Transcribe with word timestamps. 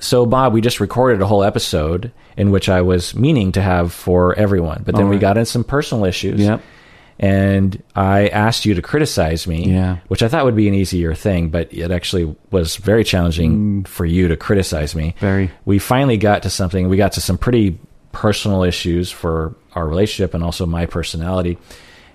So, 0.00 0.26
Bob, 0.26 0.52
we 0.52 0.60
just 0.60 0.80
recorded 0.80 1.20
a 1.22 1.26
whole 1.26 1.42
episode 1.44 2.12
in 2.36 2.50
which 2.50 2.68
I 2.68 2.80
was 2.82 3.14
meaning 3.14 3.52
to 3.52 3.62
have 3.62 3.92
for 3.92 4.34
everyone, 4.38 4.82
but 4.84 4.94
then 4.94 5.04
All 5.04 5.10
we 5.10 5.18
got 5.18 5.36
in 5.38 5.44
some 5.44 5.64
personal 5.64 6.04
issues. 6.04 6.40
Yep. 6.40 6.62
And 7.18 7.82
I 7.94 8.28
asked 8.28 8.64
you 8.64 8.72
to 8.74 8.80
criticize 8.82 9.46
me, 9.46 9.70
Yeah. 9.70 9.98
which 10.08 10.22
I 10.22 10.28
thought 10.28 10.46
would 10.46 10.56
be 10.56 10.68
an 10.68 10.74
easier 10.74 11.14
thing, 11.14 11.50
but 11.50 11.68
it 11.70 11.90
actually 11.90 12.34
was 12.50 12.76
very 12.76 13.04
challenging 13.04 13.84
for 13.84 14.06
you 14.06 14.28
to 14.28 14.36
criticize 14.38 14.94
me. 14.94 15.08
Mm. 15.16 15.20
Very. 15.20 15.50
We 15.66 15.78
finally 15.78 16.16
got 16.16 16.42
to 16.44 16.50
something. 16.50 16.88
We 16.88 16.96
got 16.96 17.12
to 17.12 17.20
some 17.20 17.36
pretty 17.36 17.78
personal 18.12 18.62
issues 18.62 19.10
for 19.10 19.54
our 19.74 19.86
relationship 19.86 20.32
and 20.32 20.42
also 20.42 20.64
my 20.64 20.86
personality. 20.86 21.58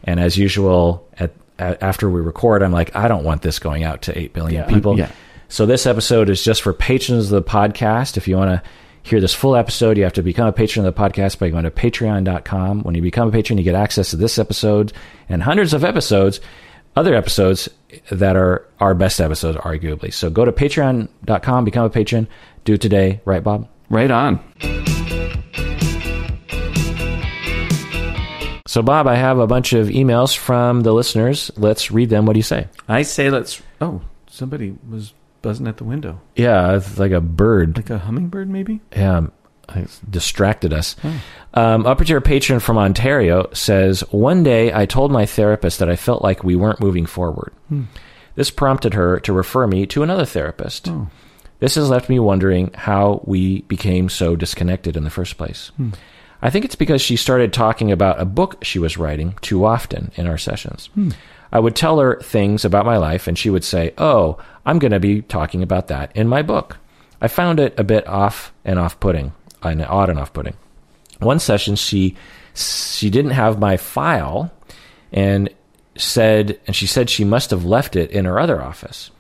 And 0.04 0.20
as 0.20 0.38
usual, 0.38 1.08
at, 1.20 1.34
at 1.60 1.84
after 1.84 2.10
we 2.10 2.20
record, 2.22 2.64
I'm 2.64 2.72
like, 2.72 2.96
I 2.96 3.08
don't 3.08 3.24
want 3.24 3.44
this 3.44 3.60
going 3.60 3.84
out 3.84 4.02
to 4.04 4.18
eight 4.18 4.34
billion 4.34 4.64
Yeah, 4.68 4.74
people. 4.76 4.98
yeah. 4.98 5.12
So 5.48 5.66
this 5.66 5.86
episode 5.86 6.30
is 6.30 6.44
just 6.44 6.62
for 6.62 6.74
patrons 6.74 7.32
of 7.32 7.44
the 7.44 7.50
podcast. 7.50 8.18
If 8.18 8.28
you 8.28 8.36
want 8.38 8.52
to 8.52 8.70
hear 9.04 9.22
this 9.22 9.34
full 9.34 9.56
episode, 9.56 9.98
you 9.98 10.04
have 10.04 10.14
to 10.14 10.24
become 10.24 10.48
a 10.48 10.52
patron 10.52 10.86
of 10.86 10.94
the 10.94 11.00
podcast 11.00 11.38
by 11.38 11.50
going 11.50 11.64
to 11.64 11.72
patreon.com. 11.72 12.84
When 12.84 12.96
you 12.96 13.02
become 13.02 13.28
a 13.30 13.32
patron, 13.32 13.58
you 13.58 13.64
get 13.64 13.76
access 13.76 14.10
to 14.10 14.18
this 14.18 14.40
episode 14.40 14.92
and 15.30 15.44
hundreds 15.44 15.74
of 15.74 15.84
episodes, 15.84 16.42
other 16.96 17.14
episodes 17.14 17.70
that 18.10 18.36
are 18.36 18.68
our 18.80 18.96
best 18.96 19.22
episodes, 19.22 19.58
arguably. 19.60 20.12
So 20.12 20.30
go 20.30 20.46
to 20.46 20.52
patreon.com, 20.52 21.66
become 21.66 21.86
a 21.86 21.90
patron, 21.90 22.28
do 22.64 22.74
it 22.74 22.82
today. 22.82 23.22
Right, 23.26 23.44
Bob? 23.44 23.70
Right 23.90 24.10
on. 24.10 24.40
So, 28.68 28.82
Bob, 28.82 29.08
I 29.08 29.16
have 29.16 29.38
a 29.38 29.48
bunch 29.48 29.72
of 29.72 29.88
emails 29.88 30.36
from 30.36 30.82
the 30.82 30.92
listeners. 30.92 31.50
Let's 31.56 31.92
read 31.92 32.10
them. 32.10 32.26
What 32.26 32.34
do 32.34 32.40
you 32.40 32.44
say? 32.44 32.68
I 32.90 33.04
say 33.04 33.30
let's. 33.30 33.62
Oh, 33.80 34.02
somebody 34.28 34.76
was 34.90 35.14
buzzing 35.46 35.68
at 35.68 35.78
the 35.78 35.84
window, 35.84 36.20
Yeah, 36.36 36.76
it's 36.76 36.98
like 36.98 37.12
a 37.12 37.22
bird. 37.22 37.78
like 37.78 37.90
a 37.92 38.00
hummingbird, 38.00 38.50
maybe. 38.50 38.82
Yeah, 38.96 39.18
um, 39.18 39.32
it 39.76 40.00
distracted 40.10 40.74
us. 40.74 40.96
Um, 41.54 41.86
Upper 41.86 42.04
tier 42.04 42.20
patron 42.22 42.60
from 42.60 42.78
Ontario 42.78 43.48
says, 43.54 44.02
One 44.12 44.44
day 44.44 44.74
I 44.74 44.86
told 44.88 45.12
my 45.12 45.26
therapist 45.26 45.80
that 45.80 45.90
I 45.90 45.96
felt 45.96 46.22
like 46.24 46.44
we 46.44 46.56
weren't 46.56 46.80
moving 46.80 47.06
forward. 47.06 47.54
Hmm. 47.70 47.84
This 48.36 48.50
prompted 48.52 48.94
her 48.96 49.20
to 49.22 49.32
refer 49.34 49.66
me 49.68 49.86
to 49.88 50.04
another 50.04 50.26
therapist. 50.26 50.90
Oh. 50.90 51.08
This 51.60 51.76
has 51.76 51.90
left 51.90 52.10
me 52.10 52.20
wondering 52.20 52.72
how 52.74 53.22
we 53.26 53.62
became 53.62 54.10
so 54.10 54.36
disconnected 54.36 54.98
in 54.98 55.04
the 55.04 55.10
first 55.10 55.38
place. 55.38 55.72
Hmm. 55.78 55.92
I 56.42 56.50
think 56.50 56.66
it's 56.66 56.76
because 56.76 57.02
she 57.02 57.16
started 57.16 57.54
talking 57.54 57.92
about 57.92 58.20
a 58.20 58.26
book 58.26 58.64
she 58.64 58.78
was 58.80 58.98
writing 58.98 59.38
too 59.42 59.64
often 59.66 60.12
in 60.16 60.28
our 60.28 60.38
sessions. 60.38 60.88
Hmm. 60.96 61.12
I 61.52 61.60
would 61.60 61.76
tell 61.76 62.00
her 62.00 62.20
things 62.22 62.66
about 62.66 62.86
my 62.86 62.98
life, 62.98 63.28
and 63.28 63.38
she 63.38 63.50
would 63.50 63.64
say, 63.64 63.94
Oh, 63.98 64.38
I'm 64.66 64.80
going 64.80 64.92
to 64.92 65.00
be 65.00 65.22
talking 65.22 65.64
about 65.64 65.88
that 65.88 66.12
in 66.16 66.28
my 66.28 66.42
book. 66.42 66.78
I 67.22 67.28
found 67.28 67.60
it 67.60 67.80
a 67.80 67.84
bit 67.84 68.08
off 68.08 68.54
and 68.64 68.78
off 68.78 69.00
putting, 69.00 69.34
and 69.62 69.82
odd 69.84 70.10
and 70.10 70.20
off 70.20 70.34
putting. 70.34 70.56
One 71.20 71.40
session, 71.40 71.76
she 71.76 72.16
she 72.54 73.10
didn't 73.10 73.32
have 73.32 73.60
my 73.60 73.78
file, 73.78 74.52
and 75.12 75.50
said, 75.98 76.60
and 76.68 76.76
she 76.76 76.88
said 76.88 77.10
she 77.10 77.24
must 77.24 77.52
have 77.52 77.66
left 77.66 77.96
it 77.96 78.12
in 78.12 78.26
her 78.26 78.40
other 78.40 78.62
office. 78.62 79.12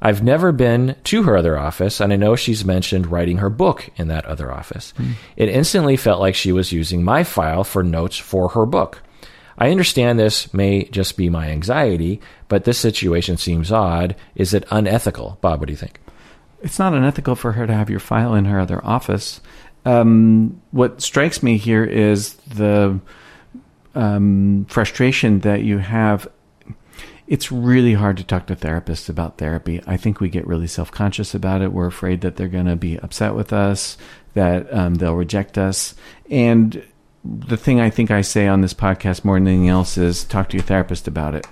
I've 0.00 0.22
never 0.22 0.52
been 0.52 0.94
to 1.04 1.24
her 1.24 1.36
other 1.36 1.58
office, 1.58 2.00
and 2.00 2.12
I 2.12 2.16
know 2.16 2.36
she's 2.36 2.64
mentioned 2.64 3.08
writing 3.08 3.38
her 3.38 3.50
book 3.50 3.88
in 3.96 4.08
that 4.08 4.24
other 4.26 4.52
office. 4.52 4.92
Hmm. 4.96 5.12
It 5.36 5.48
instantly 5.48 5.96
felt 5.96 6.20
like 6.20 6.34
she 6.34 6.52
was 6.52 6.72
using 6.72 7.02
my 7.02 7.24
file 7.24 7.64
for 7.64 7.82
notes 7.82 8.16
for 8.16 8.50
her 8.50 8.64
book. 8.64 9.02
I 9.58 9.70
understand 9.70 10.18
this 10.18 10.54
may 10.54 10.84
just 10.84 11.16
be 11.16 11.28
my 11.28 11.48
anxiety, 11.50 12.20
but 12.46 12.64
this 12.64 12.78
situation 12.78 13.36
seems 13.36 13.72
odd. 13.72 14.14
Is 14.36 14.54
it 14.54 14.64
unethical? 14.70 15.38
Bob, 15.40 15.58
what 15.58 15.66
do 15.66 15.72
you 15.72 15.76
think? 15.76 16.00
It's 16.62 16.78
not 16.78 16.94
unethical 16.94 17.34
for 17.34 17.52
her 17.52 17.66
to 17.66 17.74
have 17.74 17.90
your 17.90 18.00
file 18.00 18.34
in 18.34 18.44
her 18.44 18.60
other 18.60 18.84
office. 18.84 19.40
Um, 19.84 20.60
what 20.70 21.02
strikes 21.02 21.42
me 21.42 21.56
here 21.56 21.84
is 21.84 22.34
the 22.34 23.00
um, 23.94 24.66
frustration 24.68 25.40
that 25.40 25.62
you 25.62 25.78
have. 25.78 26.28
It's 27.26 27.52
really 27.52 27.94
hard 27.94 28.16
to 28.18 28.24
talk 28.24 28.46
to 28.46 28.56
therapists 28.56 29.08
about 29.08 29.38
therapy. 29.38 29.82
I 29.86 29.96
think 29.96 30.20
we 30.20 30.28
get 30.28 30.46
really 30.46 30.66
self 30.66 30.90
conscious 30.90 31.34
about 31.34 31.62
it. 31.62 31.72
We're 31.72 31.86
afraid 31.86 32.20
that 32.22 32.36
they're 32.36 32.48
going 32.48 32.66
to 32.66 32.76
be 32.76 32.98
upset 32.98 33.34
with 33.34 33.52
us, 33.52 33.98
that 34.34 34.72
um, 34.72 34.94
they'll 34.94 35.14
reject 35.14 35.58
us. 35.58 35.94
And 36.30 36.82
the 37.24 37.56
thing 37.56 37.80
I 37.80 37.90
think 37.90 38.10
I 38.10 38.20
say 38.20 38.46
on 38.46 38.60
this 38.60 38.74
podcast 38.74 39.24
more 39.24 39.36
than 39.36 39.48
anything 39.48 39.68
else 39.68 39.98
is 39.98 40.24
talk 40.24 40.48
to 40.50 40.56
your 40.56 40.64
therapist 40.64 41.08
about 41.08 41.34
it. 41.34 41.46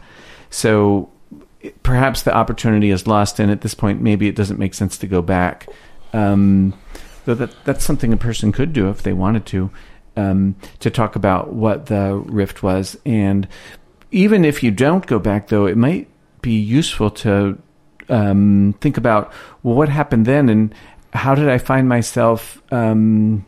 So 0.51 1.11
perhaps 1.83 2.23
the 2.23 2.35
opportunity 2.35 2.91
is 2.91 3.07
lost, 3.07 3.41
and 3.41 3.51
at 3.51 3.61
this 3.61 3.75
point, 3.75 4.01
maybe 4.01 4.29
it 4.29 4.37
doesn't 4.37 4.59
make 4.59 4.75
sense 4.75 4.97
to 4.99 5.07
go 5.07 5.23
back. 5.23 5.69
Um, 6.13 6.79
though 7.25 7.35
that 7.35 7.55
that's 7.65 7.85
something 7.85 8.13
a 8.13 8.17
person 8.17 8.53
could 8.53 8.73
do 8.73 8.89
if 8.89 9.03
they 9.03 9.13
wanted 9.13 9.47
to, 9.47 9.71
um, 10.17 10.57
to 10.81 10.91
talk 10.91 11.17
about 11.17 11.53
what 11.53 11.87
the 11.87 12.23
rift 12.27 12.63
was. 12.63 12.97
And 13.05 13.49
even 14.11 14.45
if 14.45 14.63
you 14.63 14.71
don't 14.71 15.07
go 15.07 15.19
back, 15.19 15.49
though, 15.49 15.67
it 15.67 15.77
might 15.77 16.09
be 16.41 16.57
useful 16.57 17.11
to 17.11 17.61
um, 18.09 18.75
think 18.81 18.97
about 18.97 19.33
well, 19.63 19.75
what 19.75 19.89
happened 19.89 20.27
then, 20.27 20.49
and 20.49 20.75
how 21.13 21.35
did 21.35 21.49
I 21.49 21.59
find 21.59 21.89
myself 21.89 22.63
um, 22.71 23.45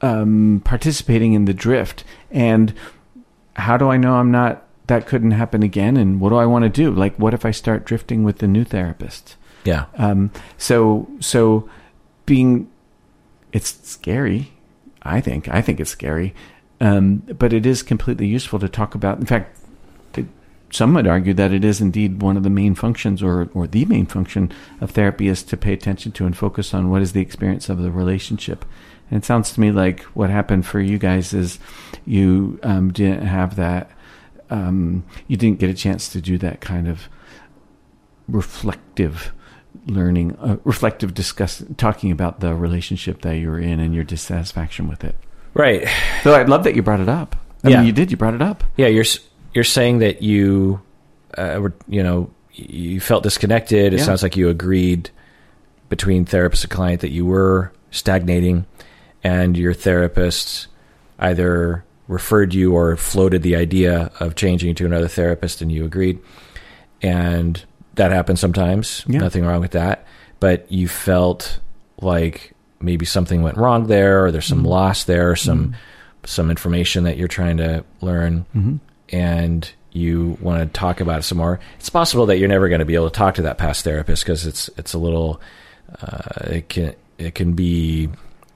um, 0.00 0.62
participating 0.64 1.32
in 1.32 1.44
the 1.44 1.54
drift, 1.54 2.04
and 2.30 2.74
how 3.56 3.76
do 3.76 3.88
I 3.88 3.96
know 3.96 4.14
I'm 4.14 4.30
not 4.30 4.66
that 4.86 5.06
couldn't 5.06 5.30
happen 5.32 5.62
again, 5.62 5.96
and 5.96 6.20
what 6.20 6.30
do 6.30 6.36
I 6.36 6.46
want 6.46 6.64
to 6.64 6.68
do? 6.68 6.90
Like, 6.90 7.16
what 7.16 7.32
if 7.32 7.44
I 7.44 7.52
start 7.52 7.84
drifting 7.84 8.24
with 8.24 8.38
the 8.38 8.48
new 8.48 8.64
therapist? 8.64 9.36
Yeah. 9.64 9.86
Um, 9.96 10.30
so 10.58 11.08
so 11.20 11.68
being 12.26 12.68
it's 13.52 13.78
scary. 13.86 14.52
I 15.02 15.20
think 15.20 15.48
I 15.48 15.62
think 15.62 15.80
it's 15.80 15.90
scary, 15.90 16.34
um, 16.80 17.18
but 17.38 17.52
it 17.52 17.66
is 17.66 17.82
completely 17.82 18.26
useful 18.26 18.58
to 18.58 18.68
talk 18.68 18.94
about. 18.94 19.18
In 19.18 19.26
fact, 19.26 19.58
it, 20.16 20.26
some 20.70 20.94
would 20.94 21.06
argue 21.06 21.34
that 21.34 21.52
it 21.52 21.64
is 21.64 21.80
indeed 21.80 22.22
one 22.22 22.36
of 22.36 22.42
the 22.42 22.50
main 22.50 22.74
functions, 22.74 23.22
or 23.22 23.48
or 23.54 23.66
the 23.66 23.84
main 23.84 24.06
function 24.06 24.52
of 24.80 24.90
therapy, 24.90 25.28
is 25.28 25.42
to 25.44 25.56
pay 25.56 25.72
attention 25.72 26.12
to 26.12 26.26
and 26.26 26.36
focus 26.36 26.74
on 26.74 26.90
what 26.90 27.02
is 27.02 27.12
the 27.12 27.20
experience 27.20 27.68
of 27.68 27.78
the 27.78 27.90
relationship. 27.90 28.64
It 29.10 29.24
sounds 29.24 29.52
to 29.54 29.60
me 29.60 29.72
like 29.72 30.02
what 30.14 30.30
happened 30.30 30.66
for 30.66 30.80
you 30.80 30.98
guys 30.98 31.32
is 31.34 31.58
you 32.06 32.58
um, 32.62 32.92
didn't 32.92 33.26
have 33.26 33.56
that. 33.56 33.90
Um, 34.50 35.04
you 35.26 35.36
didn't 35.36 35.58
get 35.58 35.70
a 35.70 35.74
chance 35.74 36.08
to 36.10 36.20
do 36.20 36.38
that 36.38 36.60
kind 36.60 36.88
of 36.88 37.08
reflective 38.28 39.32
learning, 39.86 40.36
uh, 40.40 40.56
reflective 40.64 41.14
discuss, 41.14 41.62
talking 41.76 42.10
about 42.10 42.40
the 42.40 42.54
relationship 42.54 43.22
that 43.22 43.36
you 43.36 43.48
were 43.48 43.58
in 43.58 43.80
and 43.80 43.94
your 43.94 44.04
dissatisfaction 44.04 44.88
with 44.88 45.04
it. 45.04 45.16
Right. 45.54 45.88
So 46.22 46.32
I 46.32 46.42
love 46.44 46.64
that 46.64 46.74
you 46.76 46.82
brought 46.82 47.00
it 47.00 47.08
up. 47.08 47.36
I 47.64 47.70
Yeah. 47.70 47.78
mean, 47.78 47.86
you 47.86 47.92
did. 47.92 48.10
You 48.10 48.16
brought 48.16 48.34
it 48.34 48.42
up. 48.42 48.62
Yeah, 48.76 48.86
you're 48.86 49.04
you're 49.52 49.64
saying 49.64 49.98
that 49.98 50.22
you, 50.22 50.80
uh, 51.36 51.58
were, 51.60 51.74
you 51.88 52.04
know, 52.04 52.30
you 52.54 53.00
felt 53.00 53.24
disconnected. 53.24 53.92
It 53.92 53.98
Yeah. 53.98 54.04
sounds 54.04 54.22
like 54.22 54.36
you 54.36 54.48
agreed 54.48 55.10
between 55.88 56.24
therapist 56.24 56.62
and 56.64 56.70
client 56.70 57.00
that 57.00 57.10
you 57.10 57.26
were 57.26 57.72
stagnating, 57.90 58.64
and 59.22 59.56
your 59.56 59.74
therapist 59.74 60.68
either 61.18 61.84
referred 62.08 62.54
you 62.54 62.74
or 62.74 62.96
floated 62.96 63.42
the 63.42 63.56
idea 63.56 64.10
of 64.18 64.34
changing 64.34 64.74
to 64.74 64.86
another 64.86 65.08
therapist, 65.08 65.62
and 65.62 65.70
you 65.70 65.84
agreed. 65.84 66.18
And 67.02 67.62
that 67.94 68.10
happens 68.10 68.40
sometimes. 68.40 69.04
Yeah. 69.06 69.20
Nothing 69.20 69.44
wrong 69.44 69.60
with 69.60 69.72
that. 69.72 70.06
But 70.40 70.70
you 70.72 70.88
felt 70.88 71.60
like 72.00 72.52
maybe 72.80 73.04
something 73.04 73.42
went 73.42 73.58
wrong 73.58 73.86
there, 73.86 74.24
or 74.24 74.32
there's 74.32 74.46
some 74.46 74.58
mm-hmm. 74.58 74.68
loss 74.68 75.04
there, 75.04 75.36
some 75.36 75.66
mm-hmm. 75.66 75.74
some 76.24 76.50
information 76.50 77.04
that 77.04 77.16
you're 77.16 77.28
trying 77.28 77.58
to 77.58 77.84
learn, 78.00 78.46
mm-hmm. 78.54 78.76
and 79.10 79.70
you 79.92 80.38
want 80.40 80.60
to 80.62 80.78
talk 80.78 81.00
about 81.00 81.20
it 81.20 81.22
some 81.22 81.38
more. 81.38 81.60
It's 81.78 81.90
possible 81.90 82.26
that 82.26 82.38
you're 82.38 82.48
never 82.48 82.68
going 82.68 82.78
to 82.78 82.84
be 82.84 82.94
able 82.94 83.10
to 83.10 83.16
talk 83.16 83.34
to 83.34 83.42
that 83.42 83.58
past 83.58 83.84
therapist 83.84 84.24
because 84.24 84.46
it's 84.46 84.70
it's 84.76 84.94
a 84.94 84.98
little 84.98 85.40
uh, 86.00 86.46
it 86.46 86.68
can 86.68 86.94
it 87.18 87.34
can 87.34 87.52
be 87.52 88.08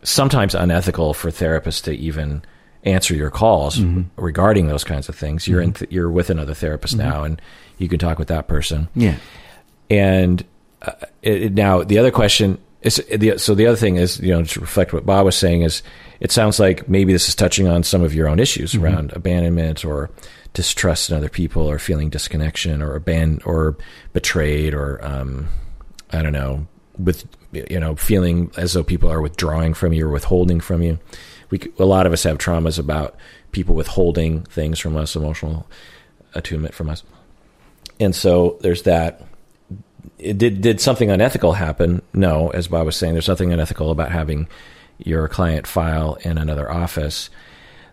sometimes 0.05 0.55
unethical 0.55 1.13
for 1.15 1.31
therapists 1.31 1.83
to 1.85 1.93
even 1.93 2.43
answer 2.85 3.15
your 3.15 3.31
calls 3.31 3.81
regarding 4.17 4.67
those 4.69 4.85
kinds 4.85 5.09
of 5.09 5.17
things. 5.17 5.49
You're 5.49 5.63
in 5.63 5.73
th- 5.73 5.91
you're 5.91 6.11
with 6.11 6.31
another 6.31 6.55
therapist 6.55 6.97
now, 6.97 7.25
and 7.25 7.41
you 7.79 7.89
can 7.89 7.99
talk 7.99 8.19
with 8.19 8.29
that 8.29 8.47
person. 8.47 8.89
Yeah. 8.95 9.17
And 9.91 10.45
uh, 10.83 10.93
it, 11.23 11.43
it- 11.45 11.53
now 11.55 11.83
the 11.83 11.99
other 11.99 12.11
question 12.11 12.59
is 12.83 12.97
the 13.11 13.39
so 13.39 13.55
the 13.55 13.67
other 13.67 13.77
thing 13.79 13.97
is 13.97 14.21
you 14.21 14.31
know 14.33 14.43
to 14.45 14.61
reflect 14.61 14.93
what 14.93 15.07
Bob 15.07 15.25
was 15.25 15.37
saying 15.37 15.63
is 15.63 15.83
it 16.21 16.31
sounds 16.31 16.61
like 16.61 16.87
maybe 16.89 17.13
this 17.15 17.29
is 17.29 17.35
touching 17.35 17.67
on 17.67 17.83
some 17.83 18.03
of 18.03 18.15
your 18.15 18.29
own 18.29 18.39
issues 18.39 18.75
around 18.75 19.11
abandonment 19.15 19.85
or 19.87 20.11
distrust 20.53 21.09
in 21.11 21.17
other 21.17 21.31
people 21.31 21.63
or 21.69 21.79
feeling 21.79 22.11
disconnection 22.11 22.83
or 22.83 23.01
aban 23.01 23.45
or 23.47 23.77
betrayed 24.13 24.75
or 24.75 25.03
um, 25.05 25.49
I 26.11 26.23
don't 26.23 26.35
know 26.35 26.67
with 26.99 27.25
you 27.71 27.81
know 27.81 27.97
feeling 27.97 28.51
as 28.57 28.73
though 28.73 28.85
people 28.85 29.11
are 29.11 29.21
withdrawing 29.21 29.75
from 29.75 29.93
you 29.93 30.07
or 30.07 30.11
withholding 30.11 30.61
from 30.61 30.83
you. 30.83 30.99
We 31.51 31.61
a 31.79 31.85
lot 31.85 32.07
of 32.07 32.13
us 32.13 32.23
have 32.25 32.39
traumas 32.39 32.79
about 32.79 33.17
people 33.53 33.75
withholding 33.75 34.43
things 34.43 34.79
from 34.79 34.97
us, 34.97 35.17
emotional 35.17 35.67
attunement 36.35 36.75
from 36.75 36.91
us, 36.91 37.03
and 38.01 38.15
so 38.15 38.59
there's 38.61 38.83
that 38.83 39.23
it 40.19 40.39
did 40.39 40.61
did 40.61 40.81
something 40.81 41.11
unethical 41.11 41.53
happen? 41.53 42.03
No, 42.13 42.49
as 42.51 42.69
Bob 42.69 42.87
was 42.87 42.97
saying, 42.97 43.15
there's 43.15 43.29
nothing 43.29 43.53
unethical 43.53 43.91
about 43.91 44.11
having 44.11 44.49
your 44.99 45.29
client 45.29 45.67
file 45.67 46.17
in 46.23 46.39
another 46.39 46.71
office. 46.71 47.31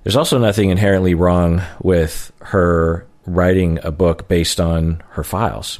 There's 0.03 0.15
also 0.15 0.37
nothing 0.37 0.69
inherently 0.69 1.13
wrong 1.13 1.61
with 1.81 2.31
her 2.41 3.05
writing 3.25 3.79
a 3.83 3.91
book 3.91 4.27
based 4.27 4.59
on 4.59 5.03
her 5.11 5.23
files, 5.23 5.79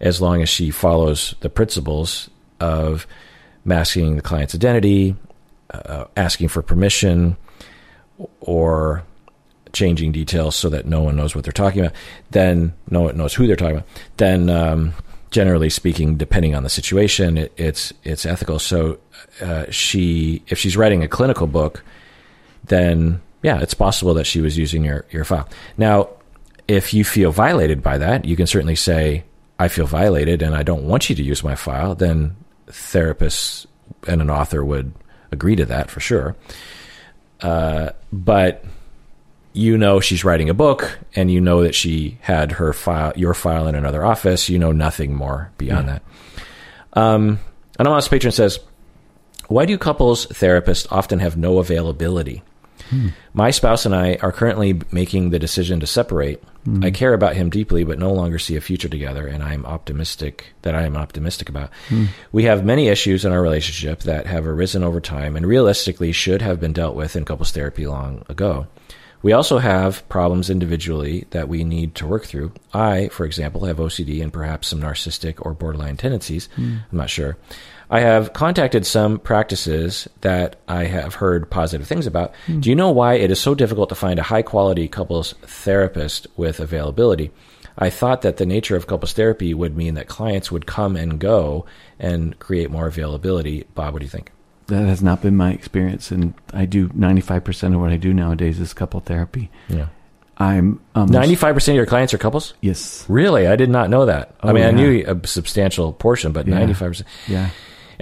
as 0.00 0.20
long 0.20 0.42
as 0.42 0.48
she 0.48 0.70
follows 0.70 1.34
the 1.40 1.50
principles 1.50 2.28
of 2.62 3.06
masking 3.64 4.16
the 4.16 4.22
client's 4.22 4.54
identity, 4.54 5.16
uh, 5.70 6.04
asking 6.16 6.48
for 6.48 6.62
permission, 6.62 7.36
or 8.40 9.04
changing 9.72 10.12
details 10.12 10.54
so 10.54 10.68
that 10.68 10.86
no 10.86 11.02
one 11.02 11.16
knows 11.16 11.34
what 11.34 11.44
they're 11.44 11.52
talking 11.52 11.80
about. 11.80 11.94
Then 12.30 12.74
no 12.90 13.02
one 13.02 13.16
knows 13.16 13.34
who 13.34 13.46
they're 13.46 13.56
talking 13.56 13.76
about. 13.76 13.88
Then, 14.16 14.50
um, 14.50 14.94
generally 15.30 15.70
speaking, 15.70 16.16
depending 16.16 16.54
on 16.54 16.62
the 16.62 16.68
situation, 16.68 17.38
it, 17.38 17.52
it's 17.56 17.92
it's 18.04 18.26
ethical. 18.26 18.58
So 18.58 18.98
uh, 19.40 19.64
she, 19.70 20.42
if 20.48 20.58
she's 20.58 20.76
writing 20.76 21.02
a 21.02 21.08
clinical 21.08 21.46
book, 21.46 21.82
then 22.64 23.20
yeah, 23.42 23.60
it's 23.60 23.74
possible 23.74 24.14
that 24.14 24.26
she 24.26 24.40
was 24.40 24.56
using 24.56 24.84
your 24.84 25.04
your 25.10 25.24
file. 25.24 25.48
Now, 25.76 26.10
if 26.68 26.94
you 26.94 27.04
feel 27.04 27.32
violated 27.32 27.82
by 27.82 27.98
that, 27.98 28.24
you 28.24 28.36
can 28.36 28.46
certainly 28.46 28.76
say, 28.76 29.24
"I 29.58 29.68
feel 29.68 29.86
violated, 29.86 30.42
and 30.42 30.54
I 30.54 30.62
don't 30.62 30.84
want 30.84 31.08
you 31.08 31.16
to 31.16 31.22
use 31.22 31.42
my 31.42 31.56
file." 31.56 31.94
Then 31.94 32.36
therapists 32.72 33.66
and 34.08 34.20
an 34.20 34.30
author 34.30 34.64
would 34.64 34.92
agree 35.30 35.56
to 35.56 35.64
that 35.66 35.90
for 35.90 36.00
sure. 36.00 36.34
Uh, 37.40 37.90
but 38.12 38.64
you 39.52 39.76
know 39.76 40.00
she's 40.00 40.24
writing 40.24 40.48
a 40.48 40.54
book, 40.54 40.98
and 41.14 41.30
you 41.30 41.40
know 41.40 41.62
that 41.62 41.74
she 41.74 42.18
had 42.20 42.52
her 42.52 42.72
file, 42.72 43.12
your 43.16 43.34
file, 43.34 43.66
in 43.68 43.74
another 43.74 44.04
office. 44.04 44.48
You 44.48 44.58
know 44.58 44.72
nothing 44.72 45.14
more 45.14 45.50
beyond 45.58 45.86
Yeah. 45.88 45.98
that. 46.94 47.00
Um, 47.00 47.38
anonymous 47.78 48.08
patron 48.08 48.32
says, 48.32 48.60
"Why 49.48 49.66
do 49.66 49.76
couples 49.78 50.26
therapists 50.26 50.86
often 50.90 51.18
have 51.18 51.36
no 51.36 51.58
availability?" 51.58 52.42
My 53.34 53.50
spouse 53.50 53.86
and 53.86 53.94
I 53.94 54.18
are 54.22 54.32
currently 54.32 54.80
making 54.90 55.30
the 55.30 55.38
decision 55.38 55.80
to 55.80 55.86
separate. 55.86 56.42
Hmm. 56.64 56.84
I 56.84 56.90
care 56.90 57.14
about 57.14 57.34
him 57.34 57.50
deeply, 57.50 57.84
but 57.84 57.98
no 57.98 58.12
longer 58.12 58.38
see 58.38 58.56
a 58.56 58.60
future 58.60 58.88
together, 58.88 59.26
and 59.26 59.42
I 59.42 59.54
am 59.54 59.66
optimistic 59.66 60.46
that 60.62 60.74
I 60.74 60.82
am 60.82 60.96
optimistic 60.96 61.48
about. 61.48 61.70
Hmm. 61.88 62.06
We 62.30 62.44
have 62.44 62.64
many 62.64 62.88
issues 62.88 63.24
in 63.24 63.32
our 63.32 63.42
relationship 63.42 64.00
that 64.00 64.26
have 64.26 64.46
arisen 64.46 64.84
over 64.84 65.00
time, 65.00 65.36
and 65.36 65.46
realistically 65.46 66.12
should 66.12 66.42
have 66.42 66.60
been 66.60 66.72
dealt 66.72 66.94
with 66.94 67.16
in 67.16 67.24
couples 67.24 67.50
therapy 67.50 67.86
long 67.86 68.24
ago. 68.28 68.66
We 69.22 69.32
also 69.32 69.58
have 69.58 70.06
problems 70.08 70.50
individually 70.50 71.26
that 71.30 71.48
we 71.48 71.62
need 71.62 71.94
to 71.96 72.06
work 72.06 72.24
through. 72.24 72.52
I, 72.74 73.08
for 73.08 73.24
example, 73.24 73.64
have 73.66 73.76
OCD 73.76 74.20
and 74.20 74.32
perhaps 74.32 74.68
some 74.68 74.80
narcissistic 74.80 75.34
or 75.38 75.54
borderline 75.54 75.96
tendencies. 75.96 76.48
Hmm. 76.56 76.78
I'm 76.90 76.98
not 76.98 77.10
sure. 77.10 77.36
I 77.90 78.00
have 78.00 78.32
contacted 78.32 78.86
some 78.86 79.18
practices 79.18 80.08
that 80.22 80.56
I 80.68 80.84
have 80.84 81.14
heard 81.16 81.50
positive 81.50 81.86
things 81.86 82.06
about. 82.06 82.32
Do 82.60 82.70
you 82.70 82.76
know 82.76 82.90
why 82.90 83.14
it 83.14 83.30
is 83.30 83.40
so 83.40 83.54
difficult 83.54 83.88
to 83.90 83.94
find 83.94 84.18
a 84.18 84.22
high 84.22 84.42
quality 84.42 84.88
couples 84.88 85.34
therapist 85.42 86.26
with 86.36 86.60
availability? 86.60 87.30
I 87.76 87.90
thought 87.90 88.22
that 88.22 88.36
the 88.36 88.46
nature 88.46 88.76
of 88.76 88.86
couples 88.86 89.12
therapy 89.12 89.54
would 89.54 89.76
mean 89.76 89.94
that 89.94 90.06
clients 90.08 90.50
would 90.52 90.66
come 90.66 90.96
and 90.96 91.18
go 91.18 91.64
and 91.98 92.38
create 92.38 92.70
more 92.70 92.86
availability. 92.86 93.64
Bob, 93.74 93.92
what 93.94 94.00
do 94.00 94.04
you 94.04 94.10
think? 94.10 94.30
That 94.66 94.84
has 94.86 95.02
not 95.02 95.22
been 95.22 95.36
my 95.36 95.52
experience, 95.52 96.10
and 96.10 96.34
I 96.52 96.64
do 96.66 96.90
ninety 96.94 97.20
five 97.20 97.44
percent 97.44 97.74
of 97.74 97.80
what 97.80 97.90
I 97.92 97.96
do 97.96 98.14
nowadays 98.14 98.60
is 98.60 98.72
couple 98.72 99.00
therapy. 99.00 99.50
Yeah. 99.68 99.88
I'm 100.38 100.80
um, 100.94 101.06
Ninety-five 101.10 101.54
percent 101.54 101.74
of 101.74 101.76
your 101.76 101.86
clients 101.86 102.14
are 102.14 102.18
couples. 102.18 102.54
Yes. 102.62 103.04
Really, 103.08 103.46
I 103.46 103.54
did 103.56 103.68
not 103.68 103.90
know 103.90 104.06
that. 104.06 104.34
I 104.40 104.50
Oh, 104.50 104.52
mean, 104.54 104.64
I 104.64 104.70
knew 104.70 105.04
a 105.06 105.26
substantial 105.26 105.92
portion, 105.92 106.32
but 106.32 106.46
Yeah. 106.46 106.58
ninety-five 106.58 106.90
percent, 106.90 107.08
Yeah. 107.28 107.50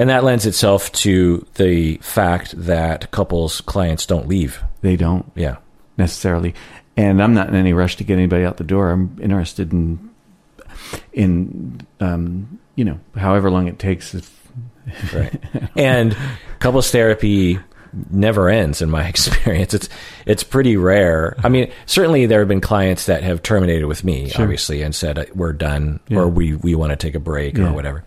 And 0.00 0.08
that 0.08 0.24
lends 0.24 0.46
itself 0.46 0.90
to 0.92 1.46
the 1.56 1.98
fact 1.98 2.54
that 2.56 3.10
couples 3.10 3.60
clients 3.60 4.06
don't 4.06 4.26
leave. 4.26 4.62
They 4.80 4.96
don't 4.96 5.30
Yeah, 5.34 5.56
necessarily, 5.98 6.54
and 6.96 7.22
I'm 7.22 7.34
not 7.34 7.48
in 7.50 7.54
any 7.54 7.72
rush 7.74 7.96
to 7.96 8.04
get 8.04 8.14
anybody 8.14 8.44
out 8.44 8.56
the 8.56 8.64
door. 8.64 8.90
I'm 8.90 9.18
interested 9.20 9.72
in 9.72 10.10
in 11.12 11.86
um, 12.00 12.58
you 12.76 12.84
know 12.84 12.98
however 13.16 13.50
long 13.50 13.68
it 13.68 13.78
takes. 13.78 14.14
If, 14.14 14.36
right. 15.14 15.38
and 15.76 16.16
couples 16.58 16.90
therapy 16.90 17.58
never 18.10 18.48
ends 18.48 18.80
in 18.82 18.90
my 18.90 19.04
experience. 19.08 19.74
It's 19.74 19.88
it's 20.26 20.42
pretty 20.42 20.76
rare. 20.76 21.36
I 21.44 21.48
mean, 21.48 21.70
certainly 21.86 22.26
there 22.26 22.38
have 22.40 22.48
been 22.48 22.60
clients 22.60 23.06
that 23.06 23.22
have 23.22 23.42
terminated 23.42 23.84
with 23.86 24.02
me, 24.04 24.30
Sure. 24.30 24.42
obviously, 24.42 24.82
and 24.82 24.94
said 24.94 25.30
we're 25.34 25.52
done 25.52 26.00
Yeah. 26.08 26.20
or 26.20 26.28
we 26.28 26.54
we 26.54 26.74
want 26.74 26.90
to 26.90 26.96
take 26.96 27.14
a 27.14 27.20
break 27.20 27.58
Yeah. 27.58 27.68
or 27.68 27.72
whatever. 27.72 28.04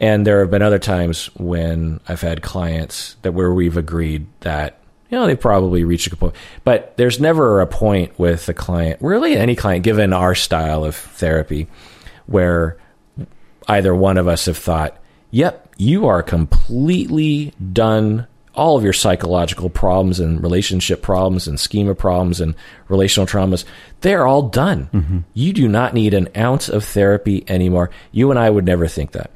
And 0.00 0.26
there 0.26 0.40
have 0.40 0.50
been 0.50 0.62
other 0.62 0.78
times 0.78 1.26
when 1.36 2.00
I've 2.08 2.22
had 2.22 2.40
clients 2.40 3.16
that 3.20 3.32
where 3.32 3.52
we've 3.52 3.76
agreed 3.76 4.26
that 4.40 4.78
you 5.10 5.18
know 5.18 5.26
they 5.26 5.36
probably 5.36 5.84
reached 5.84 6.10
a 6.10 6.16
point, 6.16 6.34
but 6.64 6.96
there's 6.96 7.20
never 7.20 7.60
a 7.60 7.66
point 7.66 8.18
with 8.18 8.48
a 8.48 8.54
client, 8.54 9.02
really 9.02 9.36
any 9.36 9.54
client, 9.54 9.84
given 9.84 10.12
our 10.12 10.34
style 10.34 10.84
of 10.84 10.96
therapy, 10.96 11.66
where 12.26 12.78
either 13.68 13.94
one 13.94 14.16
of 14.16 14.26
us 14.26 14.46
have 14.46 14.56
thought, 14.56 14.96
"Yep, 15.32 15.74
you 15.76 16.06
are 16.06 16.22
completely 16.22 17.52
done." 17.72 18.26
All 18.52 18.76
of 18.76 18.82
your 18.82 18.92
psychological 18.92 19.70
problems 19.70 20.18
and 20.18 20.42
relationship 20.42 21.02
problems 21.02 21.46
and 21.46 21.58
schema 21.58 21.94
problems 21.94 22.40
and 22.40 22.54
relational 22.88 23.26
traumas, 23.26 23.64
they're 24.00 24.26
all 24.26 24.42
done. 24.42 24.88
Mm-hmm. 24.92 25.18
You 25.34 25.52
do 25.52 25.68
not 25.68 25.94
need 25.94 26.14
an 26.14 26.28
ounce 26.36 26.68
of 26.68 26.84
therapy 26.84 27.44
anymore. 27.46 27.90
You 28.10 28.30
and 28.30 28.40
I 28.40 28.50
would 28.50 28.64
never 28.64 28.88
think 28.88 29.12
that. 29.12 29.30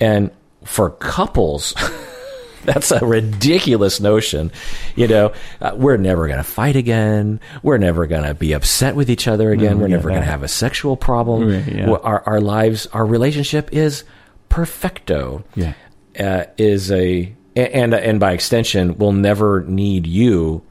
And 0.00 0.30
for 0.64 0.90
couples, 0.90 1.74
that's 2.64 2.90
a 2.90 3.04
ridiculous 3.04 4.00
notion. 4.00 4.52
You 4.96 5.08
know, 5.08 5.32
uh, 5.60 5.72
we're 5.76 5.96
never 5.96 6.26
going 6.26 6.38
to 6.38 6.44
fight 6.44 6.76
again. 6.76 7.40
We're 7.62 7.78
never 7.78 8.06
going 8.06 8.24
to 8.24 8.34
be 8.34 8.52
upset 8.52 8.94
with 8.96 9.10
each 9.10 9.26
other 9.28 9.50
again. 9.52 9.78
We're 9.78 9.88
yeah, 9.88 9.96
never 9.96 10.08
going 10.08 10.20
to 10.22 10.26
have 10.26 10.42
a 10.42 10.48
sexual 10.48 10.96
problem. 10.96 11.50
Yeah. 11.50 11.90
Our, 11.90 12.22
our 12.26 12.40
lives, 12.40 12.86
our 12.88 13.04
relationship 13.06 13.72
is 13.72 14.04
perfecto. 14.48 15.44
yeah. 15.54 15.74
Uh, 16.18 16.44
is 16.58 16.92
a 16.92 17.34
and 17.56 17.94
and 17.94 18.20
by 18.20 18.32
extension 18.32 18.98
we'll 18.98 19.12
never 19.12 19.62
need 19.62 20.06
you 20.06 20.62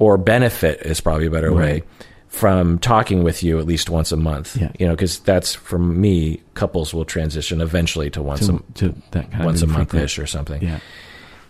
or 0.00 0.18
benefit 0.18 0.80
is 0.82 1.00
probably 1.00 1.26
a 1.26 1.30
better 1.30 1.52
way 1.52 1.72
Right. 1.72 1.84
From 2.28 2.78
talking 2.78 3.22
with 3.22 3.42
you 3.42 3.58
at 3.58 3.66
least 3.66 3.88
once 3.90 4.12
a 4.12 4.16
month. 4.16 4.54
Yeah. 4.56 4.70
You 4.78 4.86
know, 4.86 4.94
because 4.94 5.18
that's 5.20 5.54
for 5.54 5.78
me, 5.78 6.42
couples 6.54 6.92
will 6.94 7.04
transition 7.04 7.60
eventually 7.60 8.10
to 8.10 8.22
once 8.22 8.46
To, 8.46 8.56
a 8.56 8.72
to 8.74 8.94
that 9.12 9.30
kind 9.32 9.44
once 9.44 9.62
a 9.62 9.64
of 9.64 9.70
month 9.70 9.94
ish 9.94 10.18
or 10.18 10.26
something 10.26 10.60
Yeah. 10.62 10.80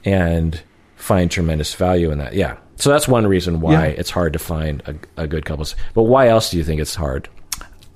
and 0.05 0.61
find 0.97 1.31
tremendous 1.31 1.75
value 1.75 2.11
in 2.11 2.19
that. 2.19 2.35
Yeah. 2.35 2.57
So 2.77 2.91
that's 2.91 3.09
one 3.09 3.27
reason 3.27 3.61
why 3.61 3.73
Yeah. 3.73 3.83
it's 3.87 4.11
hard 4.11 4.33
to 4.35 4.39
find 4.39 4.83
a, 4.87 5.23
a 5.23 5.27
good 5.27 5.45
couples. 5.45 5.75
But 5.95 6.05
why 6.05 6.29
else 6.29 6.51
do 6.51 6.57
you 6.57 6.65
think 6.65 6.81
it's 6.81 6.95
hard? 6.95 7.29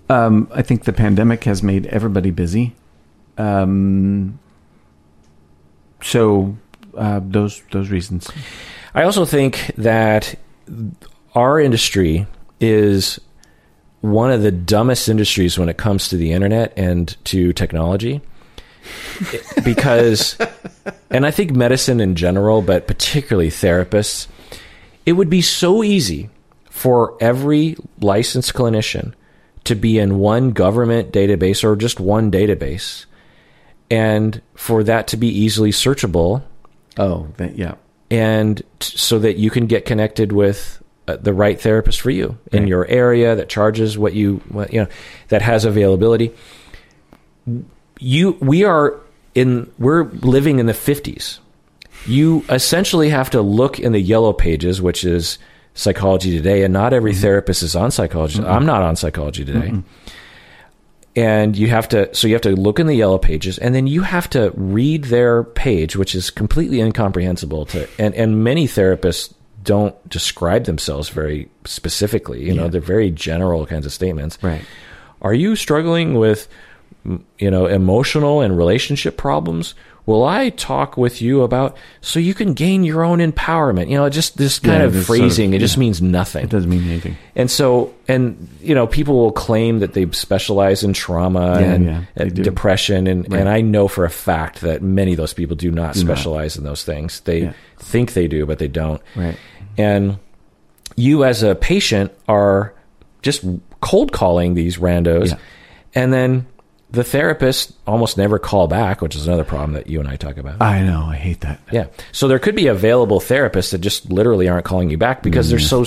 Um, 0.09 0.49
I 0.53 0.63
think 0.63 0.85
the 0.85 0.93
pandemic 0.93 1.45
has 1.45 1.63
made 1.63 1.87
everybody 1.87 2.31
busy. 2.33 2.75
Um, 3.39 4.39
so 6.03 6.57
uh, 6.97 7.21
those 7.23 7.63
those 7.71 7.91
reasons. 7.91 8.31
I 8.95 9.05
also 9.05 9.25
think 9.25 9.73
that 9.79 10.35
our 11.35 11.61
industry 11.61 12.27
is 12.63 13.21
one 14.01 14.31
of 14.33 14.43
the 14.43 14.51
dumbest 14.51 15.09
industries 15.09 15.59
when 15.59 15.69
it 15.69 15.77
comes 15.77 16.09
to 16.09 16.17
the 16.17 16.33
internet 16.33 16.73
and 16.77 17.17
to 17.25 17.53
technology. 17.53 18.21
because, 19.65 20.37
and 21.11 21.25
I 21.27 21.31
think 21.31 21.53
medicine 21.53 22.01
in 22.01 22.15
general, 22.17 22.63
but 22.63 22.87
particularly 22.87 23.49
therapists, 23.51 24.27
it 25.07 25.13
would 25.13 25.31
be 25.31 25.43
so 25.43 25.83
easy 25.83 26.31
for 26.71 27.17
every 27.21 27.77
licensed 28.01 28.55
clinician 28.55 29.15
to 29.65 29.75
be 29.77 29.99
in 29.99 30.19
one 30.19 30.51
government 30.51 31.13
database 31.13 31.63
or 31.63 31.77
just 31.77 32.01
one 32.01 32.31
database 32.33 33.05
and 33.91 34.41
for 34.55 34.83
that 34.83 35.07
to 35.09 35.17
be 35.17 35.29
easily 35.29 35.71
searchable 35.71 36.43
Oh, 36.99 37.29
yeah. 37.55 37.75
and 38.11 38.57
t- 38.81 38.97
so 38.97 39.19
that 39.21 39.37
you 39.37 39.51
can 39.51 39.67
get 39.67 39.85
connected 39.85 40.33
with 40.33 40.82
Uh, 41.09 41.17
the 41.17 41.33
right 41.33 41.61
therapist 41.61 42.01
for 42.01 42.11
you 42.11 42.39
in 42.53 42.69
your 42.69 42.87
area 42.87 43.35
that 43.35 43.49
charges 43.49 43.99
what 43.99 44.15
you 44.15 44.37
what, 44.51 44.73
you 44.73 44.81
know 44.81 44.87
that 45.29 45.43
has 45.43 45.65
availability. 45.65 46.31
You 47.99 48.33
we 48.41 48.63
are 48.65 49.01
in 49.35 49.69
we're 49.79 50.05
living 50.05 50.61
in 50.61 50.67
the 50.67 50.73
50s 50.73 51.41
you 52.07 52.45
essentially 52.49 53.11
have 53.11 53.31
to 53.31 53.43
look 53.43 53.79
in 53.79 53.93
the 53.93 54.01
yellow 54.01 54.33
pages 54.33 54.83
which 54.83 55.05
is 55.05 55.39
psychology 55.75 56.37
today 56.37 56.65
and 56.65 56.73
not 56.73 56.93
every 56.93 57.13
mm-hmm. 57.13 57.23
therapist 57.23 57.63
is 57.63 57.75
on 57.75 57.91
psychology. 57.91 58.39
Mm-hmm. 58.39 58.51
I'm 58.51 58.67
not 58.67 58.83
on 58.83 58.97
psychology 58.97 59.45
today. 59.45 59.69
Mm-hmm. 59.69 59.81
And 61.15 61.57
you 61.57 61.69
have 61.69 61.89
to 61.91 62.15
so 62.15 62.27
you 62.27 62.35
have 62.35 62.43
to 62.43 62.57
look 62.57 62.81
in 62.81 62.87
the 62.87 62.95
yellow 62.95 63.19
pages 63.19 63.59
and 63.59 63.75
then 63.75 63.87
you 63.87 64.03
have 64.03 64.31
to 64.31 64.51
read 64.55 65.05
their 65.05 65.45
page 65.45 65.95
which 65.95 66.15
is 66.15 66.31
completely 66.31 66.81
incomprehensible 66.81 67.67
to 67.67 67.89
and 67.99 68.15
and 68.15 68.43
many 68.43 68.67
therapists 68.67 69.33
don't 69.63 69.95
describe 70.09 70.65
themselves 70.65 71.09
very 71.09 71.49
specifically 71.65 72.45
you 72.45 72.55
know 72.55 72.65
Yeah. 72.65 72.69
they're 72.69 72.81
very 72.81 73.11
general 73.11 73.67
kinds 73.67 73.87
of 73.87 73.93
statements 73.93 74.39
Right. 74.43 74.65
are 75.21 75.35
you 75.35 75.57
struggling 75.57 76.15
with 76.15 76.49
you 77.39 77.51
know, 77.51 77.67
emotional 77.67 78.43
and 78.43 78.57
relationship 78.57 79.17
problems, 79.17 79.75
will 80.05 80.25
I 80.25 80.51
talk 80.51 80.97
with 80.97 81.23
you 81.23 81.43
about 81.43 81.77
so 82.01 82.19
you 82.19 82.35
can 82.35 82.55
gain 82.55 82.83
your 82.83 83.05
own 83.05 83.19
empowerment? 83.21 83.89
You 83.89 83.99
know, 83.99 84.09
just 84.09 84.37
this 84.37 84.59
kind 84.59 84.81
Yeah, 84.81 84.87
of 84.87 84.93
this 84.95 85.07
sort 85.07 85.19
of- 85.21 85.23
phrasing, 85.25 85.55
it 85.55 85.61
just 85.61 85.79
means 85.79 86.03
nothing. 86.03 86.43
It 86.45 86.51
doesn't 86.51 86.69
mean 86.69 86.85
anything. 86.91 87.17
And 87.37 87.49
so, 87.51 87.95
and 88.09 88.49
you 88.61 88.75
know, 88.75 88.87
people 88.89 89.15
will 89.17 89.31
claim 89.33 89.79
that 89.79 89.93
they 89.93 90.07
specialize 90.11 90.83
in 90.83 90.93
trauma 90.93 91.61
Yeah, 91.61 91.73
and 91.73 91.85
yeah, 91.87 92.25
depression, 92.43 93.07
and 93.07 93.31
Right. 93.31 93.41
and 93.41 93.49
I 93.49 93.61
know 93.61 93.87
for 93.87 94.05
a 94.05 94.11
fact 94.11 94.61
that 94.63 94.83
many 94.83 95.13
of 95.13 95.19
those 95.19 95.33
people 95.35 95.55
do 95.57 95.71
not 95.71 95.95
specialize 95.95 96.57
in 96.57 96.65
those 96.65 96.83
things. 96.83 97.21
They 97.21 97.43
Yeah. 97.43 97.53
think 97.79 98.15
they 98.15 98.27
do, 98.27 98.45
but 98.45 98.59
they 98.59 98.69
don't. 98.69 99.01
Right. 99.15 99.37
And 99.79 100.17
you, 100.97 101.25
as 101.25 101.43
a 101.43 101.55
patient, 101.55 102.11
are 102.29 102.75
just 103.23 103.45
cold 103.81 104.13
calling 104.13 104.55
these 104.55 104.79
randos, 104.79 105.29
Yeah. 105.31 105.37
and 105.95 106.13
then 106.13 106.47
the 106.93 107.03
therapist 107.03 107.73
almost 107.87 108.19
never 108.19 108.39
call 108.39 108.69
back, 108.69 109.01
which 109.01 109.17
is 109.17 109.27
another 109.27 109.45
problem 109.45 109.73
that 109.73 109.87
you 109.87 109.99
and 109.99 110.09
I 110.09 110.17
talk 110.17 110.37
about. 110.37 110.61
I 110.61 110.83
know. 110.83 111.05
I 111.05 111.17
hate 111.17 111.41
that. 111.41 111.59
Yeah. 111.73 111.87
So 112.13 112.29
there 112.29 112.39
could 112.39 112.55
be 112.55 112.67
available 112.67 113.19
therapists 113.19 113.71
that 113.71 113.79
just 113.79 114.11
literally 114.11 114.47
aren't 114.49 114.67
calling 114.67 114.91
you 114.91 114.99
back 114.99 115.23
because 115.23 115.49
they're 115.49 115.59
so 115.59 115.87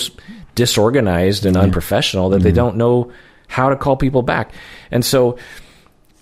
disorganized 0.55 1.45
and 1.45 1.55
unprofessional 1.55 2.29
that 2.29 2.41
they 2.41 2.49
mm-hmm. 2.49 2.55
don't 2.55 2.77
know 2.77 3.11
how 3.47 3.69
to 3.69 3.75
call 3.75 3.95
people 3.95 4.23
back. 4.23 4.51
And 4.89 5.05
so 5.05 5.37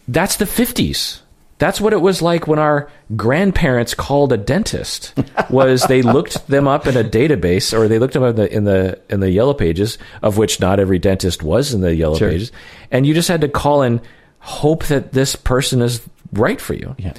that's 0.10 0.36
the 0.36 0.46
50s. 0.46 1.22
That's 1.60 1.80
what 1.80 1.94
it 1.94 2.02
was 2.02 2.22
like 2.22 2.46
when 2.46 2.60
our 2.60 2.92
grandparents 3.16 3.94
called 3.94 4.34
a 4.34 4.38
dentist. 4.38 5.14
Was 5.50 5.86
they 5.86 6.02
looked 6.02 6.48
them 6.48 6.68
up 6.68 6.88
in 6.88 6.98
a 6.98 7.06
database 7.06 7.78
or 7.78 7.88
they 7.88 8.00
looked 8.00 8.16
them 8.16 8.24
up 8.24 8.32
in 8.32 8.36
the 8.36 8.54
in 8.54 8.64
the 8.66 9.00
in 9.10 9.20
the 9.22 9.32
yellow 9.32 9.54
pages, 9.54 9.98
of 10.22 10.38
which 10.38 10.60
not 10.60 10.82
every 10.82 11.00
dentist 11.00 11.42
was 11.42 11.74
in 11.74 11.80
the 11.80 11.96
yellow 11.96 12.18
Sure. 12.18 12.32
pages, 12.32 12.52
and 12.92 13.06
you 13.06 13.14
just 13.14 13.30
had 13.30 13.40
to 13.42 13.48
call 13.48 13.82
and 13.82 14.02
hope 14.44 14.86
that 14.86 15.12
this 15.14 15.36
person 15.36 15.82
is 15.82 16.02
right 16.34 16.60
for 16.62 16.74
you 16.74 16.96
Yeah. 16.98 17.14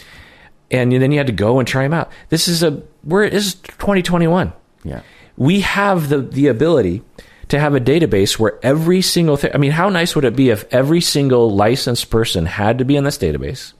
and 0.70 0.92
then 0.92 1.10
you 1.12 1.18
had 1.18 1.26
to 1.26 1.32
go 1.32 1.58
and 1.58 1.66
try 1.66 1.82
them 1.82 1.92
out. 1.94 2.10
This 2.28 2.48
is 2.48 2.62
a 2.62 2.82
we're 3.02 3.28
this 3.30 3.46
is 3.46 3.54
2021. 3.54 4.52
Yeah. 4.84 5.00
We 5.36 5.60
have 5.60 6.08
the 6.10 6.18
the 6.18 6.46
ability 6.48 7.02
to 7.48 7.58
have 7.58 7.74
a 7.74 7.80
database 7.80 8.38
where 8.38 8.58
every 8.62 9.02
single 9.02 9.36
thing. 9.36 9.50
I 9.54 9.58
mean, 9.58 9.72
how 9.72 9.88
nice 9.88 10.14
would 10.14 10.24
it 10.24 10.34
be 10.36 10.50
if 10.50 10.64
every 10.72 11.00
single 11.00 11.50
licensed 11.54 12.08
person 12.10 12.46
had 12.46 12.78
to 12.78 12.84
be 12.84 12.96
in 12.96 13.04
this 13.04 13.18
database, 13.18 13.72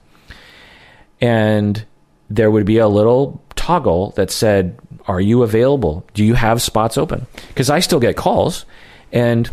and 1.21 1.85
there 2.29 2.49
would 2.51 2.65
be 2.65 2.77
a 2.77 2.87
little 2.87 3.41
toggle 3.55 4.11
that 4.11 4.31
said, 4.31 4.77
"Are 5.07 5.21
you 5.21 5.43
available? 5.43 6.05
Do 6.13 6.23
you 6.23 6.33
have 6.35 6.61
spots 6.61 6.97
open?" 6.97 7.25
Because 7.47 7.69
I 7.69 7.79
still 7.79 7.99
get 7.99 8.15
calls, 8.15 8.65
and 9.11 9.49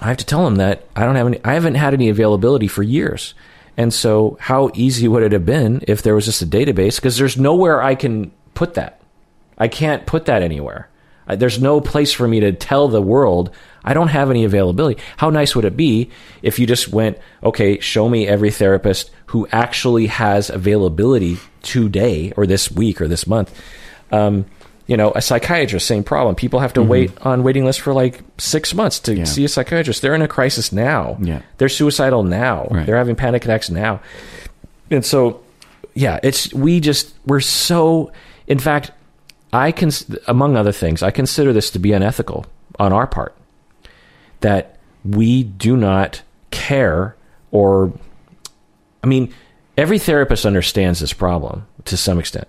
I 0.00 0.08
have 0.08 0.16
to 0.16 0.26
tell 0.26 0.44
them 0.44 0.56
that 0.56 0.86
I 0.96 1.04
don't 1.04 1.16
have 1.16 1.26
any. 1.26 1.40
I 1.44 1.54
haven't 1.54 1.74
had 1.74 1.94
any 1.94 2.08
availability 2.08 2.66
for 2.66 2.82
years. 2.82 3.34
And 3.76 3.94
so, 3.94 4.36
how 4.40 4.70
easy 4.74 5.08
would 5.08 5.22
it 5.22 5.32
have 5.32 5.46
been 5.46 5.84
if 5.86 6.02
there 6.02 6.14
was 6.14 6.24
just 6.24 6.42
a 6.42 6.46
database? 6.46 6.96
Because 6.96 7.16
there's 7.16 7.36
nowhere 7.36 7.82
I 7.82 7.94
can 7.94 8.32
put 8.54 8.74
that. 8.74 9.00
I 9.58 9.68
can't 9.68 10.06
put 10.06 10.26
that 10.26 10.42
anywhere. 10.42 10.88
There's 11.36 11.60
no 11.60 11.80
place 11.80 12.12
for 12.12 12.26
me 12.26 12.40
to 12.40 12.52
tell 12.52 12.88
the 12.88 13.02
world 13.02 13.50
I 13.84 13.94
don't 13.94 14.08
have 14.08 14.30
any 14.30 14.44
availability. 14.44 15.00
How 15.16 15.30
nice 15.30 15.54
would 15.54 15.64
it 15.64 15.76
be 15.76 16.10
if 16.42 16.58
you 16.58 16.66
just 16.66 16.88
went, 16.88 17.18
okay, 17.42 17.78
show 17.80 18.08
me 18.08 18.26
every 18.26 18.50
therapist 18.50 19.10
who 19.26 19.46
actually 19.52 20.06
has 20.06 20.50
availability 20.50 21.38
today 21.62 22.32
or 22.36 22.46
this 22.46 22.70
week 22.70 23.00
or 23.00 23.08
this 23.08 23.26
month? 23.26 23.58
Um, 24.12 24.46
you 24.90 24.96
know, 24.96 25.12
a 25.14 25.22
psychiatrist, 25.22 25.86
same 25.86 26.02
problem. 26.02 26.34
People 26.34 26.58
have 26.58 26.72
to 26.72 26.82
wait 26.82 27.12
on 27.24 27.44
waiting 27.44 27.64
lists 27.64 27.80
for 27.80 27.92
like 27.94 28.22
six 28.38 28.74
months 28.74 28.98
to 28.98 29.12
Mm-hmm. 29.12 29.18
Yeah. 29.20 29.24
see 29.24 29.44
a 29.44 29.48
psychiatrist. 29.48 30.02
They're 30.02 30.16
in 30.16 30.22
a 30.22 30.26
crisis 30.26 30.72
now. 30.72 31.16
Yeah. 31.22 31.42
They're 31.58 31.68
suicidal 31.68 32.24
now. 32.24 32.66
Right. 32.72 32.84
They're 32.84 32.96
having 32.96 33.14
panic 33.14 33.44
attacks 33.44 33.70
now. 33.70 34.00
And 34.90 35.06
so, 35.06 35.42
yeah, 35.94 36.18
it's 36.24 36.52
we 36.52 36.80
just 36.80 37.14
we're 37.24 37.38
so. 37.38 38.10
In 38.48 38.58
fact, 38.58 38.90
I 39.52 39.70
can, 39.70 39.92
among 40.26 40.56
other 40.56 40.72
things, 40.72 41.04
I 41.04 41.12
consider 41.12 41.52
this 41.52 41.70
to 41.70 41.78
be 41.78 41.92
unethical 41.92 42.46
on 42.80 42.92
our 42.92 43.06
part. 43.06 43.36
That 44.40 44.76
we 45.04 45.44
do 45.44 45.76
not 45.76 46.22
care, 46.50 47.14
or, 47.52 47.92
I 49.04 49.06
mean, 49.06 49.32
every 49.76 50.00
therapist 50.00 50.44
understands 50.46 50.98
this 50.98 51.12
problem 51.12 51.66
to 51.84 51.96
some 51.96 52.18
extent, 52.18 52.48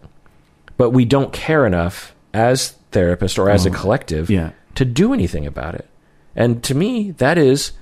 but 0.77 0.89
we 0.89 1.05
don't 1.05 1.31
care 1.31 1.67
enough 1.67 2.15
as 2.33 2.75
therapists 2.91 3.37
or 3.37 3.49
as 3.49 3.65
a 3.65 3.69
oh. 3.69 3.73
collective 3.73 4.29
yeah. 4.29 4.51
to 4.75 4.85
do 4.85 5.13
anything 5.13 5.45
about 5.45 5.75
it. 5.75 5.87
And 6.35 6.63
to 6.63 6.75
me, 6.75 7.11
that 7.11 7.37
is 7.37 7.73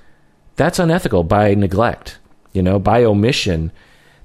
that's 0.56 0.80
unethical 0.80 1.24
by 1.24 1.54
neglect, 1.54 2.20
you 2.54 2.62
know, 2.62 2.80
by 2.80 3.04
omission. 3.04 3.72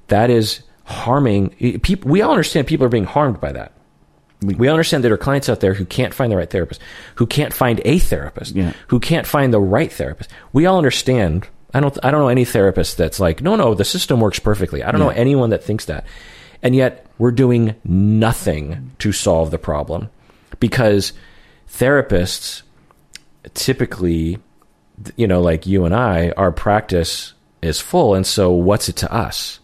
That 0.08 0.30
is 0.30 0.62
harming 0.84 1.50
people. 1.80 2.10
We 2.10 2.22
all 2.22 2.32
understand 2.32 2.66
people 2.66 2.86
are 2.86 2.90
being 2.90 3.04
harmed 3.04 3.40
by 3.40 3.52
that. 3.52 3.72
We 4.42 4.68
understand 4.68 5.02
there 5.02 5.12
are 5.12 5.16
clients 5.16 5.48
out 5.48 5.60
there 5.60 5.72
who 5.72 5.86
can't 5.86 6.12
find 6.12 6.30
the 6.30 6.36
right 6.36 6.50
therapist, 6.50 6.80
who 7.14 7.26
can't 7.26 7.54
find 7.54 7.80
a 7.84 7.98
therapist, 7.98 8.54
Yeah. 8.54 8.72
who 8.88 9.00
can't 9.00 9.26
find 9.26 9.54
the 9.54 9.60
right 9.60 9.90
therapist. 9.90 10.30
We 10.52 10.66
all 10.66 10.76
understand. 10.76 11.48
I 11.72 11.80
don't. 11.80 11.96
I 12.02 12.10
don't 12.10 12.20
know 12.20 12.28
any 12.28 12.44
therapist 12.44 12.96
that's 12.96 13.18
like, 13.20 13.40
no, 13.40 13.56
no, 13.56 13.74
the 13.74 13.84
system 13.84 14.20
works 14.20 14.38
perfectly. 14.38 14.82
I 14.82 14.90
don't 14.90 15.00
know 15.00 15.08
anyone 15.08 15.50
that 15.50 15.64
thinks 15.64 15.86
that, 15.86 16.04
and 16.62 16.74
yet 16.74 17.06
we're 17.18 17.30
doing 17.30 17.74
nothing 17.84 18.92
to 18.98 19.12
solve 19.12 19.50
the 19.50 19.58
problem 19.58 20.10
because 20.60 21.12
therapists 21.68 22.62
typically, 23.54 24.38
you 25.16 25.26
know, 25.26 25.40
like 25.40 25.66
you 25.66 25.84
and 25.84 25.94
I, 25.94 26.30
our 26.36 26.52
practice 26.52 27.34
is 27.62 27.80
full, 27.80 28.14
and 28.14 28.26
so 28.26 28.52
what's 28.52 28.88
it 28.88 28.96
to 28.96 29.12
us? 29.12 29.60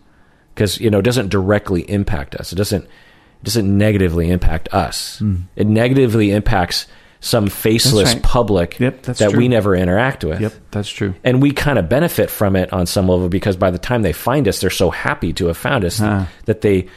Because 0.54 0.80
you 0.80 0.90
know, 0.90 0.98
it 0.98 1.04
doesn't 1.04 1.28
directly 1.28 1.82
impact 1.82 2.34
us. 2.34 2.52
It 2.52 2.56
doesn't 2.56 2.84
it 2.84 3.44
doesn't 3.44 3.78
negatively 3.78 4.30
impact 4.30 4.68
us. 4.72 5.18
Hmm. 5.18 5.36
It 5.56 5.66
negatively 5.66 6.30
impacts 6.30 6.86
some 7.22 7.48
faceless 7.48 8.14
right. 8.14 8.22
public 8.22 8.80
Yep, 8.80 9.02
that 9.02 9.18
true. 9.18 9.38
we 9.38 9.48
never 9.48 9.74
interact 9.76 10.24
with. 10.24 10.40
Yep. 10.40 10.52
That's 10.70 10.88
true. 10.88 11.14
And 11.22 11.42
we 11.42 11.52
kind 11.52 11.78
of 11.78 11.86
benefit 11.88 12.30
from 12.30 12.56
it 12.56 12.72
on 12.72 12.86
some 12.86 13.08
level 13.08 13.28
because 13.28 13.56
by 13.56 13.70
the 13.70 13.78
time 13.78 14.00
they 14.00 14.14
find 14.14 14.48
us, 14.48 14.60
they're 14.60 14.70
so 14.70 14.88
happy 14.90 15.34
to 15.34 15.46
have 15.48 15.58
found 15.58 15.84
us 15.84 15.98
Huh. 15.98 16.24
that 16.46 16.62
they 16.62 16.88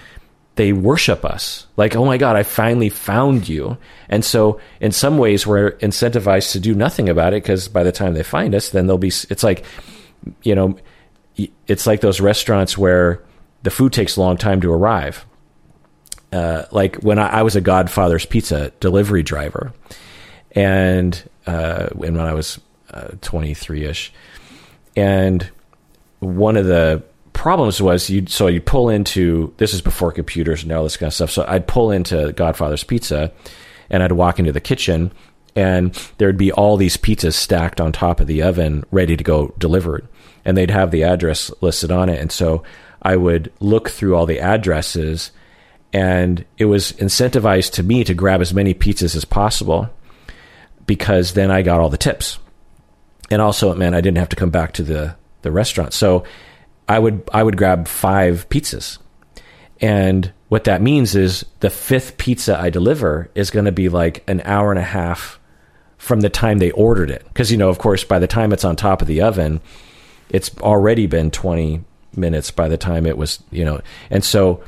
they 0.56 0.72
worship 0.72 1.26
us. 1.26 1.66
Like, 1.78 1.96
oh 1.96 2.06
my 2.06 2.18
God, 2.18 2.36
I 2.36 2.44
finally 2.44 2.90
found 2.90 3.50
you. 3.50 3.78
And 4.10 4.24
so, 4.24 4.60
in 4.80 4.92
some 4.92 5.18
ways, 5.18 5.48
we're 5.48 5.72
incentivized 5.72 6.52
to 6.52 6.60
do 6.60 6.76
nothing 6.76 7.10
about 7.10 7.34
it 7.34 7.44
because 7.44 7.68
by 7.68 7.84
the 7.84 7.92
time 7.92 8.14
they 8.14 8.24
find 8.24 8.54
us, 8.54 8.70
then 8.70 8.88
they'll 8.88 8.98
be. 8.98 9.08
It's 9.08 9.44
like, 9.44 9.66
you 10.44 10.56
know, 10.56 10.78
it's 11.68 11.88
like 11.88 12.02
those 12.02 12.22
restaurants 12.22 12.78
where 12.78 13.24
the 13.64 13.72
food 13.72 13.94
takes 13.94 14.16
a 14.16 14.22
long 14.22 14.38
time 14.38 14.62
to 14.62 14.72
arrive. 14.72 15.26
Uh, 16.32 16.66
like 16.72 16.98
when 16.98 17.20
I, 17.20 17.28
I 17.28 17.42
was 17.44 17.56
a 17.56 17.62
Godfather's 17.62 18.26
Pizza 18.26 18.72
delivery 18.80 19.24
driver, 19.24 19.74
and 20.52 21.22
uh, 21.48 21.90
when 21.90 22.20
I 22.20 22.34
was 22.34 22.60
twenty 23.22 23.56
three 23.56 23.86
ish, 23.86 24.14
and 24.96 25.50
one 26.20 26.58
of 26.58 26.66
the 26.66 27.04
problems 27.34 27.82
was 27.82 28.10
you 28.10 28.26
so 28.28 28.48
you 28.48 28.62
pull 28.62 28.90
into 28.90 29.54
this 29.58 29.74
is 29.74 29.82
before 29.82 30.12
computers 30.12 30.64
and 30.64 30.72
all 30.72 30.84
this 30.84 30.98
kind 30.98 31.08
of 31.08 31.14
stuff. 31.14 31.32
So 31.32 31.46
I'd 31.48 31.68
pull 31.68 31.92
into 31.92 32.32
Godfather's 32.34 32.84
Pizza, 32.84 33.32
and 33.90 34.02
I'd 34.04 34.14
walk 34.14 34.40
into 34.40 34.52
the 34.52 34.62
kitchen, 34.62 35.12
and 35.56 35.94
there'd 36.18 36.38
be 36.38 36.52
all 36.52 36.78
these 36.78 36.98
pizzas 36.98 37.34
stacked 37.34 37.82
on 37.82 37.92
top 37.92 38.20
of 38.20 38.28
the 38.28 38.42
oven, 38.44 38.84
ready 38.92 39.18
to 39.18 39.24
go 39.24 39.54
delivered, 39.58 40.08
and 40.46 40.56
they'd 40.56 40.72
have 40.72 40.92
the 40.92 41.04
address 41.04 41.52
listed 41.62 41.92
on 41.92 42.10
it, 42.10 42.20
and 42.20 42.32
so 42.32 42.64
I 43.02 43.18
would 43.18 43.52
look 43.60 43.90
through 43.90 44.16
all 44.16 44.26
the 44.26 44.40
addresses, 44.40 45.32
and 45.92 46.46
it 46.58 46.66
was 46.66 46.94
incentivized 46.94 47.74
to 47.74 47.84
me 47.84 48.04
to 48.04 48.14
grab 48.14 48.42
as 48.42 48.54
many 48.54 48.74
pizzas 48.74 49.16
as 49.16 49.26
possible 49.26 49.90
because 50.86 51.34
then 51.34 51.52
I 51.52 51.62
got 51.62 51.80
all 51.80 51.90
the 51.90 51.98
tips. 51.98 52.40
And 53.30 53.42
also 53.42 53.72
it 53.72 53.78
meant 53.78 53.96
I 53.96 54.02
didn't 54.02 54.18
have 54.18 54.30
to 54.30 54.36
come 54.36 54.50
back 54.50 54.74
to 54.74 54.84
the, 54.84 55.16
the 55.42 55.52
restaurant. 55.52 55.94
So 55.94 56.24
I 56.88 57.00
would 57.00 57.28
I 57.34 57.44
would 57.44 57.58
grab 57.58 57.88
five 57.88 58.48
pizzas. 58.50 58.98
And 59.80 60.32
what 60.50 60.66
that 60.66 60.82
means 60.82 61.16
is 61.16 61.46
the 61.60 61.70
fifth 61.70 62.18
pizza 62.18 62.60
I 62.60 62.70
deliver 62.70 63.30
is 63.36 63.50
going 63.50 63.66
to 63.66 63.72
be 63.72 63.90
like 63.90 64.24
an 64.30 64.42
hour 64.46 64.72
and 64.72 64.80
a 64.80 64.84
half 64.84 65.40
from 65.98 66.22
the 66.22 66.30
time 66.30 66.60
they 66.60 66.72
ordered 66.72 67.10
it. 67.10 67.24
Because, 67.26 67.52
you 67.52 67.58
know, 67.58 67.70
of 67.70 67.80
course, 67.80 68.04
by 68.04 68.20
the 68.20 68.28
time 68.28 68.54
it's 68.54 68.64
on 68.64 68.76
top 68.76 69.02
of 69.02 69.08
the 69.08 69.22
oven, 69.22 69.62
it's 70.30 70.52
already 70.60 71.08
been 71.08 71.32
20 71.32 71.84
minutes 72.16 72.52
by 72.52 72.68
the 72.68 72.78
time 72.78 73.06
it 73.06 73.18
was, 73.18 73.42
you 73.52 73.66
know. 73.66 73.82
And 74.10 74.24
so 74.24 74.64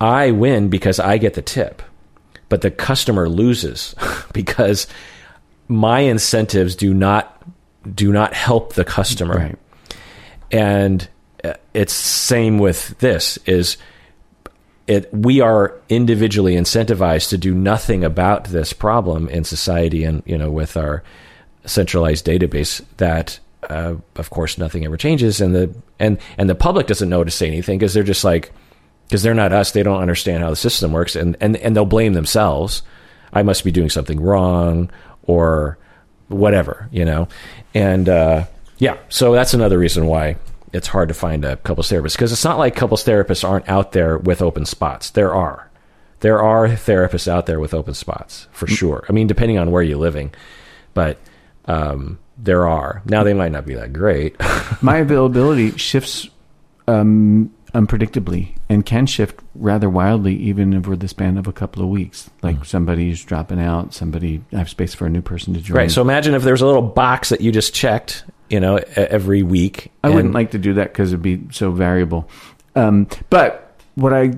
I 0.00 0.32
win 0.32 0.68
because 0.68 0.98
I 0.98 1.18
get 1.18 1.34
the 1.34 1.42
tip, 1.42 1.82
but 2.48 2.62
the 2.62 2.70
customer 2.70 3.28
loses 3.28 3.94
because 4.32 4.86
my 5.68 6.00
incentives 6.00 6.76
do 6.76 6.92
not 6.92 7.32
do 7.94 8.12
not 8.12 8.34
help 8.34 8.72
the 8.72 8.84
customer. 8.84 9.36
Right. 9.36 9.58
And 10.50 11.08
it's 11.76 11.92
same 11.92 12.58
with 12.58 12.98
this 12.98 13.38
is 13.46 13.76
it 14.86 15.12
we 15.12 15.40
are 15.40 15.74
individually 15.88 16.54
incentivized 16.54 17.28
to 17.28 17.38
do 17.38 17.54
nothing 17.54 18.04
about 18.04 18.44
this 18.44 18.72
problem 18.72 19.28
in 19.28 19.44
society 19.44 20.04
and 20.04 20.22
you 20.26 20.38
know 20.38 20.50
with 20.50 20.76
our 20.76 21.02
centralized 21.64 22.24
database 22.26 22.82
that 22.96 23.38
uh, 23.70 23.96
of 24.16 24.30
course, 24.30 24.58
nothing 24.58 24.84
ever 24.84 24.96
changes, 24.96 25.40
and 25.40 25.54
the 25.54 25.74
and 25.98 26.18
and 26.38 26.48
the 26.48 26.54
public 26.54 26.86
doesn't 26.86 27.08
know 27.08 27.24
to 27.24 27.30
say 27.30 27.46
anything 27.48 27.78
because 27.78 27.94
they're 27.94 28.02
just 28.02 28.24
like 28.24 28.52
because 29.08 29.22
they're 29.22 29.34
not 29.34 29.52
us. 29.52 29.72
They 29.72 29.82
don't 29.82 30.00
understand 30.00 30.42
how 30.42 30.50
the 30.50 30.56
system 30.56 30.92
works, 30.92 31.16
and 31.16 31.36
and 31.40 31.56
and 31.56 31.74
they'll 31.74 31.84
blame 31.84 32.12
themselves. 32.12 32.82
I 33.32 33.42
must 33.42 33.64
be 33.64 33.72
doing 33.72 33.90
something 33.90 34.20
wrong, 34.20 34.90
or 35.24 35.78
whatever, 36.28 36.88
you 36.92 37.04
know. 37.04 37.28
And 37.74 38.08
uh, 38.08 38.44
yeah, 38.78 38.98
so 39.08 39.32
that's 39.32 39.54
another 39.54 39.78
reason 39.78 40.06
why 40.06 40.36
it's 40.72 40.88
hard 40.88 41.08
to 41.08 41.14
find 41.14 41.44
a 41.44 41.56
couples 41.56 41.88
therapist 41.88 42.16
because 42.16 42.32
it's 42.32 42.44
not 42.44 42.58
like 42.58 42.74
couples 42.74 43.04
therapists 43.04 43.48
aren't 43.48 43.68
out 43.68 43.92
there 43.92 44.18
with 44.18 44.42
open 44.42 44.64
spots. 44.64 45.10
There 45.10 45.34
are. 45.34 45.70
There 46.20 46.40
are 46.40 46.68
therapists 46.68 47.28
out 47.28 47.46
there 47.46 47.60
with 47.60 47.74
open 47.74 47.94
spots 47.94 48.48
for 48.50 48.66
sure. 48.66 49.04
I 49.08 49.12
mean, 49.12 49.26
depending 49.26 49.58
on 49.58 49.70
where 49.70 49.82
you're 49.82 49.98
living, 49.98 50.32
but 50.94 51.18
um, 51.66 52.18
there 52.38 52.66
are. 52.66 53.02
Now 53.04 53.22
they 53.22 53.34
might 53.34 53.52
not 53.52 53.66
be 53.66 53.74
that 53.74 53.92
great. 53.92 54.36
My 54.82 54.98
availability 54.98 55.76
shifts 55.76 56.28
um, 56.88 57.52
unpredictably 57.74 58.56
and 58.68 58.84
can 58.84 59.06
shift 59.06 59.40
rather 59.54 59.90
wildly 59.90 60.34
even 60.36 60.74
over 60.74 60.96
the 60.96 61.08
span 61.08 61.36
of 61.36 61.46
a 61.46 61.52
couple 61.52 61.82
of 61.82 61.88
weeks. 61.88 62.30
Like 62.42 62.64
somebody's 62.64 63.22
dropping 63.22 63.60
out, 63.60 63.92
somebody 63.92 64.42
I 64.52 64.58
have 64.58 64.70
space 64.70 64.94
for 64.94 65.06
a 65.06 65.10
new 65.10 65.22
person 65.22 65.54
to 65.54 65.60
join. 65.60 65.76
right. 65.76 65.90
So 65.90 66.00
imagine 66.00 66.34
if 66.34 66.42
there's 66.42 66.62
a 66.62 66.66
little 66.66 66.82
box 66.82 67.28
that 67.28 67.40
you 67.40 67.52
just 67.52 67.74
checked, 67.74 68.24
you 68.48 68.60
know, 68.60 68.76
every 68.96 69.42
week. 69.42 69.92
I 70.04 70.10
wouldn't 70.10 70.34
like 70.34 70.52
to 70.52 70.58
do 70.58 70.74
that 70.74 70.92
because 70.92 71.12
it'd 71.12 71.22
be 71.22 71.42
so 71.50 71.70
variable. 71.70 72.28
Um, 72.74 73.08
but 73.30 73.80
what 73.94 74.12
I 74.12 74.34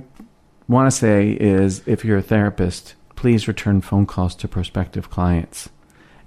want 0.68 0.90
to 0.90 0.96
say 0.96 1.30
is 1.32 1.82
if 1.86 2.04
you're 2.04 2.18
a 2.18 2.22
therapist, 2.22 2.94
please 3.16 3.48
return 3.48 3.80
phone 3.80 4.06
calls 4.06 4.34
to 4.36 4.48
prospective 4.48 5.10
clients. 5.10 5.68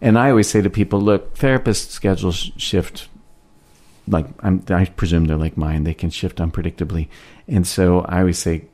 And 0.02 0.18
I 0.18 0.30
always 0.30 0.50
say 0.50 0.62
to 0.62 0.70
people, 0.70 1.00
look, 1.00 1.38
therapist 1.38 1.92
schedules 1.92 2.52
shift. 2.58 3.08
Like 4.08 4.26
I'm, 4.40 4.64
I 4.70 4.86
presume 4.86 5.26
they're 5.26 5.38
like 5.38 5.58
mine; 5.58 5.84
they 5.84 5.94
can 5.94 6.10
shift 6.10 6.38
unpredictably. 6.38 7.08
And 7.48 7.66
so 7.66 8.02
I 8.02 8.20
always 8.20 8.40
say, 8.40 8.66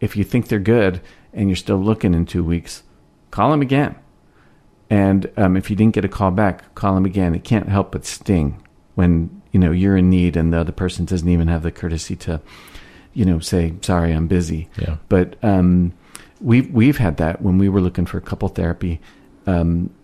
if 0.00 0.16
you 0.16 0.24
think 0.24 0.48
they're 0.48 0.58
good 0.58 1.00
and 1.32 1.48
you're 1.48 1.56
still 1.56 1.76
looking 1.76 2.14
in 2.14 2.26
two 2.26 2.42
weeks, 2.42 2.82
call 3.30 3.50
them 3.50 3.62
again. 3.62 3.96
And 4.92 5.32
um, 5.38 5.56
if 5.56 5.70
you 5.70 5.76
didn't 5.76 5.94
get 5.94 6.04
a 6.04 6.08
call 6.08 6.30
back, 6.30 6.74
call 6.74 6.94
them 6.94 7.06
again. 7.06 7.34
It 7.34 7.44
can't 7.44 7.66
help 7.66 7.92
but 7.92 8.04
sting 8.04 8.62
when 8.94 9.40
you 9.50 9.58
know 9.58 9.72
you're 9.72 9.96
in 9.96 10.10
need 10.10 10.36
and 10.36 10.52
the 10.52 10.58
other 10.58 10.70
person 10.70 11.06
doesn't 11.06 11.30
even 11.30 11.48
have 11.48 11.62
the 11.62 11.72
courtesy 11.72 12.14
to, 12.16 12.42
you 13.14 13.24
know, 13.24 13.38
say 13.38 13.72
sorry, 13.80 14.12
I'm 14.12 14.26
busy. 14.26 14.68
Yeah. 14.78 14.98
But 15.08 15.42
um, 15.42 15.94
we've 16.42 16.70
we've 16.70 16.98
had 16.98 17.16
that 17.16 17.40
when 17.40 17.56
we 17.56 17.70
were 17.70 17.80
looking 17.80 18.04
for 18.04 18.20
couple 18.20 18.48
therapy. 18.48 19.00
Um, 19.46 19.94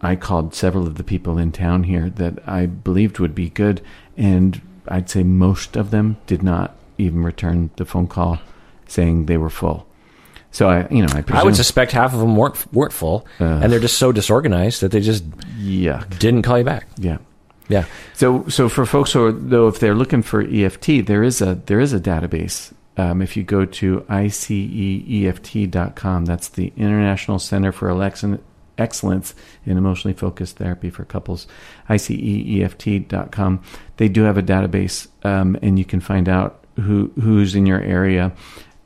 I 0.00 0.16
called 0.16 0.54
several 0.54 0.86
of 0.86 0.94
the 0.94 1.04
people 1.04 1.36
in 1.36 1.52
town 1.52 1.82
here 1.82 2.08
that 2.08 2.38
I 2.48 2.64
believed 2.64 3.18
would 3.18 3.34
be 3.34 3.50
good, 3.50 3.82
and 4.16 4.62
I'd 4.88 5.10
say 5.10 5.24
most 5.24 5.76
of 5.76 5.90
them 5.90 6.16
did 6.26 6.42
not 6.42 6.74
even 6.96 7.22
return 7.22 7.68
the 7.76 7.84
phone 7.84 8.08
call 8.08 8.40
saying 8.86 9.26
they 9.26 9.36
were 9.36 9.50
full. 9.50 9.86
So 10.52 10.68
I, 10.68 10.86
you 10.90 11.00
know, 11.02 11.08
I 11.12 11.22
presume, 11.22 11.40
I 11.40 11.44
would 11.44 11.56
suspect 11.56 11.92
half 11.92 12.12
of 12.14 12.20
them 12.20 12.36
weren't 12.36 12.72
weren't 12.72 12.92
full, 12.92 13.26
Uh. 13.40 13.44
and 13.62 13.72
they're 13.72 13.80
just 13.80 13.98
so 13.98 14.12
disorganized 14.12 14.80
that 14.82 14.92
they 14.92 15.00
just 15.00 15.28
yuck. 15.58 16.18
didn't 16.18 16.42
call 16.42 16.58
you 16.58 16.64
back. 16.64 16.86
Yeah. 16.98 17.18
Yeah. 17.68 17.84
So, 18.14 18.46
so 18.48 18.68
for 18.68 18.84
folks 18.84 19.12
who 19.12 19.24
are, 19.26 19.32
though, 19.32 19.68
if 19.68 19.78
they're 19.80 19.94
looking 19.94 20.20
for 20.22 20.42
EFT, 20.42 21.06
there 21.06 21.22
is 21.22 21.40
a 21.40 21.54
there 21.66 21.80
is 21.80 21.92
a 21.94 22.00
database. 22.00 22.72
Um, 22.98 23.22
if 23.22 23.36
you 23.38 23.42
go 23.42 23.64
to 23.64 24.00
ICEEFT.com, 25.02 26.24
that's 26.26 26.48
the 26.48 26.72
International 26.76 27.38
Center 27.38 27.72
for 27.72 27.88
Election, 27.88 28.38
Excellence 28.76 29.34
in 29.64 29.78
Emotionally 29.78 30.12
Focused 30.14 30.56
Therapy 30.58 30.90
for 30.90 31.04
Couples, 31.06 31.46
ICEEFT.com. 31.88 33.62
They 33.96 34.08
do 34.08 34.22
have 34.24 34.36
a 34.36 34.42
database, 34.42 35.08
um, 35.24 35.56
and 35.62 35.78
you 35.78 35.84
can 35.86 36.00
find 36.00 36.28
out 36.28 36.64
who 36.76 37.10
who's 37.20 37.54
in 37.54 37.64
your 37.66 37.80
area 37.80 38.32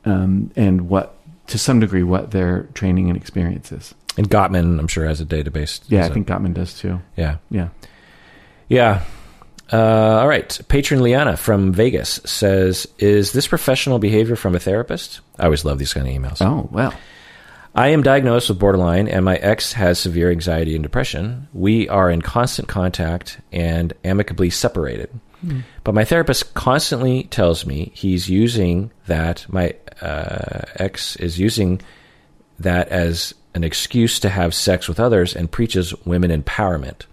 um, 0.05 0.51
and 0.55 0.87
what, 0.89 1.16
to 1.47 1.57
some 1.57 1.79
degree, 1.79 2.03
what 2.03 2.31
their 2.31 2.63
training 2.73 3.09
and 3.09 3.17
experience 3.17 3.71
is. 3.71 3.93
And 4.17 4.29
Gottman, 4.29 4.79
I'm 4.79 4.87
sure, 4.87 5.05
has 5.05 5.21
a 5.21 5.25
database. 5.25 5.81
Yeah, 5.87 6.05
I 6.05 6.09
think 6.09 6.27
Gottman 6.27 6.53
does 6.53 6.73
too. 6.77 6.99
Yeah. 7.15 7.37
Yeah. 7.49 7.69
Yeah. 8.67 9.03
Uh, 9.71 10.19
all 10.19 10.27
right. 10.27 10.59
Patron 10.69 11.01
Liana 11.01 11.37
from 11.37 11.73
Vegas 11.73 12.21
says, 12.25 12.87
"Is 12.99 13.31
this 13.33 13.47
professional 13.47 13.99
behavior 13.99 14.35
from 14.35 14.55
a 14.55 14.59
therapist?" 14.59 15.19
I 15.37 15.45
always 15.45 15.65
love 15.65 15.77
these 15.77 15.93
kind 15.93 16.07
of 16.07 16.13
emails. 16.13 16.41
Oh 16.41 16.69
well. 16.71 16.93
I 17.75 17.89
am 17.89 18.01
diagnosed 18.01 18.49
with 18.49 18.57
borderline, 18.57 19.07
and 19.07 19.23
my 19.23 19.35
ex 19.35 19.73
has 19.73 19.99
severe 19.99 20.31
anxiety 20.31 20.73
and 20.73 20.81
depression. 20.81 21.47
We 21.53 21.87
are 21.89 22.09
in 22.09 22.23
constant 22.23 22.67
contact 22.67 23.39
and 23.51 23.93
amicably 24.03 24.49
separated. 24.49 25.11
But 25.83 25.93
my 25.93 26.03
therapist 26.03 26.53
constantly 26.55 27.23
tells 27.23 27.65
me 27.65 27.91
he's 27.93 28.27
using 28.29 28.91
that, 29.05 29.45
my 29.49 29.75
uh, 30.01 30.61
ex 30.77 31.15
is 31.17 31.37
using 31.39 31.81
that 32.59 32.89
as 32.89 33.33
an 33.53 33.63
excuse 33.63 34.19
to 34.21 34.29
have 34.29 34.53
sex 34.53 34.87
with 34.87 34.99
others 34.99 35.35
and 35.35 35.49
preaches 35.51 35.93
women 36.05 36.31
empowerment. 36.41 37.05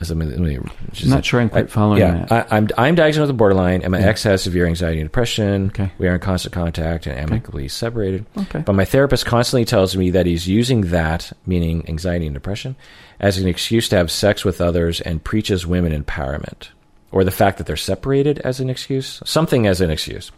So, 0.00 0.14
let 0.14 0.28
me- 0.28 0.36
let 0.36 0.38
me- 0.38 0.70
I'm 1.02 1.08
not 1.10 1.24
sure 1.24 1.40
I'm 1.40 1.48
quite 1.48 1.64
I- 1.64 1.68
following 1.68 1.98
yeah, 1.98 2.24
that. 2.28 2.52
I, 2.52 2.56
I'm 2.56 2.68
I'm 2.78 2.94
diagnosed 2.94 3.26
with 3.28 3.36
borderline, 3.36 3.82
and 3.82 3.90
my 3.90 4.00
ex 4.00 4.22
has 4.22 4.42
severe 4.42 4.64
anxiety 4.66 5.00
and 5.00 5.08
depression. 5.08 5.68
Okay. 5.68 5.90
We 5.98 6.06
are 6.06 6.14
in 6.14 6.20
constant 6.20 6.52
contact 6.54 7.06
and 7.08 7.18
amicably 7.18 7.66
separated. 7.66 8.24
Okay. 8.36 8.60
But 8.60 8.74
my 8.74 8.84
therapist 8.84 9.26
constantly 9.26 9.64
tells 9.64 9.96
me 9.96 10.10
that 10.10 10.24
he's 10.26 10.46
using 10.46 10.82
that, 10.92 11.32
meaning 11.46 11.84
anxiety 11.88 12.26
and 12.26 12.34
depression, 12.34 12.76
as 13.18 13.38
an 13.38 13.48
excuse 13.48 13.88
to 13.88 13.96
have 13.96 14.10
sex 14.12 14.44
with 14.44 14.60
others 14.60 15.00
and 15.00 15.24
preaches 15.24 15.66
women 15.66 15.90
empowerment, 16.04 16.68
or 17.10 17.24
the 17.24 17.30
fact 17.30 17.58
that 17.58 17.66
they're 17.66 17.76
separated 17.76 18.38
as 18.40 18.60
an 18.60 18.70
excuse, 18.70 19.22
something 19.24 19.66
as 19.66 19.80
an 19.80 19.90
excuse. 19.90 20.30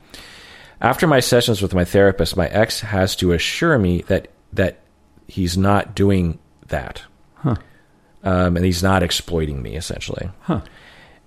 After 0.80 1.06
my 1.06 1.20
sessions 1.20 1.60
with 1.60 1.74
my 1.74 1.84
therapist, 1.84 2.36
my 2.36 2.46
ex 2.48 2.80
has 2.80 3.14
to 3.16 3.32
assure 3.32 3.78
me 3.78 4.02
that 4.02 4.28
that 4.52 4.80
he's 5.28 5.56
not 5.56 5.94
doing 5.94 6.38
that, 6.68 7.02
Huh. 7.36 7.56
um, 8.24 8.56
and 8.56 8.64
he's 8.64 8.82
not 8.82 9.02
exploiting 9.02 9.62
me 9.62 9.76
essentially. 9.76 10.30
Huh. 10.40 10.60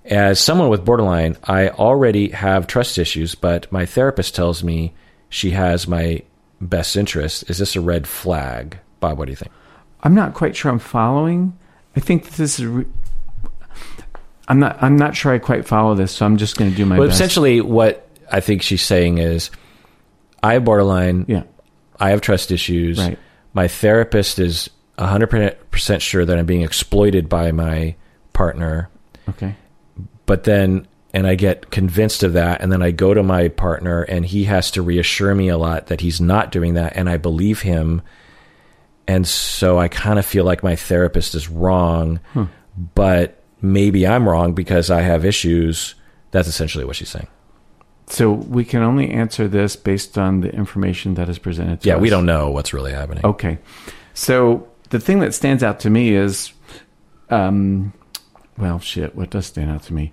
As 0.06 0.40
someone 0.40 0.70
with 0.70 0.84
borderline, 0.84 1.38
I 1.46 1.70
already 1.70 2.30
have 2.30 2.68
trust 2.68 2.98
issues, 2.98 3.36
but 3.36 3.72
my 3.72 3.86
therapist 3.86 4.36
tells 4.36 4.64
me 4.64 4.94
she 5.30 5.52
has 5.52 5.88
my 5.88 6.24
best 6.60 6.96
interest. 6.98 7.50
Is 7.50 7.58
this 7.58 7.76
a 7.76 7.82
red 7.82 8.08
flag? 8.08 8.80
Bob, 9.00 9.18
what 9.18 9.26
do 9.26 9.32
you 9.32 9.38
think? 9.38 9.52
I'm 10.02 10.14
not 10.16 10.34
quite 10.34 10.56
sure 10.56 10.70
I'm 10.72 10.80
following. 10.80 11.58
I 11.96 12.00
think 12.02 12.26
that 12.26 12.34
this 12.34 12.60
is. 12.60 12.86
I'm 14.48 14.60
not. 14.60 14.82
I'm 14.82 14.98
not 14.98 15.16
sure 15.16 15.34
I 15.34 15.40
quite 15.40 15.66
follow 15.68 15.96
this, 15.96 16.12
so 16.12 16.26
I'm 16.26 16.38
just 16.38 16.58
going 16.58 16.72
to 16.72 16.78
do 16.78 16.86
my 16.86 17.00
well, 17.00 17.08
best. 17.08 17.16
essentially, 17.16 17.62
what 17.62 18.08
I 18.32 18.40
think 18.40 18.62
she's 18.62 18.82
saying 18.82 19.18
is, 19.18 19.52
I 20.42 20.54
have 20.54 20.66
borderline. 20.66 21.26
yeah. 21.28 21.44
I 22.00 22.10
have 22.10 22.22
trust 22.22 22.52
issues. 22.52 23.00
Right. 23.00 23.18
My 23.54 23.68
therapist 23.68 24.40
is 24.40 24.70
100% 24.98 26.02
sure 26.02 26.26
that 26.26 26.38
I'm 26.38 26.46
being 26.46 26.64
exploited 26.64 27.30
by 27.30 27.52
my 27.52 27.96
partner. 28.34 28.90
Okay. 29.30 29.56
but 30.26 30.44
then 30.44 30.86
and 31.14 31.28
I 31.28 31.36
get 31.36 31.70
convinced 31.70 32.24
of 32.24 32.34
that 32.34 32.62
and 32.62 32.72
then 32.72 32.82
I 32.82 32.92
go 32.92 33.14
to 33.14 33.24
my 33.24 33.48
partner 33.48 34.02
and 34.02 34.26
he 34.26 34.46
has 34.46 34.72
to 34.72 34.82
reassure 34.82 35.34
me 35.34 35.48
a 35.48 35.58
lot 35.58 35.88
that 35.88 36.02
he's 36.02 36.20
not 36.20 36.52
doing 36.52 36.74
that 36.74 36.98
and 36.98 37.10
I 37.10 37.18
believe 37.18 37.62
him 37.62 38.02
and 39.08 39.26
so 39.26 39.80
I 39.80 39.88
kind 39.88 40.20
of 40.20 40.26
feel 40.26 40.44
like 40.44 40.64
my 40.64 40.76
therapist 40.76 41.36
is 41.36 41.48
wrong 41.48 42.20
hmm. 42.34 42.46
but 42.96 43.43
maybe 43.64 44.06
I'm 44.06 44.30
wrong 44.30 44.54
because 44.54 44.92
I 44.92 45.02
have 45.02 45.26
issues 45.26 45.96
that's 46.32 46.48
essentially 46.48 46.86
what 46.86 46.96
she's 46.98 47.10
saying 47.10 47.28
So 48.08 48.32
we 48.32 48.64
can 48.66 48.84
only 48.84 49.10
answer 49.10 49.48
this 49.48 49.76
based 49.76 50.18
on 50.18 50.42
the 50.42 50.52
information 50.54 51.16
that 51.16 51.30
is 51.30 51.40
presented 51.40 51.82
to 51.82 51.88
yeah 51.88 51.96
us. 51.96 52.02
we 52.02 52.10
don't 52.12 52.26
know 52.28 52.52
what's 52.52 52.74
really 52.74 52.92
happening 52.92 53.26
Okay. 53.26 53.58
So 54.14 54.68
the 54.90 55.00
thing 55.00 55.20
that 55.22 55.34
stands 55.34 55.64
out 55.64 55.80
to 55.80 55.90
me 55.90 56.14
is, 56.14 56.54
um, 57.32 57.94
well, 58.60 58.78
shit. 58.80 59.16
What 59.16 59.32
does 59.32 59.48
stand 59.48 59.72
out 59.72 59.82
to 59.84 59.94
me? 59.94 60.12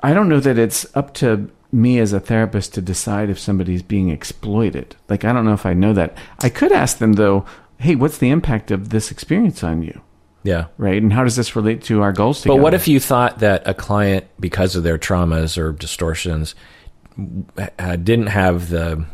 I 0.00 0.14
don't 0.14 0.28
know 0.30 0.40
that 0.40 0.56
it's 0.58 0.86
up 0.96 1.12
to 1.14 1.50
me 1.70 1.98
as 1.98 2.12
a 2.14 2.20
therapist 2.20 2.72
to 2.74 2.80
decide 2.80 3.28
if 3.30 3.38
somebody's 3.38 3.82
being 3.82 4.08
exploited. 4.10 4.96
Like, 5.10 5.24
I 5.26 5.32
don't 5.32 5.44
know 5.44 5.52
if 5.52 5.66
I 5.66 5.74
know 5.74 5.92
that. 5.92 6.16
I 6.40 6.48
could 6.48 6.72
ask 6.72 6.98
them 6.98 7.14
though. 7.14 7.44
Hey, 7.78 7.96
what's 7.96 8.18
the 8.18 8.30
impact 8.30 8.70
of 8.70 8.88
this 8.90 9.10
experience 9.10 9.62
on 9.64 9.82
you? 9.82 10.00
Yeah 10.44 10.66
Right, 10.78 11.00
and 11.02 11.12
how 11.12 11.24
does 11.24 11.36
this 11.36 11.54
relate 11.56 11.82
to 11.84 12.02
our 12.02 12.12
goals 12.12 12.42
together? 12.42 12.58
but 12.58 12.62
what 12.62 12.74
if 12.74 12.88
you 12.88 12.98
thought 13.00 13.38
that 13.40 13.62
a 13.66 13.74
client 13.74 14.26
because 14.40 14.76
of 14.76 14.82
their 14.82 14.98
traumas 14.98 15.56
or 15.58 15.72
distortions 15.72 16.54
uh, 17.78 17.96
didn't 17.96 18.28
have 18.28 18.68
the 18.70 19.04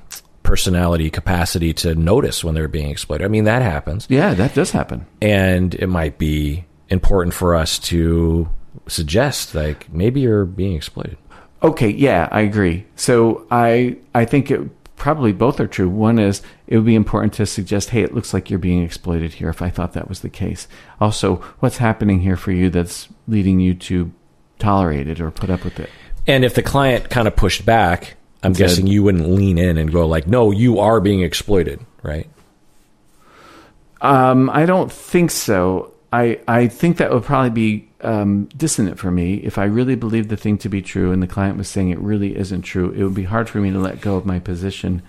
personality 0.42 1.10
capacity 1.10 1.72
to 1.74 1.94
notice 1.94 2.42
when 2.42 2.54
they're 2.54 2.68
being 2.68 2.88
exploited 2.90 3.24
i 3.24 3.28
mean 3.28 3.44
that 3.44 3.60
happens 3.60 4.06
Yeah, 4.08 4.32
that 4.34 4.54
does 4.54 4.70
happen. 4.70 5.04
and 5.20 5.74
it 5.74 5.88
might 5.88 6.16
be 6.18 6.64
important 6.88 7.34
for 7.34 7.54
us 7.54 7.78
to 7.80 8.48
suggest 8.86 9.54
like 9.54 9.92
maybe 9.92 10.20
you're 10.20 10.44
being 10.46 10.74
exploited 10.76 11.18
Okay, 11.60 11.88
yeah, 11.90 12.28
I 12.30 12.42
agree. 12.42 12.86
So 12.94 13.44
I 13.50 13.96
I 14.14 14.24
think 14.26 14.48
it 14.52 14.60
probably 14.98 15.32
both 15.32 15.60
are 15.60 15.66
true. 15.66 15.88
One 15.88 16.18
is 16.18 16.42
it 16.66 16.76
would 16.76 16.86
be 16.86 16.94
important 16.94 17.32
to 17.34 17.46
suggest, 17.46 17.90
hey, 17.90 18.02
it 18.02 18.14
looks 18.14 18.34
like 18.34 18.50
you're 18.50 18.58
being 18.58 18.82
exploited 18.82 19.34
here. 19.34 19.48
If 19.48 19.62
I 19.62 19.70
thought 19.70 19.92
that 19.94 20.08
was 20.08 20.20
the 20.20 20.28
case, 20.28 20.68
also, 21.00 21.36
what's 21.60 21.78
happening 21.78 22.20
here 22.20 22.36
for 22.36 22.52
you 22.52 22.68
that's 22.68 23.08
leading 23.26 23.60
you 23.60 23.74
to 23.74 24.12
tolerate 24.58 25.08
it 25.08 25.20
or 25.20 25.30
put 25.30 25.50
up 25.50 25.64
with 25.64 25.78
it? 25.80 25.90
And 26.26 26.44
if 26.44 26.54
the 26.54 26.62
client 26.62 27.08
kind 27.08 27.26
of 27.26 27.36
pushed 27.36 27.64
back, 27.64 28.16
I'm 28.42 28.52
guessing 28.52 28.86
you 28.86 29.02
wouldn't 29.02 29.28
lean 29.28 29.58
in 29.58 29.78
and 29.78 29.90
go 29.90 30.06
like, 30.06 30.26
"No, 30.26 30.50
you 30.50 30.78
are 30.78 31.00
being 31.00 31.22
exploited," 31.22 31.80
right? 32.02 32.28
Um, 34.00 34.48
I 34.50 34.66
don't 34.66 34.92
think 34.92 35.30
so. 35.30 35.92
I 36.12 36.40
I 36.48 36.68
think 36.68 36.96
that 36.98 37.12
would 37.12 37.24
probably 37.24 37.50
be 37.50 37.88
um, 38.00 38.46
dissonant 38.56 38.98
for 38.98 39.10
me 39.10 39.34
if 39.34 39.58
I 39.58 39.64
really 39.64 39.96
believed 39.96 40.28
the 40.28 40.36
thing 40.36 40.58
to 40.58 40.68
be 40.68 40.80
true 40.80 41.12
and 41.12 41.22
the 41.22 41.26
client 41.26 41.58
was 41.58 41.68
saying 41.68 41.90
it 41.90 41.98
really 41.98 42.36
isn't 42.36 42.62
true. 42.62 42.90
It 42.92 43.02
would 43.02 43.14
be 43.14 43.24
hard 43.24 43.48
for 43.48 43.58
me 43.58 43.70
to 43.70 43.78
let 43.78 44.00
go 44.00 44.16
of 44.16 44.24
my 44.24 44.38
position 44.38 45.02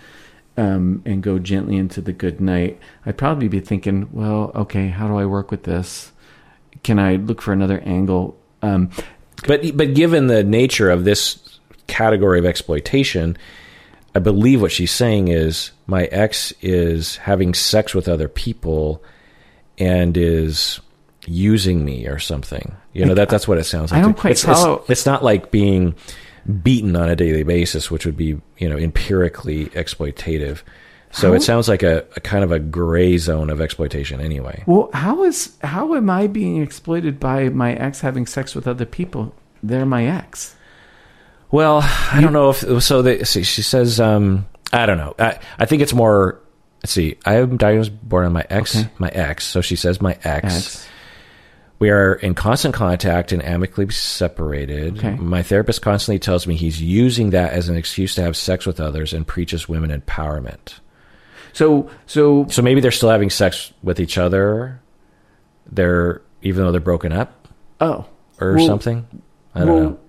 um, 0.57 1.01
and 1.05 1.23
go 1.23 1.39
gently 1.39 1.77
into 1.77 2.01
the 2.01 2.12
good 2.12 2.41
night. 2.41 2.79
I'd 3.05 3.17
probably 3.17 3.47
be 3.47 3.59
thinking, 3.59 4.09
well, 4.12 4.51
okay, 4.55 4.89
how 4.89 5.07
do 5.07 5.17
I 5.17 5.25
work 5.25 5.51
with 5.51 5.63
this? 5.63 6.12
Can 6.83 6.99
I 6.99 7.15
look 7.15 7.41
for 7.41 7.53
another 7.53 7.79
angle? 7.79 8.38
Um, 8.62 8.89
But 9.47 9.77
but 9.77 9.93
given 9.93 10.27
the 10.27 10.43
nature 10.43 10.89
of 10.89 11.05
this 11.05 11.59
category 11.88 12.39
of 12.39 12.45
exploitation, 12.45 13.38
I 14.13 14.19
believe 14.19 14.62
what 14.62 14.71
she's 14.71 14.91
saying 14.91 15.29
is 15.29 15.71
my 15.88 16.05
ex 16.05 16.51
is 16.62 17.17
having 17.17 17.53
sex 17.53 17.95
with 17.95 18.09
other 18.09 18.27
people 18.27 19.01
and 19.77 20.17
is 20.17 20.81
using 21.29 21.85
me 21.85 22.07
or 22.07 22.19
something. 22.19 22.75
You 22.93 23.05
know 23.05 23.13
that 23.13 23.29
that's 23.29 23.47
what 23.47 23.57
it 23.57 23.63
sounds 23.65 23.91
like. 23.91 23.99
I 23.99 24.01
don't 24.01 24.17
quite 24.17 24.31
it's, 24.31 24.43
it's- 24.43 24.61
follow- 24.61 24.83
It's, 24.87 25.05
not 25.05 25.23
like 25.23 25.51
being 25.51 25.95
beaten 26.63 26.95
on 26.95 27.09
a 27.09 27.15
daily 27.15 27.43
basis, 27.43 27.89
which 27.91 28.05
would 28.05 28.17
be 28.17 28.39
you 28.57 28.69
know 28.69 28.77
empirically 28.77 29.67
exploitative. 29.67 30.61
So 31.11 31.29
How- 31.29 31.33
it 31.35 31.41
sounds 31.41 31.67
like 31.67 31.81
a, 31.83 32.05
a 32.15 32.19
kind 32.19 32.43
of 32.43 32.51
a 32.51 32.59
gray 32.59 33.17
zone 33.17 33.49
of 33.49 33.61
exploitation 33.61 34.21
anyway. 34.21 34.63
well, 34.67 34.89
how 34.93 35.23
is 35.23 35.55
how 35.63 35.95
am 35.95 36.09
I 36.09 36.27
being 36.27 36.61
exploited 36.61 37.19
by 37.19 37.49
my 37.49 37.73
ex 37.73 38.01
having 38.01 38.25
sex 38.25 38.53
with 38.55 38.67
other 38.67 38.85
people? 38.85 39.33
They're 39.63 39.85
my 39.85 40.05
ex. 40.05 40.55
Well, 41.51 41.81
I 42.11 42.19
don't 42.21 42.31
know 42.33 42.51
if 42.51 42.83
so. 42.83 43.01
They, 43.01 43.23
see, 43.23 43.41
she 43.43 43.63
says, 43.63 43.99
um, 43.99 44.45
I 44.71 44.85
don't 44.85 44.97
know. 44.97 45.15
I, 45.17 45.39
I 45.57 45.65
think 45.65 45.81
it's 45.81 45.93
more. 45.93 46.39
Let's 46.83 46.91
see. 46.93 47.17
I 47.25 47.37
am 47.37 47.57
diagnosed 47.57 47.91
born 48.07 48.25
on 48.27 48.33
my 48.33 48.45
ex, 48.49 48.77
Okay. 48.77 48.87
my 48.99 49.09
ex. 49.09 49.45
So 49.47 49.59
she 49.61 49.75
says 49.75 49.99
my 49.99 50.13
ex. 50.23 50.55
Ex. 50.55 50.87
We 51.79 51.89
are 51.91 52.13
in 52.15 52.35
constant 52.35 52.75
contact 52.75 53.31
and 53.31 53.43
amicably 53.43 53.89
separated. 53.89 54.97
Okay. 54.97 55.15
My 55.15 55.41
therapist 55.43 55.81
constantly 55.81 56.19
tells 56.19 56.45
me 56.45 56.55
he's 56.55 56.81
using 56.81 57.29
that 57.29 57.53
as 57.53 57.69
an 57.69 57.77
excuse 57.77 58.15
to 58.15 58.21
have 58.21 58.35
sex 58.35 58.65
with 58.65 58.81
others 58.81 59.13
and 59.13 59.25
preaches 59.25 59.69
women 59.69 59.89
empowerment. 59.97 60.79
So 61.53 61.89
so 62.05 62.45
So 62.49 62.61
maybe 62.61 62.81
they're 62.81 62.91
still 62.91 63.09
having 63.09 63.29
sex 63.29 63.71
with 63.81 63.99
each 63.99 64.17
other. 64.17 64.81
They're 65.71 66.21
even 66.41 66.63
though 66.65 66.71
they're 66.71 66.81
broken 66.81 67.11
up 67.13 67.47
oh 67.79 68.05
or 68.41 68.55
Well- 68.55 68.67
something. 68.67 69.07
I 69.55 69.59
don't 69.59 69.67
well, 69.69 69.83
know. 69.83 69.99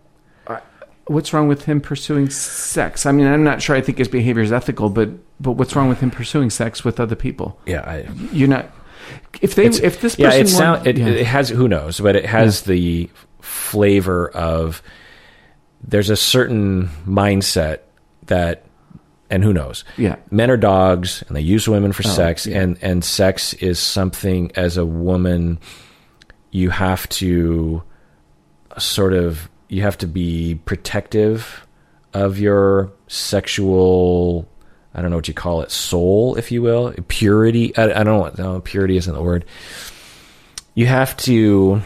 I- 0.48 0.60
What's 1.06 1.32
wrong 1.32 1.48
with 1.48 1.64
him 1.64 1.80
pursuing 1.80 2.30
sex? 2.30 3.06
I 3.06 3.12
mean, 3.12 3.26
I'm 3.26 3.42
not 3.42 3.62
sure. 3.62 3.74
I 3.74 3.80
think 3.80 3.98
his 3.98 4.06
behavior 4.08 4.42
is 4.42 4.52
ethical, 4.52 4.90
but 4.90 5.08
but 5.40 5.52
what's 5.52 5.74
wrong 5.74 5.88
with 5.88 6.00
him 6.00 6.10
pursuing 6.10 6.50
sex 6.50 6.84
with 6.84 7.00
other 7.00 7.16
people? 7.16 7.58
Yeah, 7.66 7.80
I, 7.80 8.06
You're 8.32 8.48
not. 8.48 8.70
If 9.40 9.54
they, 9.54 9.66
It's- 9.66 9.80
if 9.80 10.00
this 10.00 10.18
yeah, 10.18 10.28
person, 10.30 10.42
it 10.42 10.48
sound 10.48 10.86
it, 10.86 10.98
yeah. 10.98 11.06
it 11.08 11.26
has 11.26 11.48
who 11.48 11.66
knows, 11.68 11.98
but 12.00 12.14
it 12.16 12.26
has 12.26 12.62
the 12.62 13.08
flavor 13.40 14.28
of 14.30 14.82
there's 15.82 16.10
a 16.10 16.16
certain 16.16 16.88
mindset 17.06 17.78
that 18.26 18.64
and 19.30 19.42
who 19.44 19.52
knows. 19.52 19.84
Yeah. 19.96 20.16
Men 20.30 20.50
are 20.50 20.56
dogs 20.56 21.22
and 21.28 21.36
they 21.36 21.40
use 21.40 21.68
women 21.68 21.92
for 21.92 22.02
Oh, 22.06 22.10
sex 22.10 22.46
yeah. 22.46 22.60
and 22.60 22.76
and 22.82 23.04
sex 23.04 23.54
is 23.54 23.78
something 23.78 24.50
as 24.56 24.76
a 24.76 24.84
woman 24.84 25.58
you 26.50 26.68
have 26.70 27.08
to 27.10 27.82
sort 28.78 29.12
of 29.14 29.48
you 29.68 29.82
have 29.82 29.96
to 29.98 30.06
be 30.06 30.60
protective 30.64 31.66
of 32.12 32.38
your 32.38 32.90
sexual 33.06 34.48
I 34.94 35.00
don't 35.02 35.10
know 35.10 35.16
what 35.16 35.28
you 35.28 35.34
call 35.34 35.62
it 35.62 35.70
soul 35.70 36.36
if 36.36 36.50
you 36.52 36.62
will 36.62 36.92
purity 37.08 37.76
I, 37.76 38.00
I 38.00 38.02
don't 38.04 38.38
know 38.38 38.54
no, 38.54 38.60
purity 38.60 38.96
isn't 38.96 39.12
the 39.14 39.22
word 39.22 39.44
you 40.74 40.86
have 40.86 41.16
to 41.18 41.82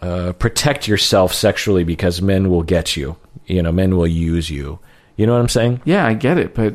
uh, 0.00 0.32
protect 0.32 0.88
yourself 0.88 1.32
sexually 1.32 1.84
because 1.84 2.20
men 2.20 2.50
will 2.50 2.62
get 2.62 2.96
you 2.96 3.16
you 3.46 3.62
know 3.62 3.72
men 3.72 3.96
will 3.96 4.06
use 4.06 4.50
you 4.50 4.78
you 5.16 5.26
know 5.26 5.32
what 5.32 5.40
I'm 5.40 5.48
saying 5.48 5.80
yeah, 5.84 6.06
I 6.06 6.14
get 6.14 6.38
it, 6.38 6.54
but 6.54 6.74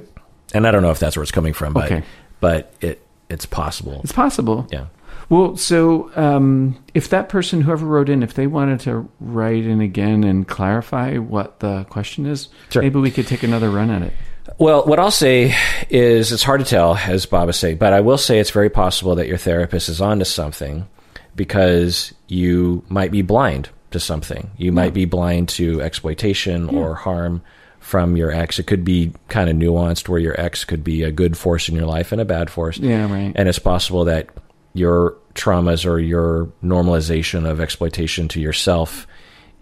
and 0.54 0.66
I 0.68 0.72
don't 0.72 0.82
know 0.82 0.92
if 0.92 1.00
that's 1.00 1.16
where 1.18 1.24
it's 1.24 1.32
coming 1.32 1.54
from 1.54 1.74
but 1.74 1.86
Okay. 1.92 2.04
but 2.40 2.74
it 2.82 3.02
it's 3.30 3.46
possible 3.46 4.00
it's 4.04 4.14
possible. 4.14 4.68
yeah 4.72 4.86
Well, 5.30 5.58
so 5.58 6.10
um, 6.16 6.82
if 6.94 7.10
that 7.10 7.28
person, 7.28 7.60
whoever 7.62 7.86
wrote 7.86 8.08
in, 8.08 8.24
if 8.24 8.34
they 8.36 8.48
wanted 8.48 8.80
to 8.82 9.10
write 9.20 9.66
in 9.66 9.82
again 9.82 10.24
and 10.24 10.48
clarify 10.48 11.18
what 11.18 11.60
the 11.60 11.84
question 11.90 12.26
is, 12.26 12.48
Sure. 12.70 12.82
maybe 12.82 13.00
we 13.00 13.12
could 13.12 13.28
take 13.28 13.44
another 13.44 13.70
run 13.70 13.90
at 13.90 14.04
it. 14.04 14.14
Well, 14.58 14.86
what 14.86 15.00
I'll 15.00 15.12
say 15.12 15.56
is 15.90 16.32
it's 16.32 16.44
hard 16.44 16.62
to 16.62 16.66
tell, 16.66 16.96
as 16.96 17.26
Bob 17.26 17.50
is 17.50 17.58
saying, 17.58 17.78
but 17.78 17.94
I 17.94 18.02
will 18.02 18.18
say 18.18 18.40
it's 18.40 18.52
very 18.52 18.70
possible 18.70 19.16
that 19.16 19.28
your 19.28 19.38
therapist 19.38 19.90
is 19.90 20.02
onto 20.02 20.26
something 20.26 20.88
because 21.36 22.14
you 22.28 22.84
might 22.90 23.12
be 23.12 23.22
blind 23.22 23.70
to 23.92 24.00
something. 24.00 24.52
You 24.58 24.72
might 24.72 24.94
be 24.94 25.06
blind 25.06 25.50
to 25.50 25.82
exploitation 25.82 26.70
or 26.70 26.96
harm 26.96 27.42
from 27.80 28.18
your 28.18 28.32
ex. 28.32 28.60
It 28.60 28.68
could 28.68 28.84
be 28.84 29.14
kind 29.30 29.50
of 29.50 29.56
nuanced 29.56 30.10
where 30.10 30.20
your 30.20 30.40
ex 30.40 30.66
could 30.66 30.84
be 30.84 31.04
a 31.04 31.12
good 31.12 31.38
force 31.38 31.70
in 31.70 31.76
your 31.76 31.86
life 31.86 32.12
and 32.12 32.20
a 32.20 32.26
bad 32.26 32.50
force. 32.50 32.78
Yeah, 32.78 33.10
right. 33.12 33.32
And 33.36 33.48
it's 33.48 33.60
possible 33.60 34.06
that 34.06 34.30
your 34.74 35.16
traumas 35.36 35.86
or 35.86 36.00
your 36.00 36.48
normalization 36.64 37.50
of 37.50 37.62
exploitation 37.62 38.28
to 38.30 38.42
yourself 38.42 39.08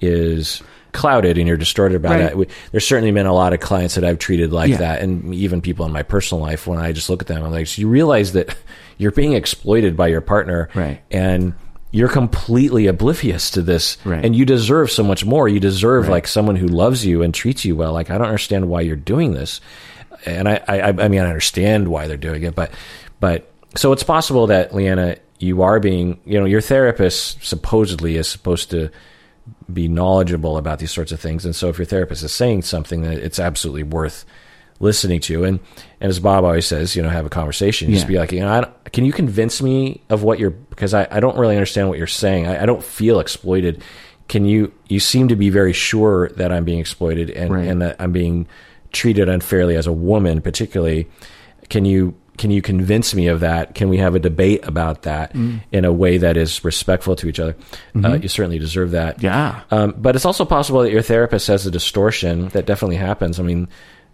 is 0.02 0.63
clouded 0.95 1.38
and 1.38 1.47
you're 1.47 1.58
distorted 1.58 1.95
about 1.95 2.19
Right. 2.19 2.36
We, 2.38 2.47
there's 2.71 2.88
certainly 2.88 3.12
been 3.12 3.27
a 3.27 3.34
lot 3.34 3.53
of 3.53 3.60
clients 3.60 3.93
that 3.95 4.03
I've 4.03 4.17
treated 4.17 4.51
like 4.51 4.71
Yeah. 4.71 4.77
that, 4.77 5.01
and 5.01 5.34
even 5.36 5.62
people 5.62 5.86
in 5.86 5.91
my 5.91 6.01
personal 6.03 6.41
life. 6.41 6.65
When 6.65 6.79
I 6.79 6.91
just 6.91 7.10
look 7.10 7.21
at 7.21 7.27
them, 7.27 7.43
I'm 7.43 7.51
like, 7.51 7.67
so 7.67 7.81
you 7.81 7.88
realize 7.88 8.31
that 8.34 8.55
you're 8.97 9.12
being 9.12 9.34
exploited 9.34 9.95
by 9.95 10.08
your 10.08 10.21
partner, 10.21 10.69
Right. 10.73 11.01
And 11.12 11.53
you're 11.91 12.10
completely 12.10 12.88
oblivious 12.88 13.51
to 13.51 13.62
this, 13.62 13.97
Right. 14.03 14.25
and 14.25 14.36
you 14.36 14.45
deserve 14.45 14.89
so 14.91 15.03
much 15.03 15.23
more. 15.23 15.47
You 15.47 15.60
deserve 15.60 16.05
Right. 16.05 16.12
like 16.13 16.27
someone 16.27 16.55
who 16.55 16.67
loves 16.67 17.05
you 17.05 17.21
and 17.21 17.34
treats 17.34 17.63
you 17.63 17.75
well. 17.75 17.93
Like 17.93 18.10
I 18.10 18.17
don't 18.17 18.27
understand 18.27 18.67
why 18.67 18.81
you're 18.81 18.95
doing 18.95 19.34
this, 19.34 19.62
and 20.25 20.49
I, 20.49 20.62
I, 20.67 20.79
I 20.89 21.08
mean, 21.08 21.21
I 21.21 21.27
understand 21.27 21.88
why 21.88 22.08
they're 22.08 22.17
doing 22.17 22.43
it, 22.43 22.55
but, 22.55 22.71
but 23.19 23.51
so 23.75 23.91
it's 23.91 24.03
possible 24.03 24.47
that 24.47 24.73
Leanna, 24.73 25.17
you 25.39 25.62
are 25.62 25.79
being, 25.79 26.19
you 26.25 26.39
know, 26.39 26.45
your 26.45 26.62
therapist 26.62 27.43
supposedly 27.45 28.15
is 28.15 28.27
supposed 28.27 28.71
to 28.71 28.89
be 29.71 29.88
knowledgeable 29.88 30.58
about 30.58 30.79
these 30.79 30.91
sorts 30.91 31.12
of 31.12 31.19
things. 31.19 31.45
And 31.45 31.55
so 31.55 31.69
if 31.69 31.77
your 31.77 31.86
therapist 31.86 32.23
is 32.23 32.34
saying 32.34 32.63
something 32.63 33.01
that 33.01 33.17
it's 33.17 33.39
absolutely 33.39 33.84
worth 33.84 34.25
listening 34.79 35.21
to. 35.21 35.43
And, 35.45 35.60
and 36.01 36.10
as 36.10 36.19
Bob 36.19 36.43
always 36.43 36.67
says, 36.67 36.95
you 36.95 37.01
know, 37.01 37.10
have 37.10 37.25
a 37.25 37.29
conversation. 37.29 37.89
You 37.89 37.95
just 37.95 38.08
be 38.08 38.17
like, 38.17 38.31
you 38.31 38.41
know, 38.41 38.49
I 38.49 38.89
can 38.89 39.05
you 39.05 39.13
convince 39.13 39.62
me 39.62 40.01
of 40.10 40.23
what 40.23 40.38
you're, 40.38 40.49
because 40.49 40.93
I, 40.93 41.08
I 41.10 41.19
don't 41.19 41.38
really 41.38 41.55
understand 41.55 41.88
what 41.89 41.97
you're 41.97 42.08
saying. 42.08 42.45
I, 42.47 42.63
I 42.63 42.65
don't 42.65 42.84
feel 42.84 43.19
exploited. 43.19 43.81
Can 44.27 44.45
you, 44.45 44.73
you 44.89 44.99
seem 44.99 45.29
to 45.29 45.36
be 45.36 45.49
very 45.49 45.71
sure 45.73 46.29
that 46.29 46.51
I'm 46.51 46.65
being 46.65 46.79
exploited 46.79 47.29
and, 47.29 47.53
Right. 47.53 47.67
and 47.67 47.81
that 47.81 47.95
I'm 47.99 48.12
being 48.12 48.47
treated 48.91 49.29
unfairly 49.29 49.75
as 49.75 49.88
a 49.88 49.93
woman, 49.93 50.41
particularly. 50.41 51.08
Can 51.69 51.86
you, 51.86 52.15
can 52.38 52.52
you 52.52 52.62
convince 52.62 53.15
me 53.15 53.28
of 53.28 53.39
that? 53.41 53.76
Can 53.76 53.89
we 53.89 53.98
have 53.98 54.15
a 54.15 54.19
debate 54.19 54.65
about 54.65 55.04
that 55.04 55.34
in 55.34 55.86
a 55.86 55.91
way 55.91 56.17
that 56.17 56.38
is 56.38 56.63
respectful 56.63 57.15
to 57.17 57.28
each 57.28 57.39
other? 57.39 57.56
Uh, 58.04 58.13
you 58.13 58.28
certainly 58.28 58.60
deserve 58.60 58.91
that. 58.91 59.21
Yeah. 59.21 59.62
Um, 59.71 59.93
but 59.98 60.15
it's 60.15 60.26
also 60.26 60.45
possible 60.45 60.82
that 60.82 60.91
your 60.91 61.02
therapist 61.02 61.48
has 61.48 61.65
a 61.65 61.71
distortion 61.71 62.50
that 62.50 62.65
definitely 62.65 62.98
happens. 62.98 63.39
I 63.39 63.43
mean, 63.43 63.67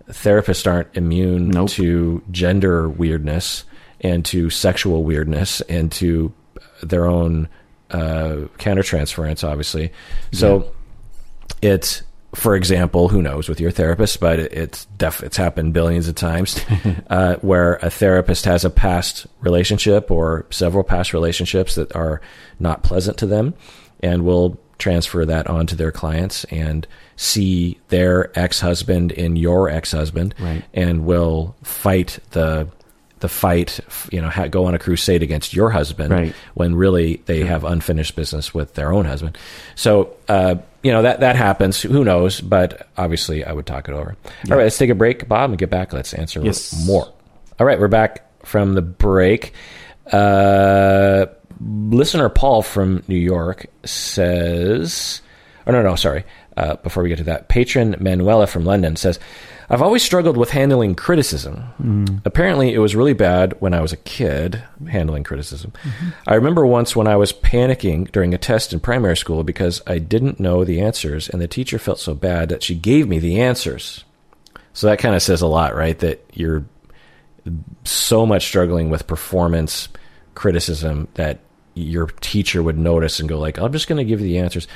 therapists 0.09 0.69
aren't 0.71 0.95
immune 0.95 1.49
Nope. 1.49 1.69
to 1.71 2.23
gender 2.31 2.89
weirdness 2.89 3.63
and 4.01 4.25
to 4.25 4.49
sexual 4.49 5.03
weirdness 5.03 5.61
and 5.61 5.91
to 5.93 6.33
their 6.83 7.05
own 7.05 7.47
uh, 7.91 8.47
countertransference, 8.57 9.47
obviously. 9.47 9.91
So 10.31 10.71
it's, 11.61 12.03
for 12.33 12.55
example, 12.55 13.09
who 13.09 13.21
knows 13.21 13.49
with 13.49 13.59
your 13.59 13.71
therapist, 13.71 14.19
but 14.19 14.39
it's 14.39 14.85
def- 14.97 15.21
it's 15.23 15.37
happened 15.37 15.73
billions 15.73 16.07
of 16.07 16.15
times 16.15 16.59
uh, 17.09 17.35
where 17.41 17.75
a 17.81 17.89
therapist 17.89 18.45
has 18.45 18.63
a 18.63 18.69
past 18.69 19.27
relationship 19.41 20.09
or 20.09 20.45
several 20.49 20.83
past 20.83 21.13
relationships 21.13 21.75
that 21.75 21.93
are 21.95 22.21
not 22.59 22.83
pleasant 22.83 23.17
to 23.17 23.25
them 23.25 23.53
and 24.01 24.23
will 24.23 24.57
transfer 24.77 25.25
that 25.25 25.47
onto 25.47 25.75
their 25.75 25.91
clients 25.91 26.43
and 26.45 26.87
see 27.15 27.77
their 27.89 28.31
ex-husband 28.39 29.11
in 29.11 29.35
your 29.35 29.69
ex-husband 29.69 30.33
Right. 30.39 30.63
and 30.73 31.05
will 31.05 31.55
fight 31.63 32.17
the 32.31 32.67
the 33.21 33.29
fight, 33.29 33.79
you 34.11 34.21
know, 34.21 34.29
ha- 34.29 34.47
go 34.47 34.65
on 34.65 34.75
a 34.75 34.79
crusade 34.79 35.23
against 35.23 35.53
your 35.53 35.69
husband 35.69 36.11
Right. 36.11 36.35
when 36.53 36.75
really 36.75 37.21
they 37.27 37.45
have 37.45 37.63
unfinished 37.63 38.15
business 38.15 38.53
with 38.53 38.73
their 38.75 38.91
own 38.91 39.05
husband. 39.05 39.37
So, 39.75 40.13
uh, 40.27 40.55
you 40.83 40.91
know, 40.91 41.01
that, 41.03 41.21
that 41.21 41.35
happens. 41.35 41.81
Who 41.81 42.03
knows? 42.03 42.41
But 42.41 42.87
obviously, 42.97 43.45
I 43.45 43.53
would 43.53 43.65
talk 43.65 43.87
it 43.87 43.93
over. 43.93 44.15
All 44.49 44.57
right, 44.57 44.63
let's 44.63 44.77
take 44.77 44.89
a 44.89 44.95
break, 44.95 45.27
Bob, 45.27 45.51
and 45.51 45.57
get 45.59 45.69
back. 45.69 45.93
Let's 45.93 46.13
answer 46.13 46.41
Yes. 46.43 46.85
more. 46.85 47.07
All 47.59 47.65
right, 47.65 47.79
we're 47.79 47.87
back 47.87 48.25
from 48.45 48.73
the 48.73 48.81
break. 48.81 49.53
Uh, 50.11 51.27
listener 51.61 52.27
Paul 52.29 52.61
from 52.63 53.03
New 53.07 53.15
York 53.17 53.67
says, 53.85 55.21
oh, 55.67 55.71
no, 55.71 55.81
no, 55.83 55.95
sorry. 55.95 56.23
Uh, 56.57 56.75
before 56.77 57.01
we 57.03 57.09
get 57.09 57.17
to 57.19 57.23
that, 57.25 57.47
patron 57.47 57.95
Manuela 57.99 58.45
from 58.47 58.65
London 58.65 58.95
says, 58.95 59.19
I've 59.71 59.81
always 59.81 60.03
struggled 60.03 60.35
with 60.35 60.49
handling 60.49 60.95
criticism. 60.95 61.63
Mm. 61.81 62.21
Apparently, 62.25 62.73
it 62.73 62.79
was 62.79 62.93
really 62.93 63.13
bad 63.13 63.55
when 63.61 63.73
I 63.73 63.79
was 63.79 63.93
a 63.93 63.97
kid, 63.97 64.61
handling 64.89 65.23
criticism. 65.23 65.71
I 66.27 66.35
remember 66.35 66.65
once 66.65 66.93
when 66.93 67.07
I 67.07 67.15
was 67.15 67.31
panicking 67.31 68.11
during 68.11 68.33
a 68.33 68.37
test 68.37 68.73
in 68.73 68.81
primary 68.81 69.15
school 69.15 69.45
because 69.45 69.81
I 69.87 69.97
didn't 69.97 70.41
know 70.41 70.65
the 70.65 70.81
answers, 70.81 71.29
and 71.29 71.41
the 71.41 71.47
teacher 71.47 71.79
felt 71.79 71.99
so 71.99 72.13
bad 72.13 72.49
that 72.49 72.63
she 72.63 72.75
gave 72.75 73.07
me 73.07 73.19
the 73.19 73.39
answers. 73.39 74.03
So 74.73 74.87
that 74.87 74.99
kind 74.99 75.15
of 75.15 75.21
says 75.21 75.41
a 75.41 75.47
lot, 75.47 75.73
right? 75.73 75.97
That 75.99 76.21
you're 76.33 76.65
so 77.85 78.25
much 78.25 78.45
struggling 78.45 78.89
with 78.89 79.07
performance 79.07 79.87
criticism 80.35 81.07
that 81.13 81.39
your 81.75 82.07
teacher 82.07 82.61
would 82.61 82.77
notice 82.77 83.21
and 83.21 83.29
go 83.29 83.39
like, 83.39 83.57
"I'm 83.57 83.71
just 83.71 83.87
going 83.87 83.99
to 83.99 84.09
give 84.09 84.19
you 84.19 84.27
the 84.27 84.39
answers." 84.39 84.67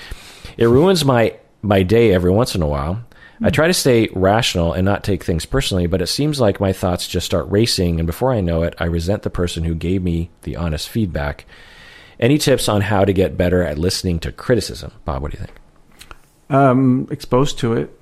It 0.56 0.68
ruins 0.68 1.04
my 1.04 1.34
my 1.62 1.84
day 1.84 2.14
every 2.14 2.32
once 2.32 2.56
in 2.56 2.62
a 2.62 2.68
while. 2.68 3.04
I 3.42 3.50
try 3.50 3.68
to 3.68 3.74
stay 3.74 4.10
rational 4.14 4.74
and 4.74 4.86
not 4.86 5.04
take 5.04 5.24
things 5.24 5.46
personally, 5.46 5.88
but 5.88 6.02
it 6.02 6.08
seems 6.08 6.40
like 6.40 6.60
my 6.60 6.72
thoughts 6.74 7.08
just 7.08 7.26
start 7.26 7.48
racing, 7.50 8.00
and 8.00 8.08
before 8.08 8.32
I 8.32 8.42
know 8.42 8.64
it, 8.64 8.74
I 8.80 8.86
resent 8.86 9.24
the 9.24 9.30
person 9.30 9.64
who 9.64 9.76
gave 9.76 10.02
me 10.04 10.30
the 10.44 10.56
honest 10.56 10.88
feedback. 10.90 11.46
Any 12.20 12.38
tips 12.38 12.70
on 12.70 12.82
how 12.82 13.04
to 13.04 13.12
get 13.12 13.36
better 13.38 13.62
at 13.62 13.78
listening 13.78 14.20
to 14.20 14.32
criticism, 14.32 14.94
Bob? 15.04 15.22
What 15.22 15.32
do 15.32 15.38
you 15.38 15.46
think? 15.46 15.58
Um, 16.50 17.08
exposed 17.12 17.58
to 17.60 17.74
it, 17.74 18.00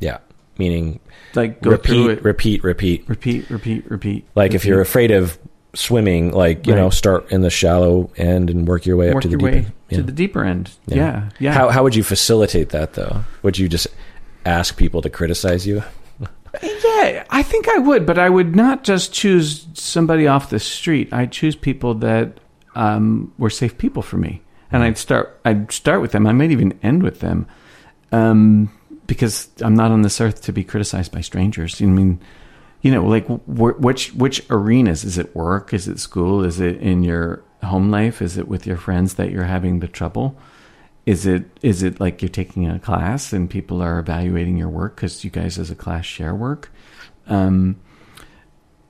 Yeah, 0.00 0.18
meaning 0.58 1.00
like 1.34 1.60
go 1.60 1.76
through 1.76 2.08
repeat, 2.08 2.18
it, 2.18 2.24
repeat, 2.24 2.64
repeat. 2.64 3.08
repeat, 3.08 3.50
repeat, 3.50 3.90
repeat. 3.90 4.24
Like 4.34 4.54
if 4.54 4.64
you're 4.64 4.80
afraid 4.80 5.10
of 5.10 5.38
swimming, 5.74 6.32
like 6.32 6.66
you 6.66 6.72
Right. 6.72 6.80
know, 6.80 6.90
start 6.90 7.30
in 7.30 7.42
the 7.42 7.50
shallow 7.50 8.10
end 8.16 8.48
and 8.50 8.66
work 8.66 8.86
your 8.86 8.96
way 8.96 9.08
up 9.10 9.14
work 9.16 9.22
to 9.22 9.28
the 9.28 9.38
your 9.38 9.50
deep 9.50 9.66
to 9.90 10.02
the 10.02 10.12
deeper 10.12 10.42
end. 10.44 10.70
Yeah, 10.86 11.28
yeah. 11.38 11.52
How 11.52 11.68
how 11.68 11.82
would 11.84 11.94
you 11.94 12.02
facilitate 12.02 12.70
that 12.70 12.94
though? 12.94 13.22
Would 13.42 13.58
you 13.58 13.68
just 13.68 13.86
ask 14.48 14.76
people 14.76 15.02
to 15.02 15.10
criticize 15.10 15.66
you? 15.66 15.82
Yeah, 16.62 17.24
I 17.30 17.42
think 17.42 17.68
I 17.68 17.78
would, 17.78 18.06
but 18.06 18.18
I 18.18 18.28
would 18.28 18.56
not 18.56 18.82
just 18.82 19.12
choose 19.12 19.66
somebody 19.74 20.26
off 20.26 20.50
the 20.50 20.58
street. 20.58 21.12
I'd 21.12 21.30
choose 21.30 21.54
people 21.54 21.94
that 21.96 22.40
um, 22.74 23.32
were 23.38 23.50
safe 23.50 23.76
people 23.78 24.02
for 24.02 24.16
me, 24.16 24.42
and 24.72 24.82
I'd 24.82 24.98
start. 24.98 25.38
I'd 25.44 25.70
start 25.70 26.00
with 26.00 26.12
them. 26.12 26.26
I 26.26 26.32
might 26.32 26.50
even 26.50 26.78
end 26.82 27.02
with 27.02 27.20
them, 27.20 27.46
um, 28.12 28.72
because 29.06 29.48
I'm 29.60 29.74
not 29.74 29.90
on 29.90 30.02
this 30.02 30.20
earth 30.20 30.42
to 30.42 30.52
be 30.52 30.64
criticized 30.64 31.12
by 31.12 31.20
strangers. 31.20 31.80
I 31.82 31.84
mean, 31.84 32.20
you 32.80 32.90
know, 32.90 33.04
like 33.04 33.26
wh- 33.26 33.80
which 33.80 34.14
which 34.14 34.42
arenas 34.50 35.04
is 35.04 35.18
it? 35.18 35.36
Work? 35.36 35.74
Is 35.74 35.86
it 35.86 36.00
school? 36.00 36.44
Is 36.44 36.60
it 36.60 36.78
in 36.78 37.02
your 37.02 37.42
home 37.62 37.90
life? 37.90 38.22
Is 38.22 38.38
it 38.38 38.48
with 38.48 38.66
your 38.66 38.76
friends 38.78 39.14
that 39.14 39.30
you're 39.30 39.44
having 39.44 39.80
the 39.80 39.88
trouble? 39.88 40.36
Is 41.06 41.26
it 41.26 41.44
is 41.62 41.82
it 41.82 42.00
like 42.00 42.20
you're 42.20 42.28
taking 42.28 42.68
a 42.68 42.78
class 42.78 43.32
and 43.32 43.48
people 43.48 43.80
are 43.82 43.98
evaluating 43.98 44.56
your 44.56 44.68
work 44.68 44.96
because 44.96 45.24
you 45.24 45.30
guys 45.30 45.58
as 45.58 45.70
a 45.70 45.74
class 45.74 46.04
share 46.04 46.34
work? 46.34 46.70
Um, 47.26 47.76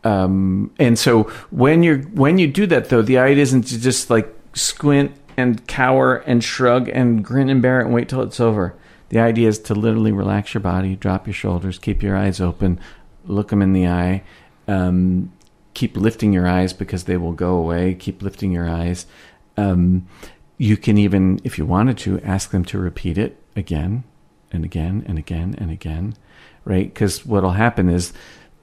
um, 0.05 0.73
and 0.79 0.99
so 0.99 1.25
when 1.51 1.83
you're 1.83 1.99
when 1.99 2.39
you 2.39 2.49
do 2.49 2.67
that 2.67 2.89
though, 2.89 3.03
the 3.03 3.19
idea 3.19 3.43
isn't 3.43 3.63
to 3.69 3.81
just 3.81 4.11
like 4.11 4.35
squint 4.55 5.13
and 5.37 5.67
cower 5.69 6.17
and 6.17 6.43
shrug 6.43 6.89
and 6.89 7.25
grin 7.25 7.49
and 7.49 7.63
bear 7.63 7.81
it 7.81 7.85
and 7.85 7.95
wait 7.95 8.09
till 8.09 8.23
it's 8.23 8.41
over. 8.41 8.75
The 9.11 9.21
idea 9.21 9.49
is 9.49 9.59
to 9.61 9.75
literally 9.75 10.13
relax 10.13 10.53
your 10.55 10.61
body, 10.61 10.97
drop 10.97 11.27
your 11.27 11.35
shoulders, 11.35 11.79
keep 11.79 12.03
your 12.03 12.17
eyes 12.17 12.41
open, 12.41 12.81
look 13.25 13.49
them 13.49 13.63
in 13.63 13.73
the 13.73 13.87
eye, 13.87 14.23
um, 14.67 15.33
keep 15.75 15.97
lifting 15.97 16.33
your 16.33 16.47
eyes 16.47 16.73
because 16.73 17.05
they 17.05 17.17
will 17.17 17.33
go 17.33 17.55
away. 17.55 17.95
Keep 17.95 18.21
lifting 18.23 18.51
your 18.51 18.69
eyes. 18.69 19.07
Um, 19.57 20.09
you 20.59 20.77
can 20.77 20.99
even, 20.99 21.41
if 21.45 21.57
you 21.57 21.65
wanted 21.65 21.97
to, 21.99 22.21
ask 22.21 22.51
them 22.51 22.65
to 22.67 22.79
repeat 22.79 23.17
it 23.17 23.41
again 23.57 24.05
and 24.51 24.65
again 24.65 25.05
and 25.07 25.19
again 25.19 25.55
and 25.59 25.71
again, 25.71 26.15
right? 26.65 26.93
Because 26.93 27.25
what'll 27.25 27.53
happen 27.53 27.89
is, 27.89 28.13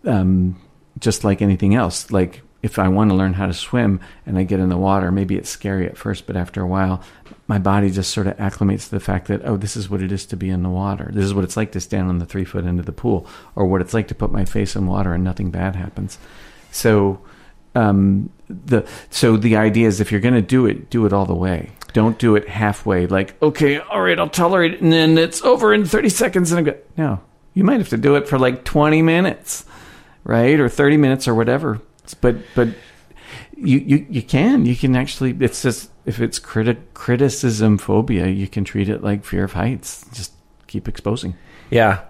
um, 0.06 0.62
just 1.00 1.24
like 1.24 1.42
anything 1.42 1.74
else, 1.74 2.12
like 2.12 2.42
if 2.62 2.80
I 2.80 2.88
want 2.88 3.12
to 3.12 3.16
learn 3.16 3.34
how 3.34 3.46
to 3.46 3.54
swim 3.54 4.00
and 4.26 4.38
I 4.38 4.44
get 4.44 4.60
in 4.60 4.70
the 4.70 4.78
water, 4.78 5.12
maybe 5.12 5.38
it's 5.38 5.50
scary 5.50 5.86
at 5.86 5.98
first, 5.98 6.26
but 6.26 6.36
after 6.36 6.62
a 6.62 6.68
while, 6.68 7.02
my 7.48 7.60
body 7.60 7.92
just 7.92 8.12
sort 8.12 8.26
of 8.26 8.36
acclimates 8.38 8.86
to 8.86 8.92
the 8.92 9.00
fact 9.00 9.28
that, 9.28 9.42
oh, 9.46 9.56
this 9.56 9.78
is 9.78 9.90
what 9.90 10.02
it 10.02 10.12
is 10.12 10.26
to 10.28 10.36
be 10.36 10.50
in 10.50 10.64
the 10.64 10.70
water. 10.70 11.12
This 11.14 11.26
is 11.26 11.34
what 11.34 11.44
it's 11.44 11.56
like 11.56 11.72
to 11.74 11.80
stand 11.80 12.10
on 12.10 12.18
the 12.18 12.26
three 12.26 12.44
foot 12.44 12.66
end 12.66 12.80
of 12.80 12.88
the 12.88 12.92
pool, 12.92 13.28
or 13.56 13.66
what 13.66 13.82
it's 13.82 13.94
like 13.94 14.08
to 14.08 14.16
put 14.16 14.32
my 14.32 14.46
face 14.46 14.76
in 14.76 14.88
water 14.88 15.14
and 15.14 15.24
nothing 15.24 15.52
bad 15.52 15.76
happens. 15.76 16.18
So, 16.72 17.22
um, 17.76 18.32
the 18.50 18.88
so 19.10 19.38
the 19.38 19.58
idea 19.58 19.88
is 19.88 20.00
if 20.00 20.12
you're 20.12 20.22
going 20.22 20.34
to 20.34 20.42
do 20.42 20.66
it, 20.66 20.90
do 20.90 21.06
it 21.06 21.14
all 21.14 21.26
the 21.26 21.36
way. 21.36 21.72
Don't 21.96 22.20
do 22.20 22.36
it 22.36 22.50
halfway. 22.50 23.08
Like, 23.08 23.42
okay, 23.42 23.80
all 23.80 24.02
right, 24.02 24.20
I'll 24.20 24.28
tolerate 24.28 24.74
it, 24.74 24.82
and 24.82 24.92
then 24.92 25.18
it's 25.18 25.42
over 25.44 25.74
in 25.74 25.86
30 25.86 26.10
seconds, 26.10 26.52
and 26.52 26.60
I 26.60 26.72
go, 26.74 26.78
no. 26.98 27.22
You 27.54 27.64
might 27.64 27.80
have 27.80 27.88
to 27.88 27.98
do 27.98 28.16
it 28.16 28.28
for 28.28 28.38
like 28.38 28.66
20 28.66 29.02
minutes, 29.02 29.64
right, 30.26 30.60
or 30.60 30.68
30 30.68 30.98
minutes, 30.98 31.26
or 31.26 31.34
whatever. 31.34 31.80
But 32.20 32.36
but 32.54 32.68
you 33.56 33.78
you 33.78 34.06
you 34.10 34.22
can 34.22 34.66
you 34.66 34.76
can 34.76 34.94
actually 34.98 35.34
it's 35.40 35.62
just 35.62 35.90
if 36.06 36.20
it's 36.20 36.38
criti- 36.38 36.84
criticism 36.94 37.78
phobia, 37.78 38.28
you 38.28 38.50
can 38.50 38.66
treat 38.66 38.90
it 38.90 39.02
like 39.02 39.24
fear 39.24 39.46
of 39.46 39.54
heights. 39.54 40.06
Just 40.12 40.34
keep 40.68 40.90
exposing. 40.90 41.34
Yeah, 41.70 42.02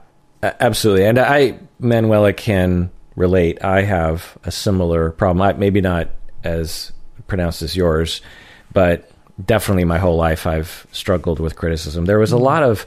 absolutely. 0.41 1.05
And 1.05 1.19
I, 1.19 1.59
Manuela, 1.77 2.33
can 2.33 2.89
relate. 3.15 3.63
I 3.63 3.83
have 3.83 4.35
a 4.43 4.51
similar 4.51 5.11
problem. 5.11 5.43
I, 5.43 5.53
maybe 5.53 5.79
not 5.79 6.09
as 6.43 6.91
pronounced 7.27 7.61
as 7.61 7.75
yours, 7.75 8.21
but 8.73 9.11
definitely 9.43 9.85
my 9.85 9.97
whole 9.97 10.15
life 10.15 10.47
I've 10.47 10.87
struggled 10.91 11.39
with 11.39 11.55
criticism. 11.55 12.05
There 12.05 12.19
was 12.19 12.31
a 12.31 12.37
lot 12.37 12.63
of, 12.63 12.85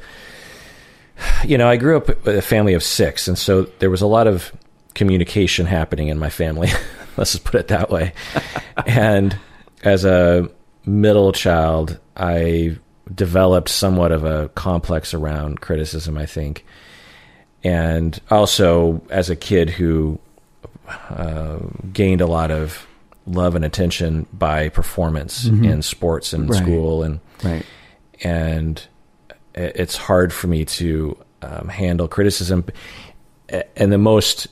you 1.45 1.59
know, 1.59 1.69
I 1.69 1.77
grew 1.77 1.97
up 1.97 2.09
with 2.09 2.27
a 2.37 2.43
family 2.43 2.75
of 2.75 2.83
six, 2.83 3.29
and 3.29 3.39
so 3.39 3.63
there 3.81 3.91
was 3.91 4.03
a 4.03 4.07
lot 4.07 4.27
of 4.27 4.53
communication 4.95 5.67
happening 5.67 6.09
in 6.09 6.19
my 6.19 6.31
family. 6.31 6.69
Let's 7.17 7.33
just 7.33 7.45
put 7.45 7.57
it 7.57 7.69
that 7.69 7.91
way. 7.91 8.13
and 8.87 9.37
as 9.83 10.05
a 10.05 10.49
middle 10.87 11.33
child, 11.33 11.99
I 12.17 12.79
developed 13.15 13.69
somewhat 13.69 14.13
of 14.13 14.25
a 14.25 14.49
complex 14.51 15.15
around 15.15 15.61
criticism, 15.61 16.17
I 16.19 16.27
think. 16.27 16.65
And 17.65 18.19
also, 18.31 19.03
as 19.11 19.31
a 19.31 19.37
kid 19.37 19.71
who 19.71 20.19
uh, 21.11 21.59
gained 21.93 22.21
a 22.21 22.27
lot 22.27 22.51
of 22.51 22.87
love 23.29 23.55
and 23.55 23.65
attention 23.65 24.27
by 24.33 24.69
performance 24.69 25.45
in 25.47 25.83
sports 25.83 26.33
and 26.33 26.49
Right. 26.51 26.63
school, 26.63 27.03
and 27.03 27.21
Right. 27.45 27.65
and 28.23 28.83
it's 29.55 29.97
hard 29.97 30.33
for 30.33 30.47
me 30.47 30.65
to 30.65 31.17
um, 31.43 31.69
handle 31.69 32.09
criticism. 32.09 32.65
And 33.77 33.93
the 33.93 33.99
most, 33.99 34.49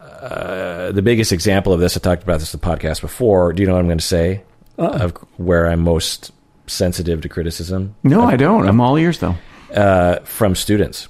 uh, 0.00 0.92
the 0.92 1.02
biggest 1.02 1.32
example 1.32 1.72
of 1.72 1.80
this, 1.80 1.96
I 1.96 2.00
talked 2.00 2.22
about 2.22 2.40
this 2.40 2.52
in 2.54 2.60
the 2.60 2.66
podcast 2.66 3.00
before. 3.00 3.52
Do 3.52 3.62
you 3.62 3.66
know 3.66 3.74
what 3.74 3.80
I'm 3.80 3.86
going 3.86 3.98
to 3.98 4.04
say? 4.04 4.42
Of 4.78 5.12
where 5.36 5.66
I'm 5.66 5.80
most 5.80 6.32
sensitive 6.66 7.20
to 7.22 7.28
criticism 7.28 7.94
No, 8.02 8.22
I 8.22 8.36
don't. 8.36 8.66
I'm 8.66 8.80
all 8.80 8.96
ears 8.96 9.18
though. 9.18 9.36
uh, 9.74 10.20
from 10.20 10.54
students. 10.54 11.06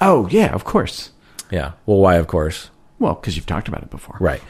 Oh 0.00 0.28
yeah, 0.30 0.52
of 0.52 0.64
course. 0.64 1.10
Yeah. 1.50 1.72
Well, 1.86 1.98
why? 1.98 2.16
Of 2.16 2.26
course. 2.26 2.70
Well, 2.98 3.14
because 3.14 3.36
you've 3.36 3.46
talked 3.46 3.68
about 3.68 3.82
it 3.82 3.90
before. 3.90 4.16
Right. 4.20 4.42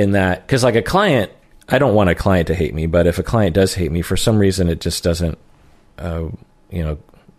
In 0.00 0.12
that, 0.12 0.46
because 0.46 0.64
like 0.64 0.76
a 0.76 0.82
client, 0.82 1.30
I 1.68 1.78
don't 1.78 1.94
want 1.94 2.10
a 2.10 2.14
client 2.14 2.46
to 2.48 2.54
hate 2.54 2.74
me, 2.74 2.86
but 2.86 3.06
if 3.06 3.18
a 3.18 3.22
client 3.22 3.54
does 3.54 3.74
hate 3.74 3.92
me 3.92 4.02
for 4.02 4.16
some 4.16 4.38
reason, 4.38 4.68
it 4.68 4.80
just 4.80 5.04
doesn't, 5.04 5.38
uh, 5.98 6.28
you 6.70 6.82
know, 6.82 6.98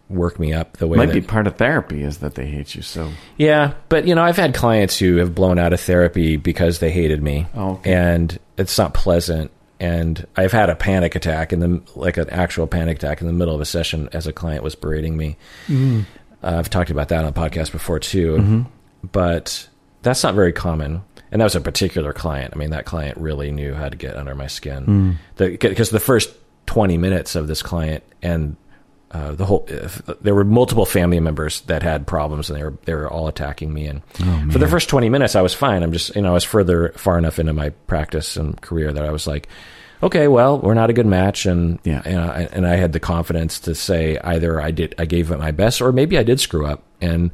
work 0.10 0.39
me 0.39 0.54
up 0.54 0.78
the 0.78 0.88
way 0.88 0.97
Might 0.97 1.08
that 1.08 1.13
be 1.13 1.21
part 1.21 1.47
of 1.47 1.56
therapy 1.56 2.04
is 2.04 2.17
that 2.19 2.36
they 2.36 2.45
hate 2.45 2.76
you. 2.76 2.82
So 2.82 3.10
Yeah, 3.38 3.74
but 3.89 4.06
you 4.06 4.13
know, 4.13 4.21
I've 4.24 4.36
had 4.38 4.54
clients 4.54 5.00
who 5.00 5.17
have 5.17 5.34
blown 5.34 5.58
out 5.58 5.71
of 5.74 5.80
therapy 5.80 6.36
because 6.38 6.80
they 6.80 6.91
hated 6.91 7.24
me, 7.24 7.47
Oh, 7.56 7.71
okay. 7.74 7.93
and 7.93 8.38
it's 8.58 8.78
not 8.78 8.93
pleasant. 8.93 9.52
And 9.80 10.28
I've 10.36 10.52
had 10.52 10.69
a 10.69 10.76
panic 10.76 11.15
attack 11.15 11.52
in 11.54 11.60
the 11.60 11.82
like 11.95 12.17
an 12.17 12.30
actual 12.30 12.67
panic 12.67 12.97
attack 12.97 13.21
in 13.21 13.28
the 13.28 13.34
middle 13.34 13.56
of 13.56 13.62
a 13.62 13.65
session 13.65 14.10
as 14.13 14.28
a 14.28 14.34
client 14.34 14.63
was 14.63 14.76
berating 14.76 15.17
me. 15.17 15.38
Mm-hmm. 15.67 16.02
Uh, 16.43 16.58
I've 16.60 16.69
talked 16.69 16.89
about 16.91 17.10
that 17.10 17.24
on 17.26 17.34
the 17.34 17.39
podcast 17.39 17.71
before 17.71 18.00
too, 18.00 18.65
but 19.12 19.67
that's 20.04 20.24
not 20.24 20.36
very 20.36 20.52
common. 20.54 21.02
And 21.32 21.39
that 21.39 21.46
was 21.46 21.56
a 21.56 21.62
particular 21.62 22.12
client. 22.13 22.54
I 22.54 22.58
mean, 22.58 22.72
that 22.72 22.86
client 22.86 23.17
really 23.17 23.52
knew 23.52 23.74
how 23.74 23.88
to 23.89 23.96
get 23.96 24.15
under 24.17 24.36
my 24.36 24.46
Mm. 24.48 24.52
skin. 24.52 25.17
Because 25.38 25.89
the 25.89 26.00
first 26.00 26.30
twenty 26.65 26.98
minutes 26.98 27.36
of 27.36 27.48
this 27.48 27.62
client 27.63 28.04
and 28.22 28.56
uh, 29.12 29.34
the 29.34 29.46
whole 29.46 29.67
uh, 29.70 30.13
there 30.22 30.34
were 30.34 30.46
multiple 30.46 30.86
family 30.86 31.20
members 31.20 31.62
that 31.62 31.84
had 31.84 32.08
problems 32.08 32.50
and 32.50 32.58
they 32.58 32.63
were 32.63 32.74
they 32.86 32.94
were 32.96 33.10
all 33.10 33.28
attacking 33.28 33.74
me 33.74 33.86
and 33.86 34.02
for 34.54 34.58
the 34.58 34.67
first 34.70 34.88
20 34.88 35.10
minutes 35.10 35.36
I 35.36 35.41
was 35.41 35.54
fine 35.54 35.84
I'm 35.84 35.91
just 35.91 36.15
you 36.15 36.22
know 36.22 36.30
I 36.30 36.34
was 36.34 36.46
further 36.46 36.94
far 36.96 37.17
enough 37.17 37.38
into 37.38 37.52
my 37.52 37.72
practice 37.88 38.38
and 38.38 38.60
career 38.62 38.94
that 38.94 39.04
I 39.04 39.12
was 39.12 39.28
like 39.28 39.50
okay 40.02 40.30
well 40.30 40.60
we're 40.60 40.76
not 40.76 40.89
a 40.89 40.94
good 40.94 41.08
match 41.08 41.46
and 41.46 41.78
Yeah. 41.84 42.02
and 42.06 42.20
I, 42.22 42.48
and 42.54 42.65
I 42.65 42.78
had 42.78 42.94
the 42.94 43.02
confidence 43.02 43.60
to 43.62 43.76
say 43.76 44.17
either 44.24 44.62
I 44.62 44.72
did 44.72 44.96
I 44.98 45.04
gave 45.04 45.30
it 45.32 45.39
my 45.39 45.52
best 45.52 45.82
or 45.82 45.91
maybe 45.91 46.17
I 46.17 46.24
did 46.24 46.39
screw 46.39 46.65
up 46.65 46.84
and 47.02 47.32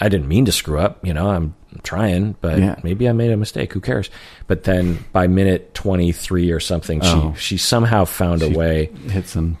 I 0.00 0.08
didn't 0.08 0.28
mean 0.28 0.46
to 0.46 0.52
screw 0.52 0.78
up 0.78 1.04
you 1.06 1.12
know 1.14 1.28
I'm 1.30 1.54
trying 1.82 2.34
but 2.40 2.58
Yeah. 2.58 2.76
maybe 2.82 3.08
I 3.08 3.12
made 3.12 3.30
a 3.30 3.36
mistake 3.36 3.72
who 3.72 3.80
cares 3.80 4.10
but 4.48 4.64
then 4.64 5.04
by 5.12 5.26
minute 5.28 5.72
23 5.74 6.50
or 6.50 6.58
something 6.60 7.00
Oh. 7.04 7.34
she 7.36 7.40
she 7.40 7.56
somehow 7.58 8.04
found 8.06 8.42
a 8.42 8.48
way 8.50 8.90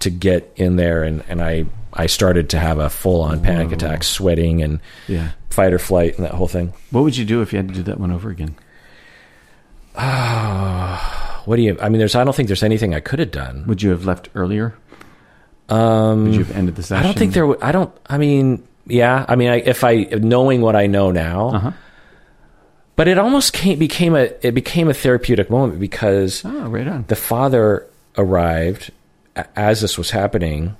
to 0.00 0.10
get 0.10 0.50
in 0.56 0.76
there 0.76 1.04
and, 1.04 1.22
and 1.28 1.42
I 1.42 1.66
I 1.92 2.06
started 2.06 2.50
to 2.50 2.58
have 2.58 2.78
a 2.78 2.88
full 2.88 3.20
on 3.20 3.40
panic 3.40 3.72
attack, 3.72 4.04
sweating 4.04 4.62
and 4.62 4.78
Yeah. 5.08 5.30
fight 5.50 5.72
or 5.72 5.78
flight 5.80 6.16
and 6.16 6.24
that 6.24 6.34
whole 6.34 6.46
thing. 6.46 6.72
What 6.92 7.02
would 7.02 7.16
you 7.16 7.24
do 7.24 7.42
if 7.42 7.52
you 7.52 7.56
had 7.56 7.66
to 7.68 7.74
do 7.74 7.82
that 7.82 7.98
one 7.98 8.12
over 8.12 8.30
again? 8.30 8.54
What 11.46 11.56
do 11.56 11.62
you 11.62 11.76
I 11.80 11.88
mean 11.88 11.98
there's 11.98 12.14
I 12.14 12.22
don't 12.22 12.34
think 12.36 12.48
there's 12.48 12.62
anything 12.62 12.94
I 12.94 13.00
could 13.00 13.18
have 13.18 13.30
done. 13.30 13.64
Would 13.66 13.82
you 13.82 13.90
have 13.90 14.04
left 14.04 14.28
earlier? 14.34 14.74
Um 15.68 16.24
Would 16.26 16.34
you 16.34 16.44
have 16.44 16.56
ended 16.56 16.76
the 16.76 16.82
session? 16.82 17.00
I 17.02 17.06
don't 17.08 17.18
think 17.18 17.32
there 17.32 17.64
I 17.64 17.72
don't 17.72 17.92
I 18.06 18.18
mean 18.18 18.62
yeah, 18.90 19.24
I 19.28 19.36
mean 19.36 19.48
I, 19.50 19.56
if 19.56 19.84
I 19.84 20.04
knowing 20.04 20.60
what 20.60 20.76
I 20.76 20.86
know 20.86 21.10
now. 21.10 21.48
Uh-huh. 21.50 21.72
But 22.96 23.08
it 23.08 23.16
almost 23.16 23.52
came, 23.54 23.78
became 23.78 24.14
a 24.14 24.30
it 24.42 24.52
became 24.54 24.88
a 24.88 24.94
therapeutic 24.94 25.48
moment 25.48 25.80
because 25.80 26.44
Oh, 26.44 26.68
right 26.68 26.86
on. 26.86 27.04
the 27.08 27.16
father 27.16 27.86
arrived 28.18 28.90
as 29.56 29.80
this 29.80 29.96
was 29.96 30.10
happening. 30.10 30.76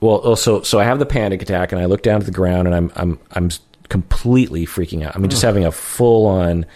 Well, 0.00 0.20
oh, 0.22 0.34
so 0.36 0.62
so 0.62 0.78
I 0.78 0.84
have 0.84 0.98
the 1.00 1.06
panic 1.06 1.42
attack, 1.42 1.72
and 1.72 1.80
I 1.80 1.86
look 1.86 2.02
down 2.02 2.20
to 2.20 2.26
the 2.26 2.32
ground, 2.32 2.68
and 2.68 2.74
I'm 2.76 2.92
I'm 2.96 3.18
I'm 3.32 3.50
completely 3.88 4.66
freaking 4.66 5.04
out. 5.04 5.16
I 5.16 5.18
mean, 5.18 5.30
just 5.30 5.42
having 5.42 5.64
a 5.64 5.72
full 5.72 6.26
on 6.26 6.66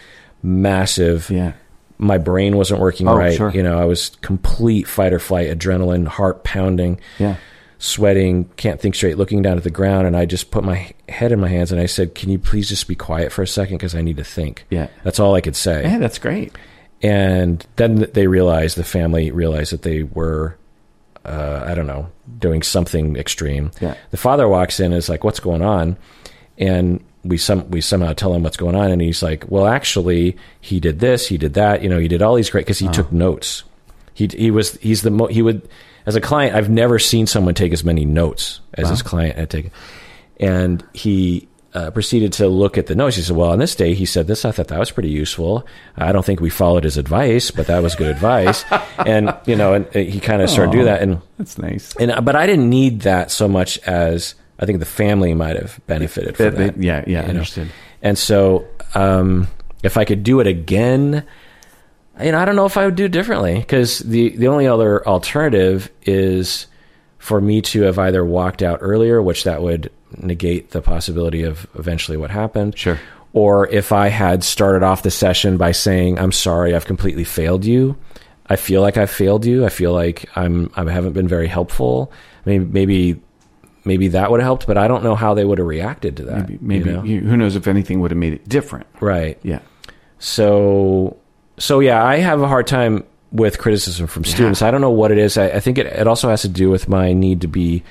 massive. 0.43 1.31
Yeah. 1.31 1.53
My 1.99 2.19
brain 2.19 2.57
wasn't 2.57 2.81
working 2.81 3.09
Oh, 3.09 3.17
right. 3.17 3.35
sure. 3.37 3.51
You 3.51 3.63
know, 3.63 3.79
I 3.81 3.85
was 3.87 4.11
complete 4.21 4.87
fight 4.87 5.13
or 5.15 5.19
flight, 5.19 5.49
adrenaline, 5.57 6.07
heart 6.07 6.45
pounding, 6.45 7.01
Yeah. 7.19 7.37
Sweating, 7.79 8.45
can't 8.57 8.81
think 8.81 8.95
straight, 8.95 9.19
looking 9.19 9.43
down 9.43 9.57
at 9.57 9.65
the 9.65 9.71
ground, 9.71 10.07
and 10.07 10.17
I 10.17 10.25
just 10.27 10.51
put 10.51 10.65
my 10.65 10.91
head 11.09 11.33
in 11.33 11.41
my 11.41 11.49
hands 11.49 11.73
and 11.73 11.81
I 11.81 11.87
said, 11.87 12.15
"Can 12.15 12.31
you 12.31 12.39
please 12.39 12.69
just 12.69 12.89
be 12.89 12.95
quiet 12.95 13.33
for 13.33 13.43
a 13.43 13.47
second 13.47 13.77
because 13.77 13.95
I 13.95 14.01
need 14.03 14.17
to 14.17 14.25
think." 14.25 14.65
Yeah. 14.71 14.89
That's 15.05 15.21
all 15.21 15.35
I 15.35 15.41
could 15.41 15.57
say 15.57 15.83
Yeah, 15.83 15.99
that's 15.99 16.19
great. 16.19 16.53
and 17.03 17.67
then 17.77 18.07
they 18.15 18.27
realized 18.27 18.77
the 18.77 18.85
family 18.85 19.31
realized 19.31 19.73
that 19.73 19.83
they 19.83 20.03
were 20.03 20.57
uh, 21.27 21.63
i 21.67 21.75
don't 21.75 21.87
know 21.87 22.09
doing 22.39 22.63
something 22.63 23.17
extreme 23.17 23.71
Yeah. 23.81 23.95
the 24.13 24.17
father 24.17 24.49
walks 24.49 24.81
in 24.81 24.87
and 24.87 24.95
is 24.95 25.09
like 25.11 25.23
what's 25.25 25.41
going 25.41 25.61
on 25.61 25.97
and 26.57 27.05
we 27.25 27.37
some 27.37 27.69
we 27.71 27.81
somehow 27.83 28.13
tell 28.15 28.33
him 28.33 28.43
what's 28.45 28.57
going 28.57 28.75
on 28.77 28.91
and 28.91 29.03
he's 29.03 29.23
like 29.23 29.45
well 29.51 29.67
actually 29.67 30.37
he 30.61 30.81
did 30.81 31.01
this 31.01 31.27
he 31.29 31.37
did 31.37 31.53
that 31.55 31.83
you 31.83 31.89
know 31.91 31.99
he 31.99 32.09
did 32.09 32.23
all 32.23 32.35
these 32.35 32.49
great 32.49 32.65
because 32.65 32.79
he 32.79 32.89
took 32.89 33.13
notes 33.13 33.65
he 34.15 34.27
he 34.29 34.51
was 34.51 34.77
he's 34.77 35.03
the 35.03 35.11
mo- 35.11 35.27
he 35.27 35.43
would 35.43 35.69
as 36.07 36.17
a 36.17 36.21
client 36.21 36.55
i've 36.57 36.71
never 36.71 36.99
seen 36.99 37.27
someone 37.27 37.55
take 37.55 37.73
as 37.73 37.85
many 37.85 38.05
notes 38.05 38.61
as 38.75 38.89
his 38.89 39.03
client 39.03 39.37
had 39.37 39.51
taken 39.51 39.71
and 40.41 40.85
he 40.93 41.49
uh, 41.75 41.91
proceeded 41.91 42.33
to 42.33 42.49
look 42.49 42.79
at 42.79 42.87
the 42.87 42.95
notes. 42.95 43.17
He 43.17 43.23
said, 43.23 43.37
"Well, 43.37 43.51
on 43.51 43.59
this 43.59 43.75
day, 43.75 43.93
he 43.93 44.07
said 44.07 44.27
this. 44.27 44.47
I 44.47 44.51
thought 44.51 44.69
that 44.69 44.79
was 44.79 44.91
pretty 44.91 45.11
useful. 45.11 45.67
I 45.95 46.11
don't 46.11 46.25
think 46.25 46.41
we 46.41 46.49
followed 46.49 46.85
his 46.85 46.97
advice, 46.97 47.51
but 47.51 47.67
that 47.67 47.83
was 47.83 47.95
good 47.95 48.09
advice." 48.09 48.65
and 48.99 49.35
you 49.45 49.57
know, 49.57 49.75
and 49.75 49.87
uh, 49.89 49.99
he 49.99 50.19
kind 50.19 50.41
of 50.41 50.49
started 50.49 50.73
to 50.73 50.79
do 50.79 50.85
that. 50.85 51.03
And 51.03 51.21
That's 51.37 51.59
nice. 51.59 51.95
and 51.97 52.13
uh, 52.13 52.23
but 52.23 52.35
I 52.35 52.47
didn't 52.47 52.71
need 52.71 53.01
that 53.03 53.31
so 53.31 53.47
much 53.47 53.77
as 53.81 54.35
I 54.59 54.65
think 54.65 54.79
the 54.79 54.87
family 54.87 55.35
might 55.35 55.57
have 55.57 55.79
benefited 55.87 56.39
from 56.39 56.55
That- 56.55 56.57
that. 56.77 56.83
yeah, 56.83 57.05
yeah, 57.07 57.21
you 57.21 57.23
know? 57.25 57.29
understood. 57.41 57.69
And 58.01 58.17
so, 58.17 58.67
um, 58.95 59.47
if 59.83 59.99
I 59.99 60.07
could 60.07 60.23
do 60.23 60.41
it 60.41 60.47
again, 60.47 61.27
you 62.23 62.33
know, 62.33 62.39
I 62.39 62.45
don't 62.45 62.57
know 62.57 62.67
if 62.67 62.77
I 62.77 62.85
would 62.85 62.95
do 62.97 63.09
differently 63.09 63.59
because 63.59 63.99
the 64.01 64.31
the 64.37 64.49
only 64.49 64.67
other 64.67 65.07
alternative 65.07 65.91
is 66.03 66.67
for 67.19 67.41
me 67.41 67.61
to 67.61 67.83
have 67.83 67.99
either 67.99 68.25
walked 68.25 68.63
out 68.63 68.79
earlier, 68.83 69.21
which 69.21 69.45
that 69.45 69.63
would 69.63 69.91
negate 70.19 70.71
the 70.71 70.81
possibility 70.81 71.43
of 71.43 71.67
eventually 71.75 72.17
what 72.17 72.31
happened. 72.31 72.79
Sure. 72.79 72.99
Or 73.33 73.69
if 73.69 73.93
I 73.93 74.09
had 74.09 74.45
started 74.45 74.83
off 74.83 75.03
the 75.03 75.11
session 75.11 75.57
by 75.57 75.73
saying, 75.73 76.19
"I'm 76.19 76.33
sorry, 76.33 76.75
I've 76.75 76.87
completely 76.87 77.25
failed 77.25 77.65
you. 77.65 77.97
I 78.49 78.57
feel 78.57 78.81
like 78.81 78.97
I've 78.97 79.11
failed 79.11 79.45
you. 79.45 79.67
I 79.67 79.69
feel 79.69 79.93
like 79.93 80.29
I'm 80.37 80.71
I 80.77 80.91
haven't 80.91 81.13
been 81.13 81.29
very 81.29 81.49
helpful. 81.49 82.13
I 82.47 82.51
mean, 82.51 82.73
maybe 82.73 83.21
maybe 83.85 84.09
that 84.09 84.31
would 84.31 84.41
have 84.41 84.47
helped, 84.47 84.67
but 84.67 84.79
I 84.79 84.89
don't 84.89 85.03
know 85.05 85.15
how 85.15 85.35
they 85.35 85.45
would 85.45 85.59
have 85.59 85.67
reacted 85.67 86.17
to 86.19 86.25
that. 86.25 86.49
Maybe, 86.49 86.59
maybe 86.61 86.91
you 87.09 87.21
know? 87.21 87.29
who 87.31 87.37
knows 87.37 87.57
if 87.57 87.67
anything 87.67 88.01
would 88.01 88.11
have 88.11 88.19
made 88.19 88.33
it 88.33 88.49
different. 88.49 88.87
right. 89.01 89.39
Yeah. 89.43 89.61
So, 90.19 91.17
so 91.59 91.81
yeah, 91.81 92.05
I 92.05 92.17
have 92.17 92.41
a 92.43 92.49
hard 92.49 92.67
time 92.67 93.05
with 93.33 93.59
criticism 93.59 94.07
from 94.07 94.25
students. 94.25 94.63
I 94.63 94.71
don't 94.71 94.81
know 94.81 94.91
what 94.91 95.11
it 95.11 95.19
is. 95.19 95.37
I, 95.37 95.49
I 95.49 95.61
think 95.61 95.79
it, 95.79 95.87
it 95.87 96.07
also 96.07 96.29
has 96.29 96.43
to 96.43 96.49
do 96.49 96.71
with 96.71 96.89
my 96.89 97.13
need 97.13 97.41
to 97.43 97.49
be 97.49 97.83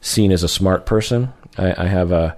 seen 0.00 0.32
as 0.32 0.42
a 0.42 0.48
smart 0.48 0.86
person. 0.86 1.32
I, 1.56 1.84
I 1.84 1.86
have 1.86 2.12
a 2.12 2.36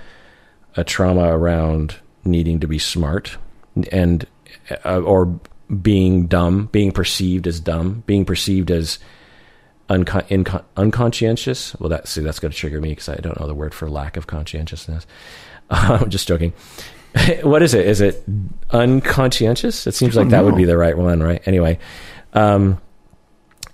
a 0.77 0.85
trauma 0.85 1.37
around 1.37 1.97
needing 2.25 2.61
to 2.61 2.67
be 2.67 2.79
smart 2.79 3.37
and 3.91 4.27
uh, 4.85 5.01
or 5.01 5.39
being 5.81 6.27
dumb, 6.27 6.69
being 6.73 6.93
perceived 6.93 7.47
as 7.47 7.61
dumb, 7.61 8.03
being 8.07 8.25
perceived 8.25 8.71
as 8.71 8.99
uncon- 9.89 10.27
incon- 10.29 10.65
unconscientious. 10.77 11.79
Well, 11.79 11.89
that 11.91 12.09
see 12.09 12.21
that's 12.21 12.39
going 12.39 12.53
to 12.53 12.59
trigger 12.59 12.81
me 12.81 12.91
because 12.91 13.09
I 13.09 13.17
don't 13.17 13.39
know 13.41 13.47
the 13.47 13.55
word 13.55 13.75
for 13.75 13.89
lack 13.89 14.17
of 14.17 14.27
conscientiousness. 14.27 15.07
I'm 15.71 16.11
just 16.11 16.29
joking. 16.29 16.53
what 17.43 17.63
is 17.63 17.75
it? 17.75 17.87
Is 17.87 18.01
it 18.01 18.25
unconscientious? 18.71 19.87
It 19.87 19.95
seems 19.95 20.17
like 20.17 20.29
that 20.31 20.45
would 20.45 20.57
be 20.57 20.65
the 20.65 20.77
right 20.79 20.97
one, 20.97 21.23
right? 21.23 21.43
Anyway, 21.47 21.79
um, 22.33 22.81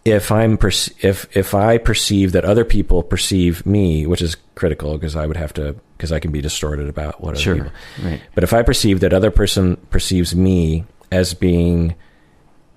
if 0.05 0.33
I'm 0.33 0.57
perce- 0.59 0.91
if 1.05 1.35
if 1.37 1.55
I 1.55 1.79
perceive 1.79 2.33
that 2.33 2.45
other 2.45 2.65
people 2.65 3.03
perceive 3.03 3.65
me, 3.67 4.07
which 4.07 4.23
is 4.23 4.37
critical 4.55 4.95
because 4.99 5.15
I 5.17 5.27
would 5.27 5.37
have 5.37 5.53
to 5.55 5.77
because 5.97 6.13
I 6.13 6.19
can 6.21 6.31
be 6.33 6.41
distorted 6.41 6.89
about 6.89 7.21
what 7.21 7.35
other 7.35 7.41
Sure. 7.41 7.55
people. 7.57 7.71
Right. 8.05 8.21
But 8.35 8.45
if 8.45 8.53
I 8.53 8.63
perceive 8.63 9.01
that 9.01 9.13
other 9.13 9.31
person 9.31 9.77
perceives 9.91 10.35
me 10.35 10.85
as 11.11 11.35
being 11.35 11.95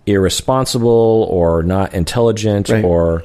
irresponsible 0.06 1.28
or 1.30 1.63
not 1.63 1.93
intelligent 1.93 2.69
Right. 2.69 2.84
or 2.84 3.24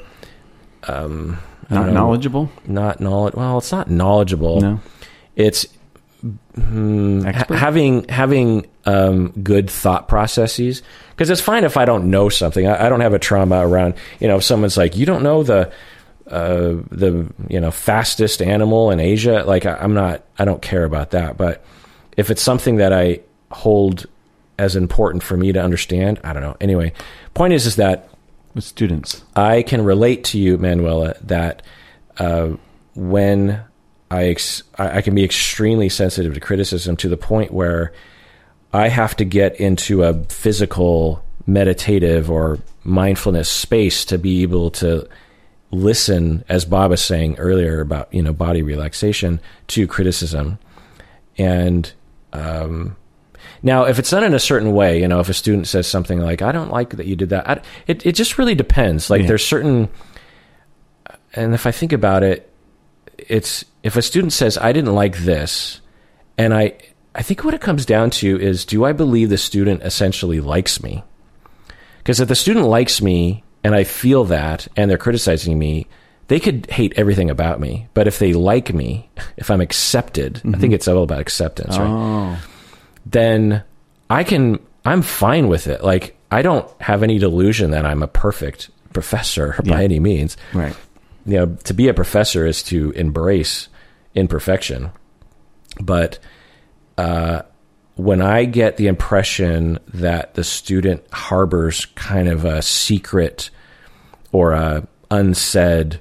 um, 0.87 1.37
Not 1.69 1.87
know, 1.87 1.93
knowledgeable? 1.93 2.49
not 2.65 2.99
knowledge. 3.01 3.33
Well, 3.33 3.57
it's 3.57 3.71
not 3.71 3.89
knowledgeable. 3.89 4.61
No. 4.61 4.79
It's 5.35 5.65
mm, 6.23 7.33
ha- 7.33 7.55
having 7.55 8.07
having 8.09 8.67
um, 8.85 9.29
good 9.43 9.69
thought 9.69 10.07
processes. 10.07 10.81
Because 11.11 11.29
it's 11.29 11.41
fine 11.41 11.63
if 11.63 11.77
I 11.77 11.85
don't 11.85 12.09
know 12.09 12.29
something. 12.29 12.67
I, 12.67 12.85
I 12.85 12.89
don't 12.89 13.01
have 13.01 13.13
a 13.13 13.19
trauma 13.19 13.67
around. 13.67 13.95
You 14.19 14.27
know, 14.27 14.37
if 14.37 14.43
someone's 14.43 14.77
like, 14.77 14.95
"You 14.95 15.05
don't 15.05 15.23
know 15.23 15.43
the 15.43 15.71
uh, 16.27 16.75
the 16.91 17.27
you 17.49 17.59
know 17.59 17.71
fastest 17.71 18.41
animal 18.41 18.91
in 18.91 18.99
Asia," 18.99 19.43
like 19.45 19.65
I, 19.65 19.75
I'm 19.75 19.93
not. 19.93 20.23
I 20.37 20.45
don't 20.45 20.61
care 20.61 20.83
about 20.83 21.11
that. 21.11 21.37
But 21.37 21.63
if 22.17 22.29
it's 22.29 22.41
something 22.41 22.77
that 22.77 22.93
I 22.93 23.21
hold 23.51 24.05
as 24.59 24.75
important 24.75 25.23
for 25.23 25.37
me 25.37 25.51
to 25.51 25.61
understand, 25.61 26.19
I 26.23 26.33
don't 26.33 26.41
know. 26.41 26.57
Anyway, 26.59 26.93
point 27.33 27.53
is, 27.53 27.65
is 27.65 27.75
that 27.75 28.09
With 28.55 28.63
students. 28.63 29.23
I 29.35 29.61
can 29.61 29.83
relate 29.83 30.23
to 30.25 30.39
you, 30.39 30.57
Manuela, 30.57 31.13
that 31.21 31.61
uh, 32.17 32.49
when 32.95 33.61
I, 34.09 34.25
ex- 34.27 34.63
I 34.77 35.01
can 35.01 35.15
be 35.15 35.23
extremely 35.23 35.89
sensitive 35.89 36.33
to 36.33 36.39
criticism 36.39 36.95
to 36.97 37.09
the 37.09 37.17
point 37.17 37.51
where 37.51 37.91
I 38.73 38.87
have 38.87 39.15
to 39.17 39.25
get 39.25 39.59
into 39.59 40.03
a 40.03 40.13
physical, 40.25 41.23
meditative, 41.45 42.31
or 42.31 42.59
mindfulness 42.83 43.49
space 43.49 44.05
to 44.05 44.17
be 44.17 44.43
able 44.43 44.71
to 44.71 45.07
listen, 45.71 46.45
as 46.47 46.63
Bob 46.63 46.91
was 46.91 47.03
saying 47.03 47.35
earlier 47.37 47.81
about 47.81 48.13
you 48.13 48.21
know 48.21 48.31
body 48.33 48.61
relaxation 48.61 49.39
to 49.67 49.87
criticism, 49.87 50.57
and 51.37 51.91
um, 52.31 52.95
now, 53.63 53.83
if 53.85 53.99
it's 53.99 54.09
done 54.11 54.23
in 54.23 54.33
a 54.33 54.39
certain 54.39 54.71
way, 54.73 55.01
you 55.01 55.07
know, 55.07 55.19
if 55.19 55.27
a 55.29 55.33
student 55.33 55.67
says 55.67 55.87
something 55.87 56.19
like, 56.21 56.41
"I 56.41 56.51
don't 56.53 56.71
like 56.71 56.91
that 56.91 57.05
you 57.07 57.15
did 57.17 57.29
that," 57.29 57.49
I, 57.49 57.61
it 57.87 58.05
it 58.05 58.13
just 58.13 58.37
really 58.37 58.55
depends. 58.55 59.09
Like, 59.09 59.21
Yeah. 59.23 59.27
there's 59.27 59.45
certain, 59.45 59.89
and 61.33 61.53
if 61.53 61.65
I 61.65 61.71
think 61.71 61.91
about 61.93 62.23
it, 62.23 62.49
it's 63.17 63.65
if 63.83 63.95
a 63.95 64.01
student 64.01 64.33
says, 64.33 64.57
"I 64.57 64.71
didn't 64.71 64.95
like 64.95 65.17
this," 65.17 65.81
and 66.37 66.53
I 66.53 66.73
I 67.15 67.21
think 67.23 67.43
what 67.43 67.53
it 67.53 67.61
comes 67.61 67.85
down 67.85 68.09
to 68.11 68.39
is, 68.39 68.65
do 68.65 68.85
I 68.85 68.93
believe 68.93 69.29
the 69.29 69.37
student 69.37 69.81
essentially 69.83 70.39
likes 70.39 70.81
me? 70.83 71.03
Because 71.97 72.19
if 72.19 72.27
the 72.27 72.35
student 72.35 72.67
likes 72.67 73.01
me 73.01 73.43
and 73.63 73.75
I 73.75 73.83
feel 73.83 74.23
that, 74.25 74.67
and 74.77 74.89
they're 74.89 74.97
criticizing 74.97 75.57
me. 75.59 75.87
They 76.29 76.39
could 76.41 76.69
hate 76.69 76.91
everything 76.97 77.29
about 77.29 77.61
me, 77.61 77.87
but 77.93 78.05
if 78.05 78.19
they 78.19 78.33
like 78.33 78.73
me, 78.73 79.09
if 79.37 79.49
I'm 79.49 79.61
accepted, 79.61 80.37
I 80.37 80.41
think 80.41 80.55
mm-hmm. 80.55 80.73
it's 80.73 80.87
all 80.87 81.03
about 81.03 81.19
acceptance, 81.21 81.77
right? 81.77 81.87
Oh. 81.87 82.37
then 83.05 83.63
I 84.09 84.23
can 84.23 84.59
I'm 84.85 85.01
fine 85.01 85.47
with 85.47 85.67
it. 85.67 85.83
Like 85.83 86.17
I 86.31 86.41
don't 86.41 86.69
have 86.81 87.03
any 87.03 87.17
delusion 87.17 87.71
that 87.71 87.85
I'm 87.85 88.03
a 88.03 88.07
perfect 88.07 88.69
professor 88.93 89.55
by 89.65 89.79
Yeah. 89.79 89.83
any 89.85 89.99
means. 89.99 90.37
Right. 90.53 90.75
You 91.27 91.37
know, 91.37 91.55
to 91.65 91.73
be 91.73 91.87
a 91.89 91.93
professor 91.93 92.45
is 92.47 92.63
to 92.63 92.91
embrace 92.91 93.67
imperfection. 94.15 94.89
But 95.81 96.17
uh, 96.97 97.43
when 97.95 98.21
I 98.21 98.45
get 98.45 98.77
the 98.77 98.87
impression 98.87 99.79
that 99.93 100.33
the 100.35 100.43
student 100.43 101.03
harbors 101.11 101.85
kind 101.95 102.27
of 102.27 102.45
a 102.45 102.61
secret 102.61 103.49
or 104.31 104.53
a 104.53 104.87
unsaid, 105.11 105.99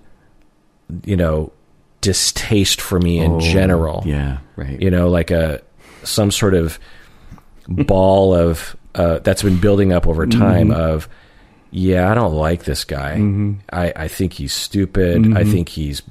you 1.04 1.16
know, 1.16 1.52
distaste 2.00 2.80
for 2.80 2.98
me 3.00 3.18
in 3.18 3.32
Oh, 3.32 3.40
general, 3.40 4.02
Yeah, 4.06 4.38
right. 4.56 4.80
you 4.80 4.90
know, 4.90 5.08
like 5.08 5.30
a 5.30 5.60
some 6.04 6.30
sort 6.30 6.54
of 6.54 6.78
ball 7.68 8.32
of 8.34 8.76
uh, 8.94 9.18
that's 9.18 9.42
been 9.42 9.58
building 9.60 9.92
up 9.92 10.06
over 10.06 10.26
time 10.26 10.70
of 10.70 11.08
yeah, 11.76 12.10
I 12.10 12.14
don't 12.14 12.32
like 12.32 12.64
this 12.64 12.84
guy. 12.84 13.16
Mm-hmm. 13.16 13.54
I, 13.70 13.92
I 13.94 14.08
think 14.08 14.32
he's 14.32 14.54
stupid. 14.54 15.16
I 15.16 15.42
mm-hmm. 15.42 15.52
think 15.52 15.68
he's 15.68 16.02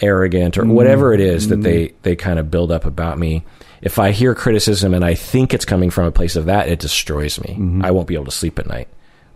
arrogant 0.00 0.58
or 0.58 0.64
whatever 0.64 1.12
it 1.12 1.20
is 1.20 1.48
that 1.48 1.62
they 1.62 1.86
mm-hmm. 1.86 1.96
they 2.02 2.16
kind 2.16 2.38
of 2.38 2.50
build 2.50 2.70
up 2.70 2.84
about 2.84 3.18
me. 3.18 3.44
If 3.80 3.98
I 3.98 4.12
hear 4.12 4.32
criticism 4.34 4.94
and 4.94 5.04
I 5.04 5.14
think 5.14 5.54
it's 5.54 5.64
coming 5.64 5.90
from 5.90 6.06
a 6.06 6.12
place 6.12 6.36
of 6.36 6.44
that, 6.46 6.68
it 6.68 6.78
destroys 6.78 7.40
me. 7.40 7.56
I 7.84 7.90
won't 7.90 8.06
be 8.06 8.14
able 8.14 8.26
to 8.26 8.30
sleep 8.30 8.60
at 8.60 8.68
night. 8.68 8.86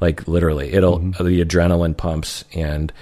Like 0.01 0.29
literally, 0.29 0.73
it'll 0.73 1.01
the 1.01 1.45
adrenaline 1.45 1.97
pumps 1.97 2.45
and 2.55 2.93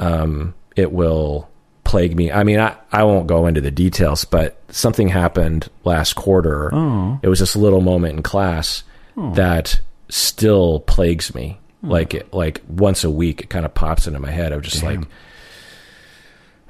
um, 0.00 0.54
it 0.74 0.90
will 0.90 1.48
plague 1.84 2.16
me. 2.16 2.32
I 2.32 2.42
mean, 2.42 2.58
I, 2.58 2.76
I 2.90 3.04
won't 3.04 3.28
go 3.28 3.46
into 3.46 3.60
the 3.60 3.70
details, 3.70 4.24
but 4.24 4.60
something 4.68 5.08
happened 5.08 5.70
last 5.84 6.14
quarter. 6.14 6.74
Oh. 6.74 7.20
It 7.22 7.28
was 7.28 7.38
this 7.38 7.54
little 7.54 7.80
moment 7.80 8.16
in 8.16 8.22
class 8.24 8.82
oh. 9.16 9.32
that 9.34 9.80
still 10.08 10.80
plagues 10.80 11.34
me. 11.34 11.60
Hmm. 11.80 11.90
Like 11.90 12.14
it, 12.14 12.32
like 12.32 12.62
once 12.68 13.04
a 13.04 13.10
week, 13.10 13.42
it 13.42 13.50
kind 13.50 13.64
of 13.64 13.74
pops 13.74 14.06
into 14.06 14.18
my 14.18 14.30
head. 14.30 14.52
I'm 14.52 14.62
just 14.62 14.80
Damn. 14.80 15.06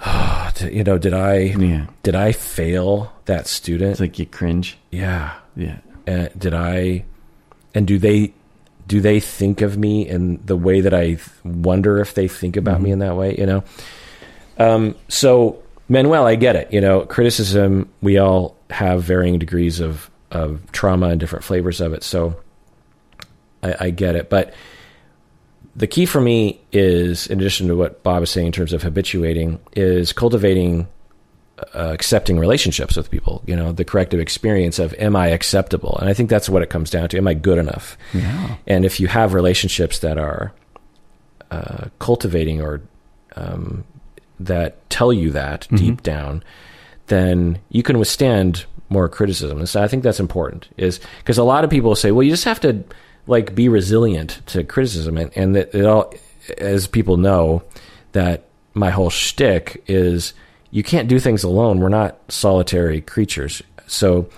like, 0.04 0.62
you 0.72 0.84
know, 0.84 0.98
did 0.98 1.14
I 1.14 1.38
Yeah. 1.38 1.86
did 2.02 2.14
I 2.14 2.32
fail 2.32 3.12
that 3.24 3.46
student? 3.46 3.92
It's 3.92 4.00
like 4.00 4.18
you 4.18 4.26
cringe. 4.26 4.78
yeah. 4.90 5.34
Yeah. 5.56 5.78
And 6.06 6.30
did 6.38 6.54
I? 6.54 7.04
And 7.74 7.86
do 7.86 7.98
they? 7.98 8.32
Do 8.86 9.00
they 9.02 9.20
think 9.20 9.60
of 9.60 9.76
me 9.76 10.08
in 10.08 10.40
the 10.46 10.56
way 10.56 10.80
that 10.80 10.94
I 10.94 11.18
wonder 11.44 11.98
if 11.98 12.14
they 12.14 12.26
think 12.28 12.56
about 12.56 12.80
me 12.80 12.86
mm-hmm. 12.86 12.92
in 12.94 12.98
that 13.00 13.16
way? 13.16 13.36
You 13.36 13.44
know. 13.46 13.64
Um, 14.56 14.94
so 15.08 15.62
Manuel, 15.88 16.26
I 16.26 16.36
get 16.36 16.56
it. 16.56 16.72
You 16.72 16.80
know, 16.80 17.00
criticism. 17.04 17.88
We 18.00 18.18
all 18.18 18.56
have 18.70 19.02
varying 19.02 19.38
degrees 19.38 19.80
of 19.80 20.10
of 20.30 20.60
trauma 20.72 21.08
and 21.08 21.20
different 21.20 21.44
flavors 21.44 21.80
of 21.80 21.92
it. 21.92 22.02
So 22.02 22.36
I, 23.62 23.74
I 23.80 23.90
get 23.90 24.14
it, 24.16 24.30
but 24.30 24.54
the 25.78 25.86
key 25.86 26.06
for 26.06 26.20
me 26.20 26.60
is, 26.72 27.28
in 27.28 27.38
addition 27.38 27.68
to 27.68 27.76
what 27.76 28.02
Bob 28.02 28.24
is 28.24 28.30
saying 28.30 28.48
in 28.48 28.52
terms 28.52 28.72
of 28.72 28.82
habituating, 28.82 29.60
is 29.76 30.12
cultivating 30.12 30.88
uh, 31.72 31.90
accepting 31.92 32.38
relationships 32.38 32.96
with 32.96 33.10
people. 33.10 33.42
You 33.46 33.54
know, 33.54 33.70
the 33.70 33.84
corrective 33.84 34.18
experience 34.18 34.80
of 34.80 34.92
am 34.94 35.14
I 35.14 35.28
acceptable? 35.28 35.96
And 36.00 36.10
I 36.10 36.14
think 36.14 36.30
that's 36.30 36.48
what 36.48 36.62
it 36.62 36.70
comes 36.70 36.90
down 36.90 37.08
to. 37.10 37.16
Am 37.16 37.28
I 37.28 37.34
good 37.34 37.58
enough? 37.58 37.96
Yeah. 38.12 38.56
And 38.66 38.84
if 38.84 38.98
you 38.98 39.06
have 39.06 39.34
relationships 39.34 40.00
that 40.00 40.18
are 40.18 40.52
uh, 41.52 41.86
cultivating 42.00 42.60
or 42.60 42.82
um, 43.36 43.84
that 44.40 44.88
tell 44.90 45.12
you 45.12 45.30
that 45.30 45.68
deep 45.70 46.02
down, 46.02 46.42
then 47.06 47.60
you 47.70 47.84
can 47.84 47.98
withstand 47.98 48.66
more 48.88 49.08
criticism. 49.08 49.58
And 49.58 49.68
so 49.68 49.80
I 49.80 49.86
think 49.86 50.02
that's 50.02 50.20
important. 50.20 50.68
Is 50.76 50.98
because 51.18 51.38
a 51.38 51.44
lot 51.44 51.62
of 51.62 51.70
people 51.70 51.94
say, 51.94 52.10
well, 52.10 52.24
you 52.24 52.30
just 52.30 52.44
have 52.44 52.60
to 52.60 52.82
like 53.28 53.54
be 53.54 53.68
resilient 53.68 54.40
to 54.46 54.64
criticism, 54.64 55.16
and, 55.18 55.30
and 55.36 55.54
that 55.54 55.74
it 55.74 55.84
all, 55.86 56.12
as 56.58 56.86
people 56.86 57.16
know, 57.16 57.62
that 58.12 58.44
my 58.74 58.90
whole 58.90 59.10
shtick 59.10 59.82
is 59.86 60.32
you 60.70 60.82
can't 60.82 61.08
do 61.08 61.18
things 61.18 61.44
alone. 61.44 61.80
We're 61.80 61.88
not 61.88 62.18
solitary 62.28 63.00
creatures. 63.00 63.62
So 63.86 64.28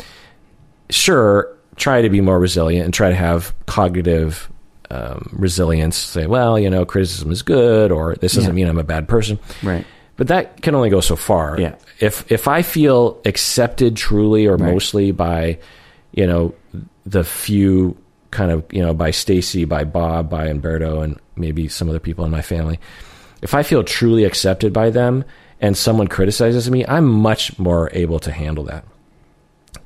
sure, 0.91 1.57
try 1.77 2.03
to 2.03 2.11
be 2.11 2.21
more 2.21 2.39
resilient 2.39 2.85
and 2.85 2.95
try 2.95 3.11
to 3.11 3.15
have 3.17 3.55
cognitive 3.67 4.51
um, 4.91 5.31
resilience. 5.33 5.97
Say, 5.97 6.27
well, 6.27 6.59
you 6.59 6.69
know, 6.71 6.85
criticism 6.85 7.31
is 7.31 7.43
good, 7.43 7.91
or 7.93 8.17
this 8.17 8.35
doesn't 8.35 8.51
Yeah. 8.51 8.55
mean 8.55 8.69
I'm 8.69 8.79
a 8.79 8.85
bad 8.85 9.09
person. 9.09 9.39
Right. 9.63 9.85
But 10.17 10.29
that 10.29 10.61
can 10.63 10.75
only 10.75 10.91
go 10.91 11.01
so 11.01 11.17
far. 11.17 11.59
Yeah. 11.59 11.77
If 12.01 12.31
if 12.31 12.47
I 12.49 12.63
feel 12.63 13.21
accepted 13.25 13.97
truly 13.97 14.47
or 14.47 14.57
Right. 14.57 14.73
mostly 14.73 15.13
by, 15.13 15.59
you 16.13 16.27
know, 16.27 16.55
the 17.07 17.25
few 17.25 17.97
kind 18.31 18.51
of 18.51 18.65
you 18.73 18.83
know 18.83 18.95
by 18.95 19.11
Stacy, 19.11 19.65
by 19.65 19.85
Bob, 19.85 20.31
by 20.31 20.47
Umberto, 20.47 21.01
and 21.01 21.19
maybe 21.37 21.69
some 21.69 21.89
other 21.89 22.01
people 22.01 22.25
in 22.25 22.31
my 22.31 22.43
family, 22.43 22.79
if 23.43 23.55
I 23.55 23.63
feel 23.63 23.83
truly 23.83 24.25
accepted 24.25 24.73
by 24.73 24.91
them 24.91 25.25
and 25.61 25.77
someone 25.77 26.09
criticizes 26.09 26.71
me, 26.71 26.87
I'm 26.87 27.07
much 27.07 27.59
more 27.59 27.91
able 27.93 28.19
to 28.21 28.33
handle 28.33 28.65
that. 28.65 28.85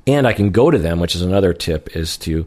And 0.07 0.27
I 0.27 0.33
can 0.33 0.51
go 0.51 0.71
to 0.71 0.77
them, 0.77 0.99
which 0.99 1.15
is 1.15 1.21
another 1.21 1.53
tip, 1.53 1.95
is 1.95 2.17
to 2.19 2.45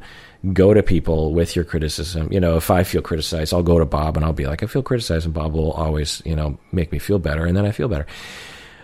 go 0.53 0.73
to 0.73 0.83
people 0.83 1.35
with 1.35 1.57
your 1.57 1.65
criticism. 1.65 2.33
You 2.33 2.41
know, 2.41 2.57
if 2.57 2.71
I 2.71 2.85
feel 2.85 3.03
criticized, 3.03 3.53
I'll 3.53 3.63
go 3.63 3.79
to 3.79 3.85
Bob 3.85 4.17
and 4.17 4.25
I'll 4.25 4.33
be 4.33 4.47
like, 4.47 4.63
I 4.63 4.67
feel 4.67 4.83
criticized, 4.83 5.25
and 5.25 5.35
Bob 5.35 5.53
will 5.53 5.73
always, 5.73 6.23
you 6.25 6.37
know, 6.37 6.59
make 6.73 6.93
me 6.93 6.99
feel 6.99 7.19
better, 7.19 7.45
and 7.45 7.57
then 7.57 7.67
I 7.67 7.73
feel 7.73 7.89
better. 7.89 8.07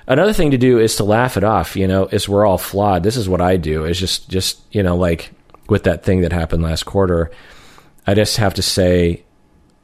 Another 0.06 0.34
thing 0.34 0.50
to 0.50 0.58
do 0.58 0.78
is 0.78 0.96
to 0.96 1.04
laugh 1.04 1.36
it 1.36 1.44
off. 1.44 1.76
You 1.76 1.86
know, 1.86 2.06
is 2.06 2.28
we're 2.28 2.46
all 2.46 2.58
flawed. 2.58 3.02
This 3.02 3.16
is 3.16 3.28
what 3.28 3.40
I 3.40 3.56
do. 3.56 3.84
Is 3.84 3.98
just, 3.98 4.28
just 4.28 4.60
you 4.72 4.82
know, 4.82 4.96
like 4.96 5.32
with 5.68 5.84
that 5.84 6.04
thing 6.04 6.20
that 6.20 6.32
happened 6.32 6.62
last 6.62 6.84
quarter, 6.84 7.30
I 8.06 8.14
just 8.14 8.36
have 8.36 8.54
to 8.54 8.62
say, 8.62 9.24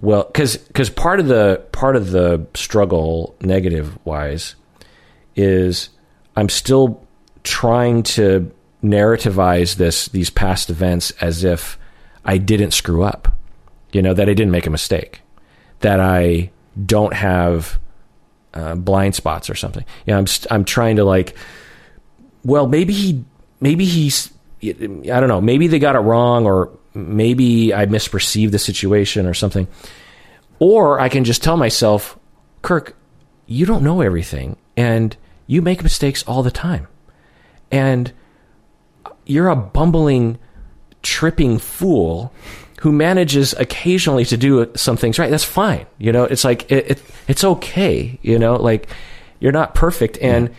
well, 0.00 0.24
because 0.24 0.56
because 0.56 0.90
part 0.90 1.20
of 1.20 1.28
the 1.28 1.62
part 1.72 1.96
of 1.96 2.10
the 2.10 2.46
struggle, 2.54 3.34
negative 3.40 3.98
wise, 4.04 4.54
is 5.36 5.90
I'm 6.36 6.48
still 6.48 7.06
trying 7.42 8.02
to 8.02 8.50
narrativize 8.82 9.76
this 9.76 10.06
these 10.08 10.30
past 10.30 10.70
events 10.70 11.10
as 11.20 11.44
if 11.44 11.78
I 12.24 12.38
didn't 12.38 12.72
screw 12.72 13.02
up, 13.02 13.36
you 13.92 14.02
know, 14.02 14.14
that 14.14 14.28
I 14.28 14.34
didn't 14.34 14.52
make 14.52 14.66
a 14.66 14.70
mistake, 14.70 15.20
that 15.80 16.00
I 16.00 16.50
don't 16.86 17.14
have 17.14 17.78
uh, 18.54 18.74
blind 18.74 19.14
spots 19.14 19.50
or 19.50 19.54
something. 19.54 19.84
You 20.06 20.12
know, 20.12 20.18
I'm 20.18 20.26
st- 20.26 20.50
I'm 20.50 20.64
trying 20.64 20.96
to 20.96 21.04
like, 21.04 21.36
well, 22.44 22.66
maybe 22.66 22.92
he 22.92 23.24
maybe 23.60 23.84
he's 23.84 24.32
I 24.62 25.20
don't 25.20 25.28
know, 25.28 25.40
maybe 25.40 25.66
they 25.66 25.78
got 25.78 25.96
it 25.96 26.00
wrong 26.00 26.46
or 26.46 26.70
maybe 26.94 27.72
I 27.72 27.86
misperceived 27.86 28.50
the 28.50 28.58
situation 28.58 29.26
or 29.26 29.34
something. 29.34 29.68
Or 30.58 31.00
I 31.00 31.08
can 31.08 31.24
just 31.24 31.42
tell 31.42 31.56
myself, 31.56 32.18
Kirk, 32.62 32.96
you 33.46 33.64
don't 33.64 33.82
know 33.82 34.00
everything 34.00 34.56
and 34.76 35.16
you 35.46 35.62
make 35.62 35.82
mistakes 35.82 36.22
all 36.24 36.42
the 36.42 36.50
time. 36.50 36.88
And 37.70 38.12
you're 39.24 39.48
a 39.48 39.56
bumbling, 39.56 40.38
tripping 41.02 41.58
fool 41.58 42.32
who 42.80 42.92
manages 42.92 43.52
occasionally 43.54 44.24
to 44.26 44.36
do 44.36 44.70
some 44.74 44.96
things 44.96 45.18
right. 45.18 45.30
That's 45.30 45.44
fine. 45.44 45.86
You 45.98 46.12
know, 46.12 46.24
it's 46.24 46.44
like, 46.44 46.70
it, 46.70 46.90
it 46.90 47.02
it's 47.28 47.44
okay. 47.44 48.18
You 48.22 48.38
know, 48.38 48.56
like 48.56 48.88
you're 49.38 49.52
not 49.52 49.74
perfect. 49.74 50.18
And 50.18 50.50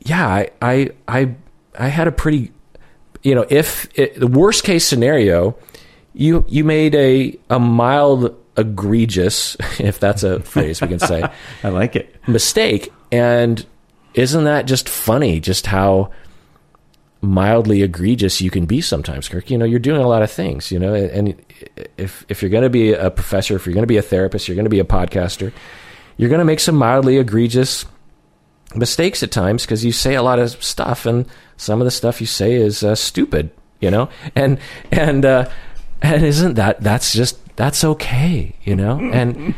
yeah, 0.00 0.26
I, 0.26 0.50
I, 0.62 0.90
I, 1.06 1.34
I 1.78 1.88
had 1.88 2.08
a 2.08 2.12
pretty, 2.12 2.52
you 3.22 3.34
know, 3.34 3.46
if 3.48 3.88
it, 3.98 4.18
the 4.18 4.26
worst 4.26 4.64
case 4.64 4.86
scenario, 4.86 5.56
you, 6.14 6.44
you 6.48 6.64
made 6.64 6.94
a, 6.94 7.38
a 7.48 7.58
mild 7.58 8.36
egregious, 8.56 9.56
if 9.78 10.00
that's 10.00 10.22
a 10.22 10.40
phrase 10.40 10.80
we 10.80 10.88
can 10.88 10.98
say, 10.98 11.22
I 11.62 11.68
like 11.68 11.96
it. 11.96 12.16
mistake. 12.28 12.92
And 13.12 13.64
isn't 14.14 14.44
that 14.44 14.66
just 14.66 14.88
funny? 14.88 15.40
Just 15.40 15.66
how 15.66 16.10
mildly 17.22 17.82
egregious 17.82 18.40
you 18.40 18.50
can 18.50 18.66
be 18.66 18.80
sometimes, 18.80 19.28
Kirk. 19.28 19.50
You 19.50 19.58
know, 19.58 19.64
you're 19.64 19.78
doing 19.78 20.00
a 20.00 20.08
lot 20.08 20.22
of 20.22 20.30
things. 20.30 20.72
You 20.72 20.78
know, 20.78 20.94
and 20.94 21.40
if 21.96 22.24
if 22.28 22.42
you're 22.42 22.50
going 22.50 22.62
to 22.62 22.70
be 22.70 22.92
a 22.92 23.10
professor, 23.10 23.56
if 23.56 23.66
you're 23.66 23.74
going 23.74 23.82
to 23.82 23.88
be 23.88 23.98
a 23.98 24.02
therapist, 24.02 24.48
you're 24.48 24.54
going 24.54 24.64
to 24.64 24.70
be 24.70 24.80
a 24.80 24.84
podcaster, 24.84 25.52
you're 26.16 26.28
going 26.28 26.40
to 26.40 26.44
make 26.44 26.60
some 26.60 26.76
mildly 26.76 27.18
egregious 27.18 27.84
mistakes 28.74 29.22
at 29.22 29.30
times 29.30 29.64
because 29.64 29.84
you 29.84 29.92
say 29.92 30.14
a 30.14 30.22
lot 30.22 30.38
of 30.38 30.62
stuff, 30.62 31.06
and 31.06 31.26
some 31.56 31.80
of 31.80 31.84
the 31.84 31.90
stuff 31.90 32.20
you 32.20 32.26
say 32.26 32.54
is 32.54 32.82
uh, 32.82 32.94
stupid. 32.94 33.50
You 33.80 33.90
know, 33.90 34.10
and 34.34 34.58
and 34.90 35.24
uh, 35.24 35.50
and 36.02 36.24
isn't 36.24 36.54
that 36.54 36.80
that's 36.80 37.12
just 37.12 37.38
that's 37.56 37.84
okay? 37.84 38.54
You 38.62 38.76
know, 38.76 38.98
and 39.00 39.54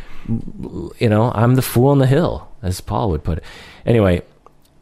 you 0.98 1.08
know, 1.08 1.32
I'm 1.34 1.56
the 1.56 1.62
fool 1.62 1.88
on 1.88 1.98
the 1.98 2.06
hill, 2.06 2.48
as 2.62 2.80
Paul 2.80 3.10
would 3.10 3.24
put 3.24 3.38
it. 3.38 3.44
Anyway, 3.84 4.22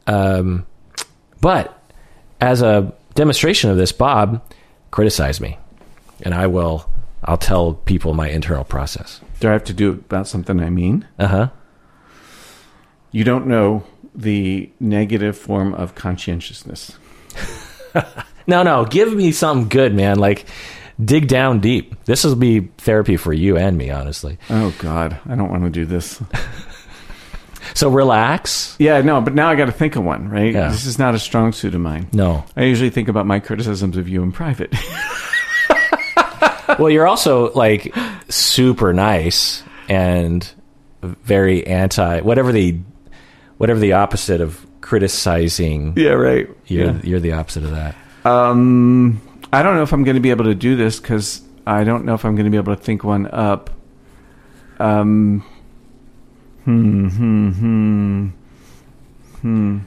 um, 0.07 0.66
but 1.41 1.83
as 2.41 2.62
a 2.62 2.93
demonstration 3.14 3.70
of 3.70 3.76
this, 3.76 3.93
Bob 3.93 4.43
criticized 4.91 5.41
me, 5.41 5.59
and 6.22 6.35
I 6.35 6.47
will. 6.47 6.89
I'll 7.24 7.37
tell 7.37 7.74
people 7.74 8.14
my 8.14 8.31
internal 8.31 8.64
process. 8.64 9.20
Do 9.41 9.49
I 9.51 9.53
have 9.53 9.64
to 9.64 9.74
do 9.74 9.91
about 9.91 10.26
something 10.26 10.59
I 10.59 10.70
mean? 10.70 11.07
Uh 11.18 11.26
huh. 11.26 11.49
You 13.12 13.24
don't 13.24 13.47
know 13.47 13.85
the 14.14 14.70
negative 14.80 15.36
form 15.38 15.74
of 15.74 15.94
conscientiousness. 15.94 16.96
No, 18.46 18.64
no. 18.64 18.84
Give 18.84 19.12
me 19.12 19.30
something 19.30 19.68
good, 19.68 19.94
man. 19.94 20.18
Like 20.18 20.44
dig 21.02 21.28
down 21.28 21.61
deep. 21.61 22.04
This 22.04 22.24
will 22.24 22.34
be 22.34 22.61
therapy 22.78 23.16
for 23.16 23.32
you 23.32 23.56
and 23.56 23.78
me, 23.78 23.90
honestly. 23.90 24.38
Oh 24.48 24.74
God, 24.78 25.20
I 25.28 25.36
don't 25.36 25.50
want 25.50 25.64
to 25.64 25.70
do 25.70 25.86
this. 25.86 26.20
So 27.72 27.88
relax. 27.88 28.74
Yeah, 28.80 29.00
no, 29.02 29.20
but 29.20 29.32
now 29.34 29.48
I 29.48 29.54
got 29.54 29.66
to 29.66 29.72
think 29.72 29.94
of 29.94 30.02
one, 30.02 30.28
right? 30.28 30.52
Yeah. 30.52 30.70
This 30.70 30.86
is 30.86 30.98
not 30.98 31.14
a 31.14 31.20
strong 31.20 31.52
suit 31.52 31.72
of 31.74 31.80
mine. 31.80 32.08
No. 32.12 32.44
I 32.56 32.64
usually 32.64 32.90
think 32.90 33.06
about 33.08 33.26
my 33.26 33.38
criticisms 33.38 33.96
of 33.96 34.08
you 34.08 34.24
in 34.24 34.32
private. 34.32 34.74
Well, 36.78 36.90
you're 36.90 37.06
also 37.06 37.52
like 37.52 37.94
super 38.28 38.92
nice 38.92 39.62
and 39.88 40.48
very 41.02 41.66
anti 41.66 42.20
whatever 42.20 42.52
the 42.52 42.78
whatever 43.61 43.78
the 43.78 43.92
opposite 43.92 44.40
of 44.40 44.66
criticizing. 44.80 45.92
yeah, 45.94 46.12
right. 46.12 46.48
You're 46.66 46.86
Yeah. 46.86 47.00
you're 47.04 47.20
the 47.20 47.32
opposite 47.32 47.62
of 47.62 47.72
that. 47.72 47.94
Um, 48.24 49.20
I 49.52 49.62
don't 49.62 49.74
know 49.76 49.82
if 49.82 49.92
I'm 49.92 50.02
going 50.02 50.14
to 50.14 50.20
be 50.22 50.30
able 50.30 50.46
to 50.46 50.54
do 50.54 50.76
this 50.76 50.98
because 50.98 51.42
I 51.66 51.84
don't 51.84 52.06
know 52.06 52.14
if 52.14 52.24
I'm 52.24 52.34
going 52.36 52.46
to 52.46 52.50
be 52.50 52.56
able 52.56 52.74
to 52.74 52.82
think 52.82 53.04
one 53.04 53.26
up. 53.26 53.68
Um, 54.78 55.44
hmm, 56.64 57.08
hmm, 57.08 57.50
hmm, 57.50 58.28
hmm. 59.42 59.78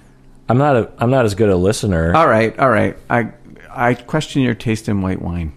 I'm 0.50 0.58
not 0.60 0.76
a 0.76 0.92
I'm 1.00 1.10
not 1.10 1.26
as 1.26 1.34
good 1.34 1.50
a 1.50 1.56
listener. 1.58 2.16
All 2.16 2.28
right, 2.28 2.58
all 2.60 2.70
right. 2.70 2.96
I 3.10 3.32
I 3.72 3.96
question 3.96 4.44
your 4.44 4.54
taste 4.54 4.88
in 4.88 5.02
white 5.02 5.20
wine. 5.22 5.54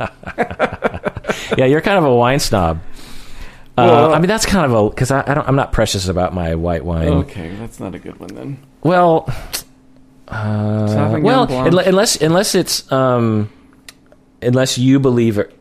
yeah, 1.56 1.66
you're 1.66 1.80
kind 1.82 1.98
of 1.98 2.04
a 2.04 2.14
wine 2.14 2.40
snob. 2.40 2.80
Uh, 3.76 4.10
I 4.10 4.18
mean, 4.20 4.28
that's 4.28 4.46
kind 4.46 4.64
of 4.64 4.72
a 4.72 4.88
because 4.90 5.10
I, 5.10 5.24
I 5.26 5.34
don't 5.34 5.48
I'm 5.48 5.56
not 5.56 5.72
precious 5.72 6.06
about 6.08 6.32
my 6.32 6.54
white 6.54 6.84
wine. 6.84 7.08
Okay, 7.08 7.54
that's 7.56 7.80
not 7.80 7.94
a 7.94 7.98
good 7.98 8.18
one 8.20 8.28
then. 8.34 8.58
Well, 8.82 9.28
uh, 10.28 11.18
well, 11.20 11.44
unless 11.50 12.16
unless 12.20 12.54
it's 12.54 12.90
um, 12.92 13.50
unless 14.42 14.78
you 14.78 15.00
believe 15.00 15.38
it 15.38 15.56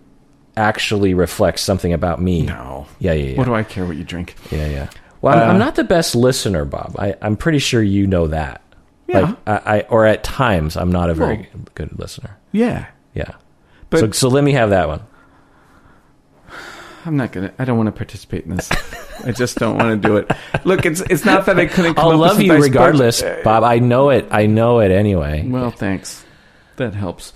actually 0.56 1.14
reflects 1.14 1.62
something 1.64 1.94
about 1.94 2.22
me. 2.22 2.44
No. 2.44 2.86
Yeah, 3.00 3.14
yeah, 3.14 3.32
yeah. 3.32 3.38
What 3.38 3.46
do 3.46 3.56
I 3.56 3.64
care 3.64 3.86
what 3.86 3.96
you 3.98 4.04
drink? 4.04 4.36
Yeah, 4.52 4.68
yeah. 4.68 4.90
Well, 5.22 5.34
I'm, 5.36 5.50
Uh, 5.50 5.52
I'm 5.54 5.60
not 5.60 5.76
the 5.76 5.84
best 5.84 6.16
listener, 6.16 6.66
Bob. 6.66 6.96
I, 7.00 7.16
I'm 7.22 7.36
pretty 7.36 7.60
sure 7.60 7.82
you 7.82 8.06
know 8.06 8.28
that. 8.28 8.62
Yeah. 9.08 9.20
Like, 9.22 9.38
I, 9.48 9.78
I, 9.78 9.82
or 9.90 10.06
at 10.06 10.24
times, 10.24 10.78
I'm 10.78 10.92
not 10.92 11.10
a 11.10 11.14
very 11.14 11.50
good 11.76 11.98
listener. 11.98 12.38
Yeah, 12.52 12.86
Yeah. 13.16 13.32
but 13.90 14.00
so, 14.00 14.12
so 14.12 14.28
let 14.30 14.44
me 14.44 14.52
have 14.54 14.70
that 14.70 14.88
one. 14.88 15.02
I'm 17.06 17.18
not 17.18 17.32
gonna. 17.32 17.54
I 17.60 17.66
don't 17.66 17.78
want 17.78 17.88
to 17.88 17.92
participate 17.92 18.46
in 18.46 18.56
this. 18.56 18.72
I 19.26 19.32
just 19.32 19.58
don't 19.58 19.78
want 19.78 20.02
to 20.02 20.08
do 20.08 20.18
it. 20.18 20.32
Look, 20.64 20.86
it's 20.86 21.02
it's 21.02 21.26
not 21.26 21.46
that 21.48 21.60
I 21.60 21.66
couldn't. 21.66 21.96
Come 21.96 22.06
I'll 22.06 22.12
up 22.12 22.20
love 22.32 22.42
you 22.42 22.48
nice 22.50 22.64
regardless, 22.64 23.22
Bob. 23.44 23.64
I 23.64 23.80
know 23.80 24.10
it. 24.10 24.28
I 24.32 24.46
know 24.46 24.80
it 24.80 24.92
anyway. 24.92 25.46
Well, 25.48 25.72
thanks. 25.72 26.26
That 26.78 26.94
helps. 26.96 27.34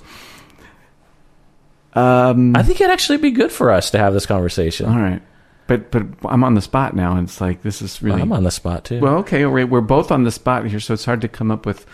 Um. 1.93 2.55
I 2.55 2.63
think 2.63 2.79
it'd 2.81 2.91
actually 2.91 3.17
be 3.17 3.31
good 3.31 3.51
for 3.51 3.71
us 3.71 3.91
to 3.91 3.97
have 3.97 4.13
this 4.13 4.25
conversation. 4.25 4.87
all 4.87 4.99
right, 4.99 5.21
but 5.67 5.91
but 5.91 6.03
I'm 6.25 6.43
on 6.43 6.53
the 6.53 6.61
spot 6.61 6.95
now, 6.95 7.13
and 7.17 7.27
it's 7.27 7.41
like 7.41 7.61
this 7.63 7.81
is 7.81 8.01
really 8.01 8.21
I'm 8.21 8.31
on 8.31 8.43
the 8.43 8.51
spot 8.51 8.85
too. 8.85 8.99
well. 8.99 9.17
Okay, 9.17 9.43
all 9.43 9.51
right, 9.51 9.67
we're 9.67 9.81
both 9.81 10.11
on 10.11 10.23
the 10.23 10.31
spot 10.31 10.65
here, 10.65 10.79
so 10.79 10.93
it's 10.93 11.05
hard 11.05 11.21
to 11.21 11.27
come 11.27 11.51
up 11.51 11.65
with 11.65 11.85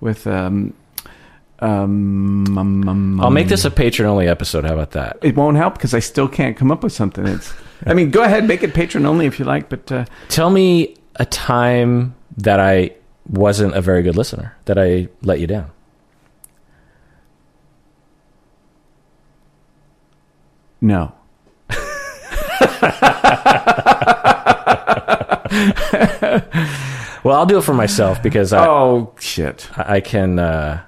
with 0.00 0.26
um 0.26 0.74
um. 1.60 2.58
um, 2.58 2.88
um, 2.88 3.20
I'll 3.20 3.30
make 3.30 3.46
um, 3.46 3.50
this 3.50 3.64
a 3.64 3.70
patron 3.70 4.08
only 4.08 4.28
episode. 4.28 4.64
How 4.64 4.74
about 4.74 4.92
that? 4.92 5.18
It 5.22 5.36
won't 5.36 5.56
help 5.56 5.74
because 5.74 5.94
I 5.94 6.00
still 6.00 6.28
can't 6.28 6.56
come 6.56 6.70
up 6.70 6.82
with 6.82 6.92
something. 6.92 7.26
It's. 7.26 7.52
I 7.84 7.94
mean, 7.94 8.10
go 8.10 8.22
ahead, 8.22 8.46
make 8.46 8.62
it 8.62 8.74
patron 8.74 9.06
only 9.06 9.26
if 9.26 9.38
you 9.38 9.44
like, 9.44 9.68
but 9.68 9.90
uh, 9.92 10.04
Tell 10.28 10.50
me 10.50 10.96
a 11.16 11.26
time 11.26 12.14
that 12.38 12.60
I 12.60 12.92
wasn't 13.28 13.74
a 13.74 13.80
very 13.80 14.02
good 14.02 14.16
listener, 14.16 14.56
that 14.66 14.78
I 14.78 15.08
let 15.22 15.40
you 15.40 15.46
down. 15.46 15.70
no. 20.80 21.12
Well, 27.26 27.36
I'll 27.36 27.46
do 27.46 27.58
it 27.58 27.62
for 27.62 27.74
myself 27.74 28.22
because 28.22 28.52
I, 28.52 28.64
oh 28.68 29.12
shit. 29.18 29.68
I 29.76 30.00
can 30.00 30.38
uh, 30.38 30.84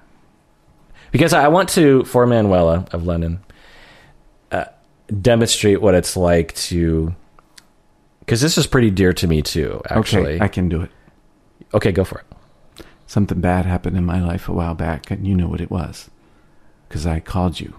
because 1.11 1.33
I 1.33 1.49
want 1.49 1.69
to 1.71 2.05
for 2.05 2.27
Manuela 2.27 2.87
of 2.93 3.05
London 3.07 3.41
uh, 4.53 4.65
demonstrate 5.21 5.81
what 5.81 5.95
it's 5.95 6.17
like 6.17 6.55
to 6.55 7.15
because 8.21 8.41
this 8.41 8.59
is 8.59 8.67
pretty 8.67 8.91
dear 8.91 9.13
to 9.15 9.27
me 9.27 9.41
too. 9.43 9.81
Actually, 9.89 10.35
Okay, 10.37 10.45
I 10.45 10.49
can 10.49 10.69
do 10.69 10.83
it. 10.83 10.91
okay, 11.73 11.93
go 11.93 12.05
for 12.05 12.19
it. 12.21 12.85
Something 13.07 13.41
bad 13.41 13.65
happened 13.65 13.97
in 13.97 14.05
my 14.05 14.21
life 14.21 14.49
a 14.49 14.53
while 14.53 14.75
back, 14.75 15.11
and 15.11 15.27
you 15.27 15.35
know 15.35 15.49
what 15.49 15.63
it 15.63 15.71
was. 15.71 16.11
Because 16.89 17.07
I 17.07 17.21
called 17.21 17.59
you. 17.59 17.75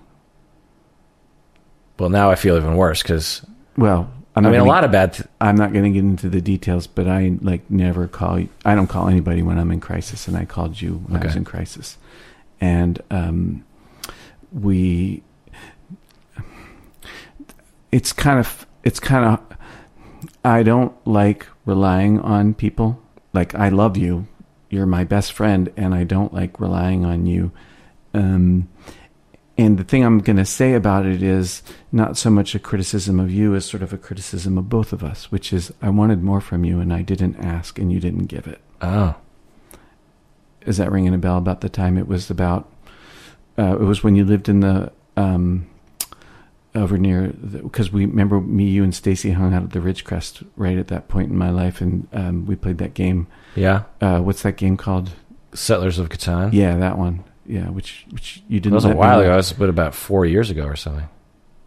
Well, 1.99 2.09
now 2.09 2.31
I 2.31 2.35
feel 2.35 2.55
even 2.57 2.75
worse 2.75 3.01
because 3.03 3.45
Well, 3.77 4.09
I'm 4.35 4.43
not 4.43 4.49
mean 4.51 4.59
a 4.61 4.63
gonna- 4.63 4.71
lot 4.71 4.83
of 4.83 4.91
bad. 4.91 5.13
Th- 5.13 5.27
I'm 5.41 5.55
not 5.55 5.73
going 5.73 5.83
to 5.85 5.91
get 5.91 5.99
into 6.03 6.29
the 6.29 6.41
details, 6.41 6.87
but 6.87 7.07
I 7.07 7.37
like 7.41 7.69
never 7.69 8.07
call. 8.07 8.41
I 8.65 8.73
don't 8.75 8.87
call 8.87 9.07
anybody 9.07 9.41
when 9.43 9.59
I'm 9.59 9.71
in 9.71 9.79
crisis, 9.79 10.27
and 10.27 10.37
I 10.37 10.45
called 10.45 10.81
you 10.81 11.03
when 11.07 11.21
I 11.21 11.25
was 11.25 11.35
in 11.35 11.43
crisis, 11.43 11.97
and 12.61 13.01
um, 13.09 13.65
we. 14.51 15.23
It's 17.91 18.13
kind 18.13 18.39
of. 18.39 18.65
It's 18.83 18.99
kind 18.99 19.25
of. 19.25 19.57
I 20.43 20.63
don't 20.63 20.95
like 21.07 21.47
relying 21.65 22.19
on 22.19 22.53
people. 22.53 23.01
Like 23.33 23.55
I 23.55 23.69
love 23.69 23.95
you, 23.95 24.27
you're 24.69 24.85
my 24.85 25.03
best 25.03 25.33
friend, 25.33 25.71
and 25.77 25.93
I 25.93 26.03
don't 26.03 26.33
like 26.33 26.59
relying 26.59 27.05
on 27.05 27.25
you. 27.25 27.51
Um, 28.13 28.69
and 29.57 29.77
the 29.77 29.83
thing 29.83 30.05
I'm 30.05 30.19
going 30.19 30.37
to 30.37 30.45
say 30.45 30.73
about 30.73 31.05
it 31.05 31.21
is 31.21 31.61
not 31.91 32.17
so 32.17 32.29
much 32.29 32.55
a 32.55 32.59
criticism 32.59 33.19
of 33.19 33.29
you 33.29 33.55
as 33.55 33.65
sort 33.65 33.83
of 33.83 33.91
a 33.91 33.97
criticism 33.97 34.57
of 34.57 34.69
both 34.69 34.93
of 34.93 35.03
us, 35.03 35.31
which 35.31 35.51
is 35.51 35.73
I 35.81 35.89
wanted 35.89 36.23
more 36.23 36.39
from 36.39 36.63
you 36.63 36.79
and 36.79 36.93
I 36.93 37.01
didn't 37.01 37.35
ask 37.35 37.77
and 37.77 37.91
you 37.91 37.99
didn't 37.99 38.27
give 38.27 38.47
it. 38.47 38.61
oh, 38.81 39.15
Is 40.65 40.77
that 40.77 40.91
ringing 40.91 41.13
a 41.13 41.17
bell 41.17 41.37
about 41.37 41.61
the 41.61 41.69
time 41.69 41.97
it 41.97 42.07
was 42.07 42.29
about? 42.29 42.69
Uh, 43.57 43.73
it 43.75 43.83
was 43.83 44.03
when 44.03 44.15
you 44.15 44.23
lived 44.25 44.47
in 44.49 44.59
the 44.61 44.91
um, 45.17 45.67
over 46.75 46.97
near 46.97 47.27
because 47.29 47.91
we 47.91 48.05
remember 48.05 48.39
me, 48.39 48.65
you, 48.65 48.83
and 48.83 48.93
Stacy 48.93 49.31
hung 49.31 49.53
out 49.53 49.63
at 49.63 49.71
the 49.71 49.79
Ridgecrest 49.79 50.45
right 50.55 50.77
at 50.77 50.87
that 50.89 51.07
point 51.07 51.29
in 51.29 51.37
my 51.37 51.49
life, 51.49 51.81
and 51.81 52.07
um, 52.13 52.45
we 52.45 52.55
played 52.55 52.77
that 52.77 52.93
game. 52.93 53.27
yeah, 53.55 53.83
Uh, 54.01 54.19
what's 54.19 54.43
that 54.43 54.55
game 54.57 54.77
called? 54.77 55.11
Settlers 55.53 55.97
of 55.97 56.09
Catan. 56.09 56.53
Yeah, 56.53 56.77
that 56.77 56.97
one. 56.97 57.23
Yeah, 57.47 57.69
which 57.69 58.05
which 58.11 58.43
you 58.47 58.59
didn't. 58.59 58.73
that 58.73 58.75
was 58.75 58.85
a 58.85 58.95
while 58.95 59.19
ago. 59.19 59.35
Was 59.35 59.51
but 59.51 59.67
about 59.69 59.95
four 59.95 60.25
years 60.25 60.51
ago 60.51 60.63
or 60.65 60.75
something. 60.75 61.09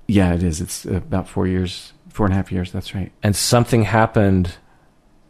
Yeah, 0.07 0.35
it 0.35 0.43
is. 0.45 0.61
It's 0.61 0.85
about 0.85 1.29
four 1.29 1.49
years, 1.49 1.93
four 2.09 2.27
and 2.27 2.33
a 2.33 2.37
half 2.37 2.53
years. 2.53 2.71
That's 2.71 2.95
right. 2.95 3.11
And 3.25 3.35
something 3.35 3.83
happened, 3.83 4.55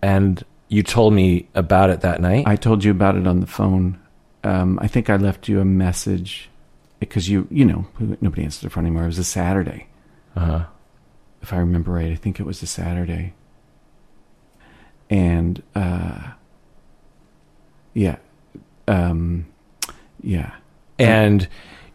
and 0.02 0.44
you 0.72 0.82
told 0.82 1.12
me 1.12 1.46
about 1.54 1.90
it 1.90 2.00
that 2.00 2.18
night. 2.22 2.44
I 2.46 2.56
told 2.56 2.82
you 2.82 2.90
about 2.90 3.14
it 3.14 3.26
on 3.26 3.40
the 3.40 3.46
phone. 3.46 4.00
Um, 4.42 4.78
I 4.80 4.88
think 4.88 5.10
I 5.10 5.16
left 5.16 5.46
you 5.46 5.60
a 5.60 5.66
message 5.66 6.48
because 6.98 7.28
you, 7.28 7.46
you 7.50 7.66
know, 7.66 7.86
nobody 8.22 8.42
answered 8.42 8.66
the 8.66 8.70
phone 8.70 8.86
anymore. 8.86 9.02
It 9.02 9.08
was 9.08 9.18
a 9.18 9.24
Saturday, 9.24 9.86
uh-huh. 10.34 10.64
if 11.42 11.52
I 11.52 11.58
remember 11.58 11.92
right. 11.92 12.10
I 12.10 12.14
think 12.14 12.40
it 12.40 12.46
was 12.46 12.62
a 12.62 12.66
Saturday, 12.66 13.34
and 15.10 15.62
uh, 15.74 16.30
yeah, 17.92 18.16
um, 18.88 19.44
yeah, 20.22 20.52
And 20.98 21.46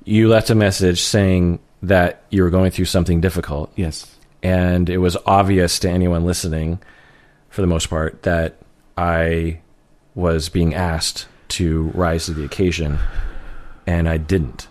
you 0.03 0.29
left 0.29 0.51
a 0.51 0.55
message 0.55 1.01
saying 1.01 1.57
that 1.81 2.21
you 2.29 2.43
were 2.43 2.51
going 2.51 2.69
through 2.69 2.85
something 2.85 3.21
difficult, 3.21 3.71
yes, 3.75 4.15
and 4.43 4.87
it 4.87 4.99
was 4.99 5.17
obvious 5.25 5.79
to 5.79 5.89
anyone 5.89 6.25
listening, 6.25 6.79
for 7.49 7.61
the 7.61 7.67
most 7.67 7.89
part, 7.89 8.21
that 8.21 8.57
I 8.97 9.59
was 10.15 10.49
being 10.49 10.73
asked 10.73 11.27
to 11.49 11.91
rise 11.93 12.25
to 12.25 12.33
the 12.33 12.43
occasion, 12.43 12.97
and 13.85 14.09
I 14.09 14.17
didn't. 14.17 14.67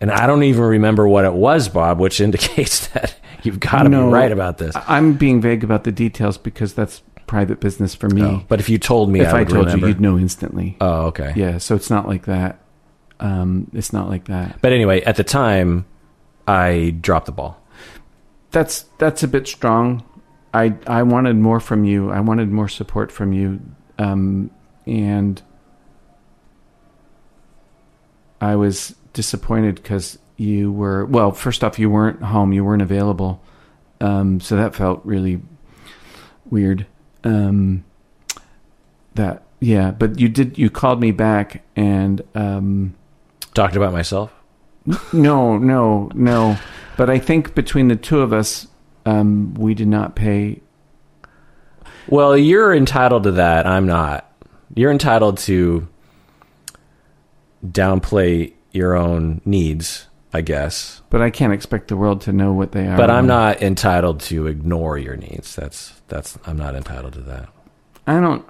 And 0.00 0.12
I 0.12 0.26
don't 0.28 0.44
even 0.44 0.62
remember 0.62 1.08
what 1.08 1.24
it 1.24 1.32
was, 1.32 1.68
Bob, 1.68 1.98
which 1.98 2.20
indicates 2.22 2.86
that 2.88 3.16
you've 3.42 3.58
got 3.60 3.82
to 3.82 3.88
No. 3.88 4.06
be 4.06 4.12
right 4.12 4.30
about 4.32 4.58
this. 4.58 4.74
I'm 4.86 5.14
being 5.14 5.40
vague 5.40 5.64
about 5.64 5.84
the 5.84 5.92
details 5.92 6.38
because 6.38 6.72
that's 6.74 7.02
private 7.26 7.60
business 7.60 7.94
for 7.94 8.08
me. 8.08 8.22
Oh, 8.22 8.42
but 8.48 8.60
if 8.60 8.68
you 8.70 8.78
told 8.78 9.10
me, 9.10 9.20
if 9.20 9.34
I, 9.34 9.40
I, 9.40 9.44
told 9.44 9.66
remember. 9.66 9.86
you, 9.86 9.92
you'd 9.94 10.00
know 10.00 10.16
instantly. 10.18 10.76
Oh, 10.80 11.06
okay. 11.06 11.32
Yeah, 11.36 11.58
so 11.58 11.74
it's 11.74 11.90
not 11.90 12.06
like 12.06 12.24
that. 12.26 12.60
Um, 13.20 13.68
it's 13.74 13.92
not 13.92 14.08
like 14.08 14.26
that. 14.26 14.60
But 14.62 14.72
anyway, 14.72 15.02
at 15.02 15.16
the 15.16 15.24
time, 15.24 15.84
I 16.46 16.96
dropped 17.00 17.26
the 17.26 17.32
ball. 17.32 17.60
That's 18.52 18.86
that's 18.98 19.22
a 19.22 19.28
bit 19.28 19.46
strong. 19.46 20.04
I 20.54 20.74
I 20.86 21.02
wanted 21.02 21.36
more 21.36 21.60
from 21.60 21.84
you. 21.84 22.10
I 22.10 22.20
wanted 22.20 22.50
more 22.50 22.68
support 22.68 23.12
from 23.12 23.32
you, 23.32 23.60
um, 23.98 24.50
and 24.86 25.40
I 28.40 28.56
was 28.56 28.94
disappointed 29.12 29.76
because 29.76 30.18
you 30.36 30.72
were 30.72 31.04
well. 31.04 31.32
First 31.32 31.64
off, 31.64 31.78
you 31.78 31.90
weren't 31.90 32.22
home. 32.22 32.52
You 32.52 32.64
weren't 32.64 32.82
available, 32.82 33.42
um, 34.00 34.40
so 34.40 34.56
that 34.56 34.74
felt 34.74 35.00
really 35.04 35.40
weird. 36.48 36.86
Um, 37.24 37.84
that 39.14 39.42
yeah, 39.60 39.90
but 39.90 40.18
you 40.18 40.28
did. 40.28 40.56
You 40.56 40.70
called 40.70 41.00
me 41.00 41.10
back, 41.10 41.62
and 41.76 42.22
um, 42.34 42.94
Talked 43.54 43.76
about 43.76 43.92
myself. 43.92 44.32
no, 45.12 45.58
no, 45.58 46.10
no. 46.14 46.56
But 46.96 47.10
I 47.10 47.18
think 47.18 47.54
between 47.54 47.88
the 47.88 47.96
two 47.96 48.20
of 48.20 48.32
us, 48.32 48.68
um, 49.08 49.54
we 49.54 49.74
did 49.74 49.88
not 49.88 50.14
pay. 50.14 50.60
Well, 52.08 52.36
you're 52.36 52.74
entitled 52.74 53.24
to 53.24 53.32
that. 53.32 53.66
I'm 53.66 53.86
not. 53.86 54.30
You're 54.74 54.90
entitled 54.90 55.38
to 55.38 55.88
downplay 57.66 58.52
your 58.72 58.94
own 58.94 59.40
needs, 59.44 60.06
I 60.32 60.42
guess. 60.42 61.02
But 61.10 61.22
I 61.22 61.30
can't 61.30 61.52
expect 61.52 61.88
the 61.88 61.96
world 61.96 62.20
to 62.22 62.32
know 62.32 62.52
what 62.52 62.72
they 62.72 62.86
are. 62.86 62.96
But 62.96 63.10
I'm 63.10 63.26
not 63.26 63.62
entitled 63.62 64.20
to 64.20 64.46
ignore 64.46 64.98
your 64.98 65.16
needs. 65.16 65.56
That's 65.56 66.00
that's 66.08 66.38
I'm 66.44 66.56
not 66.56 66.74
entitled 66.74 67.14
to 67.14 67.20
that. 67.22 67.48
I 68.06 68.20
don't. 68.20 68.46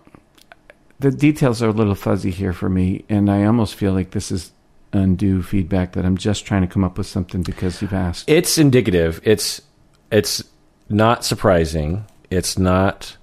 The 0.99 1.13
details 1.13 1.63
are 1.63 1.69
a 1.69 1.73
little 1.73 1.95
fuzzy 1.95 2.33
here 2.33 2.53
for 2.53 2.69
me, 2.69 3.05
and 3.09 3.31
I 3.31 3.45
almost 3.45 3.77
feel 3.77 3.93
like 3.93 4.11
this 4.11 4.33
is 4.33 4.53
undue 4.93 5.43
feedback 5.43 5.93
that 5.93 6.05
I'm 6.05 6.17
just 6.17 6.45
trying 6.45 6.63
to 6.63 6.69
come 6.69 6.83
up 6.83 6.99
with 6.99 7.07
something 7.07 7.43
because 7.43 7.81
you've 7.81 7.93
asked. 7.93 8.29
It's 8.29 8.59
indicative. 8.59 9.21
It's 9.23 9.63
it's 10.11 10.43
not 10.89 11.25
surprising. 11.25 12.05
It's 12.31 12.59
not 12.59 13.17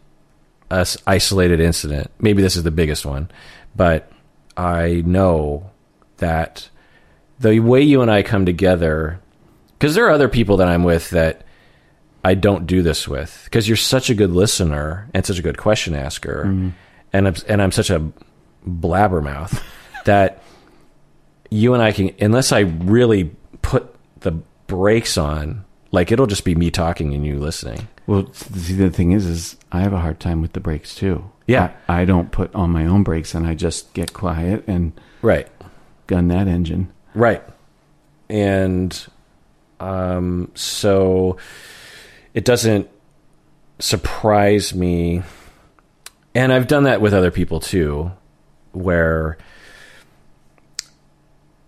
a 0.70 0.88
isolated 1.08 1.60
incident. 1.60 2.12
Maybe 2.20 2.42
this 2.42 2.56
is 2.56 2.64
the 2.64 2.72
biggest 2.72 3.06
one, 3.06 3.30
but 3.76 4.12
I 4.58 5.04
know 5.06 5.70
that 6.18 6.70
the 7.40 7.60
way 7.60 7.82
you 7.82 8.02
and 8.02 8.10
I 8.10 8.24
come 8.24 8.46
together, 8.46 9.20
because 9.78 9.96
there 9.96 10.06
are 10.06 10.12
other 10.12 10.30
people 10.30 10.58
that 10.58 10.68
I'm 10.68 10.84
with 10.84 11.10
that 11.12 11.44
I 12.24 12.34
don't 12.34 12.66
do 12.66 12.82
this 12.82 13.08
with, 13.08 13.42
because 13.46 13.68
you're 13.68 13.78
such 13.78 14.10
a 14.10 14.16
good 14.16 14.32
listener 14.32 15.10
and 15.14 15.26
such 15.26 15.40
a 15.40 15.44
good 15.44 15.58
question 15.58 15.94
asker, 15.94 16.46
mm-hmm. 16.48 16.70
and 17.14 17.28
I'm, 17.28 17.36
and 17.48 17.62
I'm 17.62 17.72
such 17.72 17.90
a 17.90 18.12
blabbermouth 18.68 19.62
that 20.06 20.42
you 21.52 21.74
and 21.74 21.84
I 21.84 21.92
can, 21.92 22.16
unless 22.20 22.52
I 22.52 22.60
really 22.60 23.36
put 23.62 23.94
the 24.22 24.32
brakes 24.68 25.18
on, 25.18 25.64
like 25.96 26.12
it'll 26.12 26.28
just 26.28 26.46
be 26.46 26.54
me 26.54 26.70
talking 26.70 27.14
and 27.16 27.26
you 27.26 27.39
listening. 27.39 27.88
Well, 28.06 28.32
see, 28.34 28.74
the 28.76 28.91
thing 28.91 29.12
is, 29.12 29.26
is 29.26 29.56
I 29.72 29.82
have 29.82 29.93
a 29.93 30.00
hard 30.00 30.20
time 30.20 30.41
with 30.41 30.54
the 30.54 30.60
brakes 30.60 30.93
too. 30.93 31.32
Yeah. 31.48 31.72
I, 31.88 32.02
I 32.02 32.06
don't 32.06 32.32
put 32.32 32.54
on 32.54 32.70
my 32.70 32.86
own 32.86 33.04
brakes, 33.04 33.34
and 33.34 33.48
I 33.48 33.56
just 33.56 33.93
get 33.93 34.14
quiet 34.14 34.64
and 34.68 34.93
Right. 35.22 35.48
gun 36.08 36.28
that 36.28 36.48
engine. 36.48 36.91
Right. 37.16 37.43
And 38.30 38.96
um, 39.80 40.52
so 40.56 41.38
it 42.34 42.46
doesn't 42.46 42.89
surprise 43.80 44.74
me. 44.74 45.24
And 46.34 46.52
I've 46.52 46.68
done 46.68 46.84
that 46.84 47.02
with 47.02 47.14
other 47.14 47.32
people 47.32 47.60
too, 47.60 48.12
where 48.72 49.38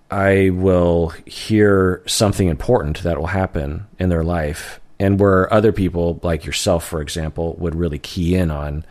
I 0.10 0.52
will 0.52 1.10
hear 1.26 2.02
something 2.06 2.48
important 2.48 3.04
that 3.04 3.18
will 3.18 3.28
happen 3.28 3.88
in 4.00 4.10
their 4.10 4.24
life. 4.24 4.80
And 5.00 5.20
where 5.20 5.52
other 5.54 5.72
people, 5.72 6.20
like 6.24 6.46
yourself, 6.46 6.86
for 6.86 7.02
example, 7.02 7.56
would 7.56 7.76
really 7.76 8.00
key 8.00 8.36
in 8.36 8.50
on, 8.50 8.86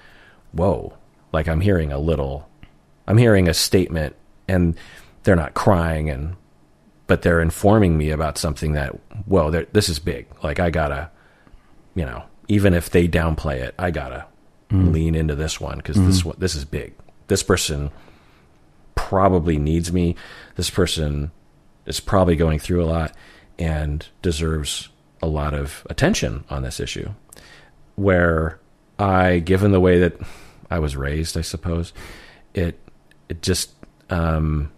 whoa, 0.52 0.96
like 1.32 1.48
I'm 1.48 1.60
hearing 1.60 1.90
a 1.90 1.98
little, 1.98 2.48
I'm 3.06 3.18
hearing 3.18 3.48
a 3.48 3.54
statement 3.54 4.14
and 4.46 4.76
they're 5.22 5.36
not 5.36 5.54
crying 5.54 6.08
and 6.08 6.36
but 7.08 7.22
they're 7.22 7.40
informing 7.40 7.96
me 7.96 8.10
about 8.10 8.36
something 8.36 8.72
that 8.72 8.90
whoa 9.26 9.50
this 9.50 9.88
is 9.88 9.98
big. 9.98 10.26
Like 10.42 10.60
i 10.60 10.70
gotta 10.70 11.10
you 11.94 12.04
know 12.04 12.24
even 12.48 12.74
if 12.74 12.90
they 12.90 13.08
downplay 13.08 13.56
it 13.56 13.74
i 13.78 13.90
gotta 13.90 14.26
mm. 14.70 14.92
lean 14.92 15.14
into 15.14 15.34
this 15.34 15.60
one 15.60 15.78
because 15.78 15.96
mm-hmm. 15.96 16.06
this 16.08 16.36
this 16.38 16.54
is 16.54 16.64
big. 16.64 16.94
This 17.26 17.42
person 17.42 17.90
probably 18.96 19.58
needs 19.58 19.92
me 19.92 20.16
this 20.56 20.70
person 20.70 21.30
is 21.86 22.00
probably 22.00 22.34
going 22.34 22.58
through 22.58 22.82
a 22.82 22.86
lot 22.86 23.12
and 23.58 24.08
deserves 24.22 24.88
a 25.22 25.26
lot 25.26 25.54
of 25.54 25.86
attention 25.88 26.44
on 26.50 26.62
this 26.62 26.80
issue 26.80 27.08
where 27.94 28.58
i 28.98 29.38
given 29.38 29.70
the 29.70 29.80
way 29.80 29.98
that 30.00 30.18
i 30.70 30.78
was 30.78 30.96
raised 30.96 31.38
i 31.38 31.40
suppose 31.40 31.92
it 32.52 32.78
it 33.28 33.40
just 33.42 33.70
um 34.10 34.70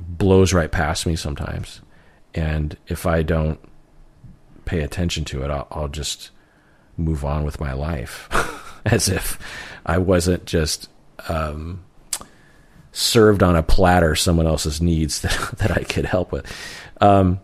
blows 0.00 0.52
right 0.52 0.70
past 0.70 1.06
me 1.06 1.16
sometimes. 1.16 1.80
And 2.34 2.76
if 2.86 3.06
I 3.06 3.22
don't 3.22 3.60
pay 4.64 4.80
attention 4.80 5.24
to 5.26 5.42
it, 5.42 5.50
I'll, 5.50 5.66
I'll 5.70 5.88
just 5.88 6.30
move 6.96 7.24
on 7.24 7.44
with 7.44 7.60
my 7.60 7.72
life 7.72 8.28
as 8.84 9.08
if 9.08 9.38
I 9.86 9.98
wasn't 9.98 10.44
just 10.44 10.88
um, 11.28 11.84
served 12.92 13.42
on 13.42 13.56
a 13.56 13.62
platter 13.62 14.14
someone 14.16 14.46
else's 14.46 14.80
needs 14.80 15.20
that, 15.20 15.50
that 15.58 15.70
I 15.70 15.84
could 15.84 16.04
help 16.04 16.32
with. 16.32 16.46
Um, 17.00 17.40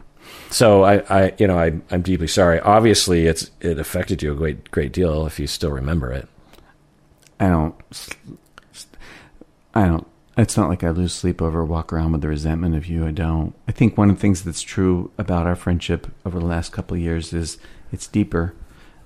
so 0.50 0.84
I, 0.84 0.98
I, 1.08 1.34
you 1.38 1.46
know, 1.46 1.58
I, 1.58 1.80
I'm 1.90 2.02
deeply 2.02 2.28
sorry. 2.28 2.60
Obviously, 2.60 3.26
it's 3.26 3.50
it 3.60 3.78
affected 3.78 4.22
you 4.22 4.32
a 4.32 4.36
great, 4.36 4.70
great 4.70 4.92
deal 4.92 5.26
if 5.26 5.38
you 5.38 5.46
still 5.46 5.70
remember 5.70 6.12
it. 6.12 6.28
I 7.40 7.48
don't. 7.48 7.74
I 9.74 9.86
don't. 9.86 10.06
It's 10.38 10.56
not 10.56 10.68
like 10.68 10.84
I 10.84 10.90
lose 10.90 11.14
sleep 11.14 11.40
over, 11.40 11.64
walk 11.64 11.92
around 11.92 12.12
with 12.12 12.20
the 12.20 12.28
resentment 12.28 12.76
of 12.76 12.86
you. 12.86 13.06
I 13.06 13.10
don't. 13.10 13.54
I 13.66 13.72
think 13.72 13.96
one 13.96 14.10
of 14.10 14.16
the 14.16 14.20
things 14.20 14.42
that's 14.42 14.62
true 14.62 15.10
about 15.18 15.46
our 15.46 15.56
friendship 15.56 16.06
over 16.24 16.38
the 16.38 16.46
last 16.46 16.72
couple 16.72 16.96
of 16.96 17.02
years 17.02 17.32
is 17.32 17.58
it's 17.90 18.06
deeper. 18.06 18.54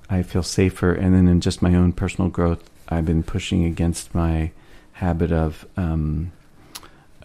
I 0.09 0.22
feel 0.22 0.43
safer, 0.43 0.93
and 0.93 1.14
then 1.14 1.28
in 1.28 1.41
just 1.41 1.62
my 1.62 1.74
own 1.74 1.93
personal 1.93 2.30
growth, 2.30 2.68
I've 2.88 3.07
been 3.07 3.22
pushing 3.22 3.64
against 3.64 4.14
my 4.14 4.51
habit 5.01 5.33
of 5.33 5.67
um, 5.77 6.31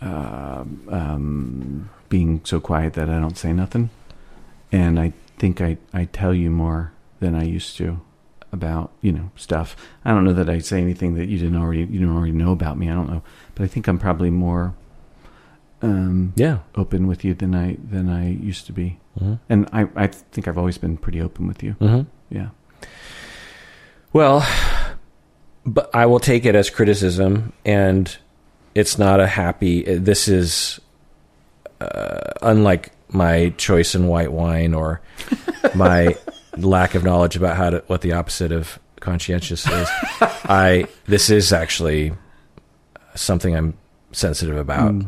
uh, 0.01 0.63
um, 0.89 1.89
being 2.09 2.41
so 2.43 2.59
quiet 2.59 2.93
that 2.93 3.09
I 3.09 3.19
don't 3.19 3.37
say 3.37 3.51
nothing. 3.53 3.89
And 4.71 4.99
I 4.99 5.13
think 5.37 5.61
I, 5.61 5.77
I 5.93 6.05
tell 6.05 6.33
you 6.33 6.49
more 6.49 6.91
than 7.19 7.35
I 7.35 7.43
used 7.43 7.77
to 7.77 7.99
about 8.51 8.91
you 9.01 9.11
know 9.11 9.31
stuff. 9.35 9.75
I 10.05 10.11
don't 10.11 10.23
know 10.23 10.33
that 10.33 10.49
I 10.49 10.59
say 10.59 10.81
anything 10.81 11.15
that 11.15 11.27
you 11.27 11.37
didn't 11.37 11.57
already 11.57 11.83
you 11.83 11.99
don't 11.99 12.15
already 12.15 12.31
know 12.31 12.51
about 12.51 12.77
me. 12.77 12.89
I 12.89 12.93
don't 12.93 13.09
know, 13.09 13.21
but 13.53 13.63
I 13.63 13.67
think 13.67 13.87
I'm 13.87 13.99
probably 13.99 14.29
more 14.29 14.73
um, 15.81 16.31
Yeah. 16.37 16.59
open 16.75 17.05
with 17.07 17.25
you 17.25 17.33
than 17.33 17.53
I 17.53 17.77
than 17.91 18.09
I 18.09 18.29
used 18.31 18.65
to 18.67 18.73
be. 18.73 18.99
Mhm. 19.19 19.39
And 19.49 19.67
I 19.73 19.87
I 19.95 20.07
think 20.07 20.47
I've 20.47 20.57
always 20.57 20.77
been 20.77 20.95
pretty 20.97 21.21
open 21.21 21.47
with 21.47 21.63
you. 21.63 21.75
Mm-hmm. 21.81 22.07
Yeah. 22.29 22.49
Well, 24.13 24.45
but 25.65 25.89
I 25.93 26.05
will 26.05 26.19
take 26.19 26.45
it 26.45 26.55
as 26.55 26.69
criticism, 26.69 27.53
and 27.65 28.15
it's 28.73 28.97
not 28.97 29.19
a 29.19 29.27
happy. 29.27 29.83
This 29.83 30.27
is 30.27 30.79
uh, 31.81 32.19
unlike 32.41 32.91
my 33.09 33.49
choice 33.57 33.95
in 33.95 34.07
white 34.07 34.31
wine 34.31 34.73
or 34.73 35.01
my 35.75 36.15
lack 36.57 36.95
of 36.95 37.03
knowledge 37.03 37.35
about 37.35 37.55
how 37.57 37.69
to 37.69 37.83
what 37.87 38.01
the 38.01 38.13
opposite 38.13 38.51
of 38.51 38.79
conscientious 38.99 39.67
is. 39.67 39.89
I 40.21 40.87
this 41.05 41.29
is 41.29 41.51
actually 41.53 42.13
something 43.15 43.55
I'm 43.55 43.77
sensitive 44.11 44.57
about 44.57 44.93
Mm. 44.93 45.07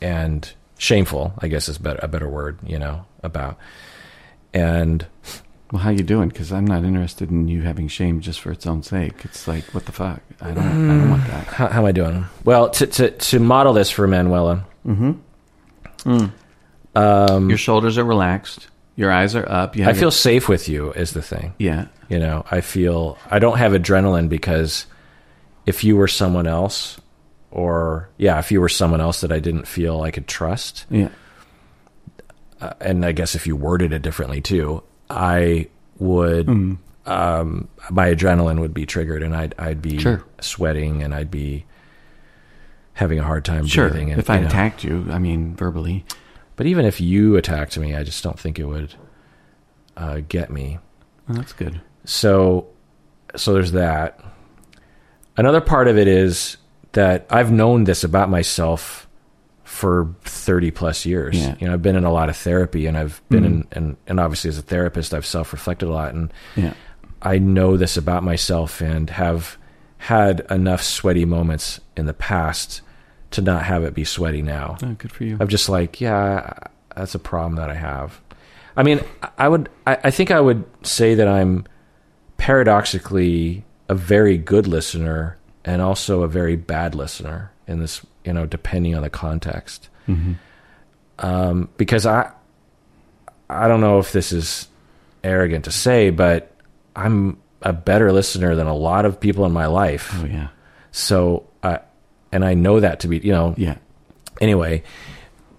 and 0.00 0.52
shameful. 0.78 1.32
I 1.38 1.48
guess 1.48 1.68
is 1.68 1.78
better 1.78 2.00
a 2.02 2.08
better 2.08 2.28
word. 2.28 2.58
You 2.66 2.78
know 2.78 3.04
about 3.22 3.58
and. 4.54 5.06
Well, 5.72 5.82
how 5.82 5.90
you 5.90 6.04
doing? 6.04 6.28
Because 6.28 6.52
I'm 6.52 6.64
not 6.66 6.84
interested 6.84 7.30
in 7.30 7.48
you 7.48 7.62
having 7.62 7.88
shame 7.88 8.20
just 8.20 8.40
for 8.40 8.52
its 8.52 8.66
own 8.66 8.82
sake. 8.84 9.24
It's 9.24 9.48
like 9.48 9.64
what 9.74 9.84
the 9.86 9.92
fuck. 9.92 10.20
I 10.40 10.52
don't. 10.52 10.58
I 10.64 10.72
don't 10.98 11.10
want 11.10 11.26
that. 11.26 11.46
How, 11.48 11.66
how 11.68 11.80
am 11.80 11.86
I 11.86 11.92
doing? 11.92 12.24
Well, 12.44 12.70
to, 12.70 12.86
to, 12.86 13.10
to 13.10 13.38
model 13.40 13.72
this 13.72 13.90
for 13.90 14.06
Manuela, 14.06 14.64
Mm-hmm. 14.86 16.26
um, 16.94 17.48
Your 17.48 17.58
shoulders 17.58 17.98
are 17.98 18.04
relaxed. 18.04 18.68
Your 18.94 19.10
eyes 19.12 19.34
are 19.34 19.46
up. 19.50 19.76
You 19.76 19.82
I 19.84 19.88
have 19.88 19.98
feel 19.98 20.10
safe 20.10 20.48
with 20.48 20.68
you 20.68 20.92
is 20.92 21.12
the 21.12 21.22
thing. 21.22 21.54
yeah. 21.58 21.86
You 22.08 22.20
know, 22.20 22.44
I 22.50 22.60
feel 22.60 23.18
I 23.28 23.40
don't 23.40 23.58
have 23.58 23.72
adrenaline 23.72 24.28
because 24.28 24.86
if 25.66 25.82
you 25.82 25.96
were 25.96 26.06
someone 26.06 26.46
else, 26.46 27.00
or 27.50 28.08
yeah, 28.16 28.38
if 28.38 28.52
you 28.52 28.60
were 28.60 28.68
someone 28.68 29.00
else 29.00 29.20
that 29.22 29.32
I 29.32 29.40
didn't 29.40 29.66
feel 29.66 30.02
I 30.02 30.12
could 30.12 30.28
trust, 30.28 30.86
Yeah. 30.88 31.08
uh, 32.60 32.74
and 32.80 33.04
I 33.04 33.10
guess 33.10 33.34
if 33.34 33.44
you 33.48 33.56
worded 33.56 33.92
it 33.92 34.02
differently 34.02 34.40
too, 34.40 34.84
I 35.10 35.68
would. 35.98 36.46
Mm. 36.46 36.78
Um, 37.06 37.68
my 37.90 38.12
adrenaline 38.12 38.58
would 38.60 38.74
be 38.74 38.84
triggered, 38.86 39.22
and 39.22 39.34
I'd 39.34 39.54
I'd 39.58 39.80
be 39.80 39.98
Sure. 39.98 40.24
sweating, 40.40 41.02
and 41.02 41.14
I'd 41.14 41.30
be 41.30 41.64
having 42.94 43.18
a 43.18 43.22
hard 43.22 43.44
time 43.44 43.66
Sure. 43.66 43.88
breathing. 43.88 44.10
And, 44.10 44.18
if 44.18 44.28
I 44.30 44.36
you 44.36 44.40
know. 44.42 44.46
attacked 44.48 44.82
you, 44.82 45.06
I 45.10 45.18
mean 45.18 45.54
verbally. 45.54 46.04
But 46.56 46.66
even 46.66 46.84
if 46.84 47.00
you 47.00 47.36
attacked 47.36 47.78
me, 47.78 47.94
I 47.94 48.02
just 48.02 48.24
don't 48.24 48.38
think 48.40 48.58
it 48.58 48.64
would 48.64 48.94
uh, 49.96 50.20
get 50.28 50.50
me. 50.50 50.78
Well, 51.28 51.38
that's 51.38 51.52
good. 51.52 51.80
So, 52.04 52.66
so 53.36 53.52
there's 53.52 53.72
that. 53.72 54.18
Another 55.36 55.60
part 55.60 55.86
of 55.86 55.98
it 55.98 56.08
is 56.08 56.56
that 56.92 57.26
I've 57.28 57.52
known 57.52 57.84
this 57.84 58.02
about 58.02 58.30
myself 58.30 59.05
for 59.76 60.08
30 60.24 60.70
plus 60.70 61.04
years. 61.04 61.36
Yeah. 61.36 61.54
You 61.60 61.66
know, 61.66 61.74
I've 61.74 61.82
been 61.82 61.96
in 61.96 62.04
a 62.04 62.12
lot 62.12 62.30
of 62.30 62.36
therapy 62.36 62.86
and 62.86 62.96
I've 62.96 63.20
been 63.28 63.42
Mhm. 63.44 63.46
in, 63.46 63.66
and, 63.72 63.96
and 64.06 64.20
obviously 64.20 64.48
as 64.48 64.56
a 64.58 64.62
therapist, 64.62 65.12
I've 65.12 65.26
self-reflected 65.26 65.86
a 65.86 65.92
lot 65.92 66.14
and 66.14 66.32
Yeah. 66.54 66.72
I 67.20 67.38
know 67.38 67.76
this 67.76 67.96
about 67.98 68.22
myself 68.22 68.80
and 68.80 69.10
have 69.10 69.58
had 69.98 70.46
enough 70.50 70.82
sweaty 70.82 71.24
moments 71.26 71.80
in 71.96 72.06
the 72.06 72.14
past 72.14 72.80
to 73.32 73.42
not 73.42 73.64
have 73.64 73.84
it 73.84 73.92
be 73.94 74.04
sweaty 74.04 74.40
now. 74.40 74.78
Oh, 74.82 74.94
good 74.96 75.12
for 75.12 75.24
you. 75.24 75.36
I'm 75.40 75.48
just 75.48 75.68
like, 75.68 76.00
yeah, 76.00 76.52
that's 76.96 77.14
a 77.14 77.18
problem 77.18 77.56
that 77.56 77.68
I 77.70 77.74
have. 77.74 78.20
I 78.78 78.82
mean, 78.82 79.00
I 79.36 79.48
would, 79.48 79.68
I, 79.86 79.98
I 80.04 80.10
think 80.10 80.30
I 80.30 80.40
would 80.40 80.64
say 80.84 81.14
that 81.16 81.28
I'm 81.28 81.64
paradoxically 82.38 83.64
a 83.88 83.94
very 83.94 84.38
good 84.38 84.66
listener 84.66 85.36
and 85.64 85.82
also 85.82 86.22
a 86.22 86.28
very 86.28 86.56
bad 86.56 86.94
listener 86.94 87.50
in 87.66 87.80
this, 87.80 88.00
you 88.26 88.32
know, 88.32 88.46
depending 88.46 88.94
on 88.94 89.02
the 89.02 89.10
context. 89.10 89.88
Mm-hmm. 90.08 90.32
Um, 91.18 91.68
because 91.76 92.04
I, 92.06 92.30
I 93.48 93.68
don't 93.68 93.80
know 93.80 93.98
if 93.98 94.12
this 94.12 94.32
is 94.32 94.68
arrogant 95.24 95.64
to 95.64 95.70
say, 95.70 96.10
but 96.10 96.52
I'm 96.94 97.38
a 97.62 97.72
better 97.72 98.12
listener 98.12 98.54
than 98.54 98.66
a 98.66 98.74
lot 98.74 99.04
of 99.06 99.18
people 99.18 99.46
in 99.46 99.52
my 99.52 99.66
life. 99.66 100.10
Oh 100.20 100.26
yeah. 100.26 100.48
So, 100.92 101.46
I, 101.62 101.80
and 102.32 102.44
I 102.44 102.54
know 102.54 102.80
that 102.80 103.00
to 103.00 103.08
be, 103.08 103.18
you 103.18 103.32
know, 103.32 103.54
Yeah. 103.56 103.76
anyway. 104.40 104.82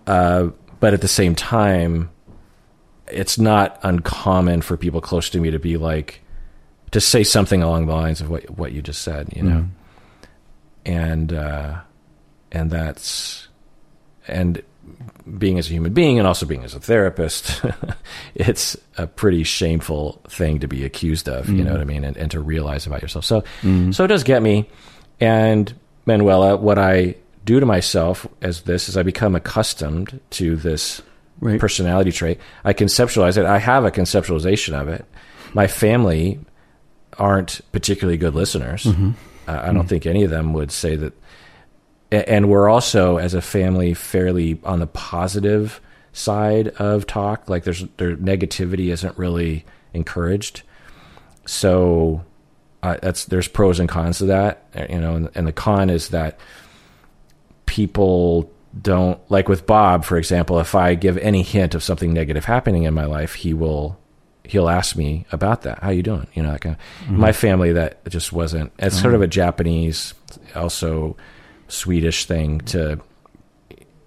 Uh, 0.06 0.50
but 0.80 0.94
at 0.94 1.02
the 1.02 1.08
same 1.08 1.34
time, 1.36 2.10
it's 3.08 3.38
not 3.40 3.80
uncommon 3.84 4.62
for 4.62 4.78
people 4.78 5.02
close 5.02 5.30
to 5.32 5.40
me 5.40 5.52
to 5.52 5.60
be 5.60 5.78
like, 5.78 6.22
to 6.92 7.02
say 7.02 7.24
something 7.24 7.62
along 7.64 7.88
the 7.88 7.94
lines 7.94 8.22
of 8.22 8.30
what 8.30 8.50
what 8.58 8.72
you 8.72 8.82
just 8.82 9.02
said, 9.02 9.30
you 9.36 9.44
know, 9.44 9.60
Mhm. 9.66 9.70
and 10.86 11.34
uh, 11.34 11.76
and 12.52 12.72
that's 12.72 13.48
and 14.28 14.62
being 15.38 15.60
as 15.60 15.68
a 15.68 15.72
human 15.72 15.94
being 15.94 16.18
and 16.18 16.28
also 16.28 16.46
being 16.46 16.64
as 16.64 16.74
a 16.74 16.80
therapist, 16.80 17.62
it's 18.36 18.78
a 18.98 19.08
pretty 19.08 19.44
shameful 19.44 20.22
thing 20.30 20.60
to 20.60 20.68
be 20.68 20.86
accused 20.86 21.28
of, 21.28 21.50
you 21.50 21.64
know 21.64 21.72
what 21.72 21.82
I 21.82 21.84
mm. 21.84 21.88
mean, 21.88 22.04
and, 22.06 22.16
and 22.18 22.32
to 22.32 22.40
realize 22.40 22.88
about 22.88 23.02
yourself. 23.02 23.26
So, 23.26 23.44
mm. 23.62 23.94
so 23.94 24.06
it 24.06 24.08
does 24.08 24.24
get 24.24 24.42
me. 24.42 24.70
And 25.20 25.74
Manuela, 26.06 26.56
what 26.56 26.78
I 26.78 27.16
do 27.44 27.60
to 27.60 27.66
myself 27.66 28.26
as 28.42 28.62
this 28.62 28.88
is 28.88 28.96
I 28.96 29.04
become 29.04 29.36
accustomed 29.36 30.20
to 30.32 30.56
this 30.56 31.02
Right. 31.40 31.60
personality 31.60 32.12
trait. 32.12 32.40
I 32.66 32.74
conceptualize 32.74 33.38
it. 33.38 33.46
I 33.46 33.60
have 33.60 33.86
a 33.86 33.92
conceptualization 33.92 34.74
of 34.74 34.88
it. 34.88 35.06
My 35.54 35.68
family 35.68 36.40
aren't 37.20 37.62
particularly 37.72 38.18
good 38.18 38.34
listeners. 38.34 38.88
Uh, 39.48 39.62
I 39.62 39.72
don't 39.72 39.86
mm. 39.86 39.90
think 39.90 40.08
any 40.08 40.24
of 40.24 40.32
them 40.32 40.54
would 40.54 40.72
say 40.72 40.96
that. 40.96 41.14
And 42.12 42.50
we're 42.50 42.70
also, 42.70 43.18
as 43.18 43.34
a 43.34 43.42
family, 43.42 43.94
fairly 43.94 44.60
on 44.64 44.80
the 44.80 44.88
positive 44.88 45.82
side 46.14 46.70
of 46.80 47.06
talk. 47.06 47.50
Like 47.50 47.64
there's 47.64 47.84
their 47.98 48.16
negativity 48.16 48.92
isn't 48.92 49.18
really 49.18 49.66
encouraged. 49.94 50.62
So 51.46 52.24
uh, 52.82 52.98
that's 53.02 53.26
there's 53.26 53.48
pros 53.48 53.80
and 53.80 53.90
cons 53.90 54.20
to 54.20 54.26
that. 54.26 54.64
uh, 54.76 54.86
You 54.90 55.00
know, 55.00 55.16
and, 55.16 55.30
and 55.36 55.48
the 55.48 55.52
con 55.52 55.90
is 55.90 56.10
that 56.10 56.40
people 57.66 58.52
don't 58.82 59.20
like 59.30 59.50
with 59.50 59.66
Bob, 59.66 60.06
for 60.06 60.18
example. 60.18 60.60
If 60.60 60.76
I 60.76 60.96
give 60.96 61.18
any 61.18 61.42
hint 61.42 61.76
of 61.76 61.84
something 61.84 62.14
negative 62.14 62.46
happening 62.46 62.84
in 62.84 62.94
my 62.94 63.06
life, 63.06 63.34
he 63.36 63.54
will 63.54 63.98
he'll 64.44 64.70
ask 64.70 64.96
me 64.96 65.26
about 65.32 65.64
that. 65.64 65.80
How 65.84 65.90
you 65.90 66.04
doing? 66.04 66.28
You 66.34 66.44
know, 66.44 66.52
that 66.54 66.62
kind 66.62 66.78
of, 66.78 67.12
my 67.12 67.34
family 67.34 67.74
that 67.74 68.08
just 68.08 68.32
wasn't. 68.32 68.72
It's 68.80 69.00
sort 69.02 69.14
of 69.14 69.22
a 69.22 69.28
Japanese, 69.28 70.14
also 70.56 71.18
Swedish 71.68 72.26
thing 72.26 72.62
to 72.62 73.00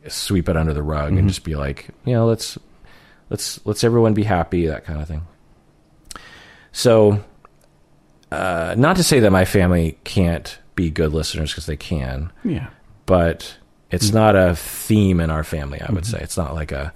sweep 0.08 0.48
it 0.48 0.56
under 0.56 0.72
the 0.72 0.82
rug 0.82 1.08
and 1.08 1.18
mm-hmm. 1.18 1.28
just 1.28 1.44
be 1.44 1.56
like, 1.56 1.88
you 2.04 2.14
know, 2.14 2.26
let's 2.26 2.58
let's 3.28 3.64
let's 3.66 3.84
everyone 3.84 4.14
be 4.14 4.24
happy, 4.24 4.66
that 4.66 4.84
kind 4.84 5.00
of 5.00 5.08
thing. 5.08 5.22
So, 6.72 7.22
uh, 8.30 8.74
not 8.78 8.96
to 8.96 9.02
say 9.02 9.20
that 9.20 9.30
my 9.30 9.44
family 9.44 9.98
can't 10.04 10.58
be 10.76 10.90
good 10.90 11.12
listeners 11.12 11.50
because 11.50 11.66
they 11.66 11.76
can, 11.76 12.32
Yeah. 12.44 12.68
but 13.06 13.56
it's 13.90 14.06
mm-hmm. 14.06 14.16
not 14.16 14.36
a 14.36 14.54
theme 14.54 15.20
in 15.20 15.30
our 15.30 15.44
family. 15.44 15.80
I 15.80 15.92
would 15.92 16.04
mm-hmm. 16.04 16.16
say 16.16 16.22
it's 16.22 16.36
not 16.36 16.54
like 16.54 16.72
a 16.72 16.92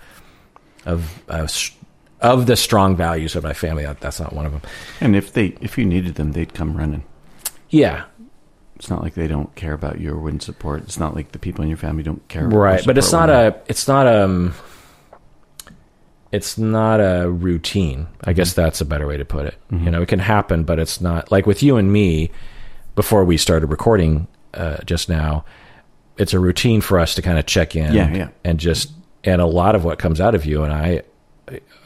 of 0.86 1.22
a, 1.28 1.48
of 2.20 2.46
the 2.46 2.56
strong 2.56 2.96
values 2.96 3.36
of 3.36 3.42
my 3.42 3.52
family. 3.52 3.84
That, 3.84 4.00
that's 4.00 4.20
not 4.20 4.32
one 4.32 4.46
of 4.46 4.52
them. 4.52 4.62
And 5.00 5.16
if 5.16 5.32
they 5.32 5.56
if 5.60 5.76
you 5.76 5.84
needed 5.84 6.14
them, 6.14 6.32
they'd 6.32 6.54
come 6.54 6.76
running. 6.76 7.04
Yeah, 7.70 8.04
It's 8.84 8.90
not 8.90 9.02
like 9.02 9.14
they 9.14 9.28
don't 9.28 9.54
care 9.54 9.72
about 9.72 9.98
you 9.98 10.12
or 10.12 10.18
wouldn't 10.18 10.42
support. 10.42 10.82
It's 10.82 10.98
not 10.98 11.14
like 11.14 11.32
the 11.32 11.38
people 11.38 11.62
in 11.62 11.68
your 11.70 11.78
family 11.78 12.02
don't 12.02 12.28
care. 12.28 12.46
right. 12.46 12.84
But 12.84 12.98
it's 12.98 13.12
not 13.12 13.30
a. 13.30 13.58
It's 13.66 13.88
not 13.88 14.06
um. 14.06 14.52
It's 16.32 16.58
not 16.58 17.00
a 17.00 17.30
routine. 17.30 18.08
I 18.24 18.34
guess 18.34 18.52
that's 18.52 18.82
a 18.82 18.84
better 18.84 19.06
way 19.06 19.16
to 19.16 19.24
put 19.24 19.46
it. 19.46 19.54
You 19.70 19.90
know, 19.90 20.02
it 20.02 20.08
can 20.08 20.18
happen, 20.18 20.64
but 20.64 20.78
it's 20.78 21.00
not 21.00 21.32
like 21.32 21.46
with 21.46 21.62
you 21.62 21.78
and 21.78 21.90
me. 21.90 22.30
Before 22.94 23.24
we 23.24 23.38
started 23.38 23.68
recording 23.68 24.26
uh, 24.52 24.76
just 24.84 25.08
now, 25.08 25.46
it's 26.18 26.34
a 26.34 26.38
routine 26.38 26.82
for 26.82 26.98
us 26.98 27.14
to 27.14 27.22
kind 27.22 27.38
of 27.38 27.46
check 27.46 27.74
in. 27.74 27.94
Yeah, 27.94 28.14
yeah. 28.14 28.28
And 28.44 28.60
just 28.60 28.92
and 29.24 29.40
a 29.40 29.46
lot 29.46 29.74
of 29.74 29.82
what 29.82 29.98
comes 29.98 30.20
out 30.20 30.34
of 30.34 30.44
you 30.44 30.62
and 30.62 30.74
I, 30.74 31.04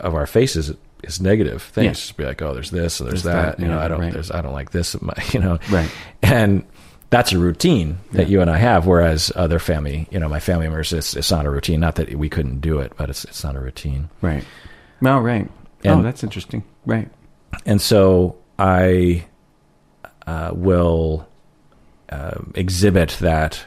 of 0.01 0.17
our 0.17 0.27
faces, 0.27 0.75
is 1.05 1.21
negative 1.21 1.63
things. 1.63 1.85
Yeah. 1.85 1.93
Just 1.93 2.17
be 2.17 2.25
like, 2.25 2.43
oh, 2.43 2.53
there's 2.55 2.71
this, 2.71 3.01
or 3.01 3.05
there's, 3.05 3.23
There's 3.23 3.35
that. 3.35 3.57
that, 3.59 3.63
You 3.63 3.69
know, 3.69 3.79
yeah, 3.79 3.85
I 3.85 3.89
don't. 3.89 4.01
right. 4.01 4.13
There's 4.13 4.31
I 4.33 4.41
don't 4.43 4.53
like 4.53 4.71
this. 4.73 4.97
You 5.33 5.41
know. 5.41 5.59
Right. 5.71 5.91
And 6.23 6.65
that's 7.11 7.33
a 7.33 7.39
routine 7.39 7.99
that 8.13 8.29
you 8.29 8.43
and 8.43 8.51
I 8.51 8.59
have, 8.59 8.87
whereas 8.87 9.33
other 9.35 9.59
family, 9.59 10.07
you 10.11 10.19
know, 10.19 10.29
my 10.29 10.41
family 10.41 10.67
members, 10.67 10.93
it's, 10.93 11.17
it's 11.17 11.31
not 11.31 11.47
a 11.47 11.51
routine. 11.51 11.81
Not 11.81 11.95
that 11.95 12.15
we 12.15 12.29
couldn't 12.29 12.61
do 12.61 12.81
it, 12.81 12.93
but 12.97 13.09
it's 13.09 13.25
it's 13.25 13.43
not 13.43 13.57
a 13.57 13.61
routine. 13.61 14.11
Right. 14.21 14.45
No, 15.01 15.19
right. 15.19 15.51
oh, 15.85 16.03
that's 16.03 16.23
interesting. 16.23 16.65
Right. 16.85 17.09
And 17.65 17.81
so 17.81 18.37
I 18.59 19.25
uh, 20.27 20.51
will 20.53 21.27
uh, 22.11 22.41
exhibit 22.55 23.17
that 23.21 23.65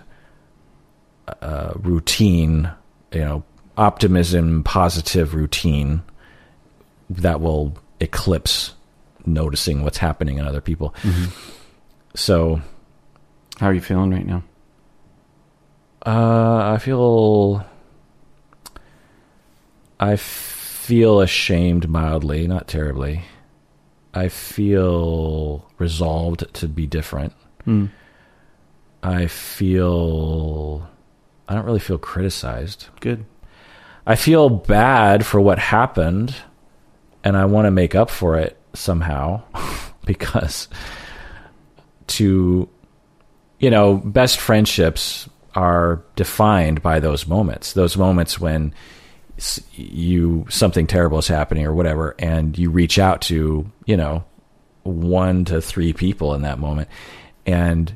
uh, 1.41 1.73
routine, 1.75 2.69
you 3.11 3.21
know, 3.21 3.43
optimism, 3.77 4.63
positive 4.63 5.33
routine 5.33 6.03
that 7.09 7.41
will 7.41 7.75
eclipse 7.99 8.73
noticing 9.25 9.83
what's 9.83 9.97
happening 9.97 10.37
in 10.37 10.45
other 10.45 10.61
people. 10.61 10.93
So 12.15 12.61
How 13.61 13.67
are 13.67 13.73
you 13.75 13.79
feeling 13.79 14.09
right 14.09 14.25
now? 14.25 14.41
Uh, 16.03 16.73
I 16.73 16.79
feel. 16.79 17.63
I 19.99 20.15
feel 20.15 21.21
ashamed 21.21 21.87
mildly, 21.87 22.47
not 22.47 22.67
terribly. 22.67 23.21
I 24.15 24.29
feel 24.29 25.69
resolved 25.77 26.51
to 26.55 26.67
be 26.67 26.87
different. 26.87 27.33
Hmm. 27.65 27.85
I 29.03 29.27
feel. 29.27 30.89
I 31.47 31.53
don't 31.53 31.65
really 31.65 31.79
feel 31.79 31.99
criticized. 31.99 32.87
Good. 32.99 33.25
I 34.07 34.15
feel 34.15 34.49
bad 34.49 35.23
for 35.23 35.39
what 35.39 35.59
happened, 35.59 36.33
and 37.23 37.37
I 37.37 37.45
want 37.45 37.67
to 37.67 37.71
make 37.71 37.93
up 37.93 38.09
for 38.09 38.39
it 38.39 38.57
somehow 38.73 39.43
because 40.07 40.67
to, 42.07 42.67
you 43.61 43.69
know, 43.69 43.97
best 43.97 44.39
friendships 44.39 45.29
are 45.53 46.01
defined 46.15 46.81
by 46.81 46.99
those 46.99 47.27
moments. 47.27 47.73
Those 47.73 47.95
moments 47.95 48.39
when 48.39 48.73
you 49.73 50.45
something 50.49 50.87
terrible 50.87 51.19
is 51.19 51.27
happening 51.27 51.65
or 51.65 51.73
whatever, 51.73 52.15
and 52.19 52.57
you 52.57 52.69
reach 52.69 52.99
out 52.99 53.21
to 53.21 53.71
you 53.85 53.95
know 53.95 54.25
one 54.83 55.45
to 55.45 55.61
three 55.61 55.93
people 55.93 56.33
in 56.33 56.41
that 56.41 56.57
moment, 56.57 56.89
and 57.45 57.95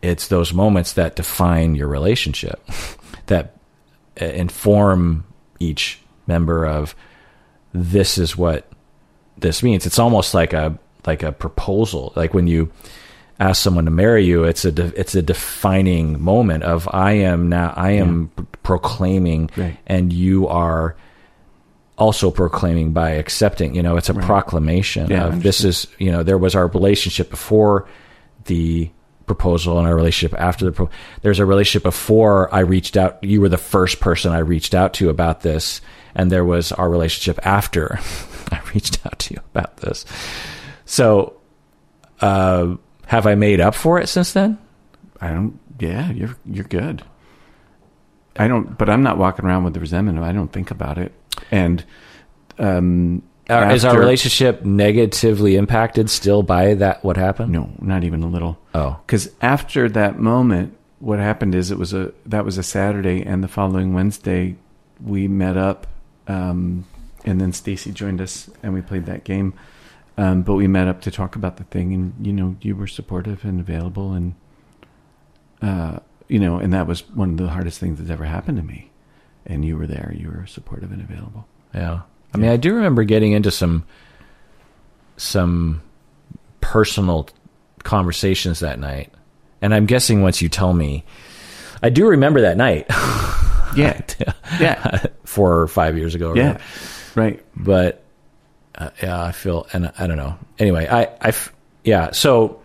it's 0.00 0.28
those 0.28 0.52
moments 0.52 0.92
that 0.92 1.16
define 1.16 1.74
your 1.74 1.88
relationship 1.88 2.64
that 3.26 3.56
uh, 4.22 4.26
inform 4.26 5.24
each 5.58 5.98
member 6.26 6.64
of 6.64 6.94
this 7.72 8.16
is 8.16 8.36
what 8.36 8.70
this 9.38 9.60
means. 9.60 9.86
It's 9.86 9.98
almost 9.98 10.34
like 10.34 10.52
a 10.52 10.78
like 11.04 11.24
a 11.24 11.32
proposal. 11.32 12.12
Like 12.14 12.32
when 12.32 12.46
you 12.46 12.70
ask 13.40 13.62
someone 13.62 13.84
to 13.86 13.90
marry 13.90 14.24
you, 14.24 14.44
it's 14.44 14.64
a 14.64 14.72
de- 14.72 14.98
it's 14.98 15.14
a 15.14 15.22
defining 15.22 16.22
moment 16.22 16.64
of 16.64 16.88
I 16.92 17.12
am 17.12 17.48
now 17.48 17.72
I 17.76 17.92
am 17.92 18.30
p- 18.36 18.44
proclaiming, 18.62 19.50
Right. 19.56 19.76
and 19.86 20.12
you 20.12 20.46
are 20.48 20.96
also 21.98 22.30
proclaiming 22.30 22.92
by 22.92 23.10
accepting. 23.10 23.74
You 23.74 23.82
know, 23.82 23.96
it's 23.96 24.08
a 24.08 24.14
proclamation 24.14 25.10
Yeah, 25.10 25.26
of 25.28 25.42
this 25.42 25.64
is 25.64 25.86
you 25.98 26.10
know 26.12 26.22
there 26.22 26.38
was 26.38 26.54
our 26.54 26.66
relationship 26.68 27.30
before 27.30 27.88
the 28.46 28.90
proposal 29.26 29.78
and 29.78 29.88
our 29.88 29.94
relationship 29.94 30.38
after 30.38 30.66
the 30.66 30.72
pro- 30.72 30.90
there's 31.22 31.38
a 31.38 31.46
relationship 31.46 31.82
before 31.82 32.54
I 32.54 32.60
reached 32.60 32.94
out 32.96 33.24
you 33.24 33.40
were 33.40 33.48
the 33.48 33.56
first 33.56 33.98
person 34.00 34.32
I 34.32 34.40
reached 34.40 34.74
out 34.74 34.92
to 34.94 35.08
about 35.08 35.40
this 35.40 35.80
and 36.14 36.30
there 36.30 36.44
was 36.44 36.72
our 36.72 36.90
relationship 36.90 37.38
after 37.46 37.98
I 38.52 38.60
reached 38.74 38.98
out 39.06 39.18
to 39.20 39.34
you 39.34 39.40
about 39.54 39.78
this 39.78 40.04
so 40.84 41.38
uh 42.20 42.74
have 43.06 43.26
I 43.26 43.34
made 43.34 43.60
up 43.60 43.74
for 43.74 43.98
it 44.00 44.08
since 44.08 44.32
then 44.32 44.58
I 45.20 45.28
don't. 45.30 45.58
Yeah, 45.78 46.10
you're 46.12 46.36
you're 46.44 46.64
good. 46.64 47.02
I 48.36 48.48
don't, 48.48 48.76
but 48.76 48.88
I'm 48.90 49.02
not 49.02 49.16
walking 49.18 49.44
around 49.44 49.64
with 49.64 49.74
the 49.74 49.80
resentment. 49.80 50.18
I 50.18 50.32
don't 50.32 50.52
think 50.52 50.70
about 50.70 50.98
it. 50.98 51.12
And 51.50 51.84
um, 52.58 53.22
Are- 53.48 53.70
is 53.72 53.84
our 53.84 53.98
relationship 53.98 54.64
negatively 54.64 55.56
impacted 55.56 56.10
still 56.10 56.42
by 56.42 56.74
that 56.74 57.04
what 57.04 57.16
happened 57.16 57.52
No, 57.52 57.70
not 57.80 58.02
even 58.04 58.22
a 58.22 58.26
little. 58.28 58.58
oh 58.74 58.98
Because 59.06 59.30
after 59.40 59.88
that 59.90 60.18
moment, 60.18 60.76
what 60.98 61.18
happened 61.20 61.54
is 61.54 61.70
it 61.70 61.78
was 61.78 61.92
a 61.92 62.12
that 62.26 62.44
was 62.44 62.58
a 62.58 62.62
Saturday, 62.62 63.22
and 63.24 63.42
the 63.42 63.48
following 63.48 63.94
Wednesday 63.94 64.56
we 65.02 65.28
met 65.28 65.56
up, 65.56 65.86
um, 66.28 66.84
and 67.24 67.40
then 67.40 67.52
Stacy 67.52 67.92
joined 67.92 68.20
us, 68.20 68.48
and 68.62 68.72
we 68.74 68.80
played 68.82 69.06
that 69.06 69.24
game. 69.24 69.54
Um, 70.16 70.42
but 70.42 70.54
we 70.54 70.68
met 70.68 70.86
up 70.86 71.00
to 71.02 71.10
talk 71.10 71.34
about 71.34 71.56
the 71.56 71.64
thing, 71.64 71.92
and 71.92 72.26
you 72.26 72.32
know, 72.32 72.56
you 72.60 72.76
were 72.76 72.86
supportive 72.86 73.44
and 73.44 73.58
available, 73.58 74.12
and 74.12 74.34
uh, 75.60 75.98
you 76.28 76.38
know, 76.38 76.58
and 76.58 76.72
that 76.72 76.86
was 76.86 77.08
one 77.10 77.30
of 77.32 77.36
the 77.38 77.48
hardest 77.48 77.80
things 77.80 77.98
that's 77.98 78.10
ever 78.10 78.24
happened 78.24 78.58
to 78.58 78.62
me. 78.62 78.90
And 79.46 79.64
you 79.64 79.76
were 79.76 79.86
there; 79.86 80.14
you 80.16 80.28
were 80.28 80.46
supportive 80.46 80.92
and 80.92 81.02
available. 81.02 81.46
Yeah. 81.74 82.02
I 82.32 82.36
mean, 82.36 82.50
I 82.50 82.56
do 82.56 82.74
remember 82.74 83.04
getting 83.04 83.32
into 83.32 83.50
some 83.50 83.84
some 85.16 85.82
personal 86.60 87.28
conversations 87.82 88.60
that 88.60 88.78
night. 88.78 89.12
And 89.60 89.74
I'm 89.74 89.86
guessing 89.86 90.22
once 90.22 90.42
you 90.42 90.48
tell 90.48 90.72
me, 90.72 91.04
I 91.82 91.90
do 91.90 92.06
remember 92.06 92.40
that 92.42 92.56
night. 92.56 92.86
Yeah, 93.76 94.00
yeah, 94.60 95.06
four 95.24 95.60
or 95.60 95.66
five 95.66 95.98
years 95.98 96.14
ago. 96.14 96.30
Or 96.30 96.36
yeah, 96.36 96.58
right. 97.16 97.44
But 97.56 98.03
uh, 98.76 98.90
yeah, 99.02 99.22
I 99.22 99.32
feel, 99.32 99.66
and 99.72 99.92
I 99.98 100.06
don't 100.06 100.16
know. 100.16 100.38
Anyway, 100.58 100.86
I, 100.86 101.02
I, 101.20 101.32
yeah. 101.84 102.12
So 102.12 102.60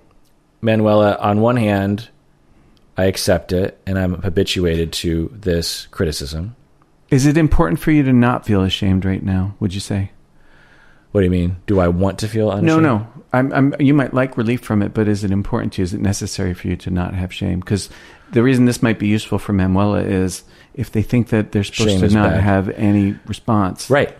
Manuela, 0.61 1.15
on 1.15 1.41
one 1.41 1.57
hand, 1.57 2.09
I 2.97 3.05
accept 3.05 3.51
it, 3.51 3.79
and 3.85 3.97
I'm 3.97 4.21
habituated 4.21 4.91
to 4.93 5.31
this 5.33 5.87
criticism. 5.87 6.55
Is 7.09 7.25
it 7.25 7.37
important 7.37 7.79
for 7.79 7.91
you 7.91 8.03
to 8.03 8.13
not 8.13 8.45
feel 8.45 8.63
ashamed 8.63 9.05
right 9.05 9.23
now? 9.23 9.55
Would 9.59 9.73
you 9.73 9.79
say? 9.79 10.11
What 11.11 11.21
do 11.21 11.25
you 11.25 11.31
mean? 11.31 11.57
Do 11.65 11.79
I 11.79 11.87
want 11.87 12.19
to 12.19 12.27
feel 12.27 12.51
unashamed? 12.51 12.83
No, 12.83 12.97
no. 12.97 13.07
I'm, 13.33 13.51
I'm, 13.53 13.75
you 13.79 13.93
might 13.95 14.13
like 14.13 14.37
relief 14.37 14.61
from 14.61 14.81
it, 14.83 14.93
but 14.93 15.07
is 15.07 15.23
it 15.23 15.31
important 15.31 15.73
to 15.73 15.81
you? 15.81 15.83
Is 15.83 15.93
it 15.93 16.01
necessary 16.01 16.53
for 16.53 16.67
you 16.67 16.75
to 16.77 16.91
not 16.91 17.15
have 17.15 17.33
shame? 17.33 17.61
Because 17.61 17.89
the 18.31 18.43
reason 18.43 18.65
this 18.65 18.83
might 18.83 18.99
be 18.99 19.07
useful 19.07 19.39
for 19.39 19.53
Manuela 19.53 20.01
is 20.01 20.43
if 20.75 20.91
they 20.91 21.01
think 21.01 21.29
that 21.29 21.51
they're 21.51 21.63
supposed 21.63 21.99
Shame 21.99 22.01
to 22.01 22.13
not 22.13 22.31
bad. 22.31 22.43
have 22.43 22.69
any 22.69 23.17
response. 23.25 23.89
Right. 23.89 24.15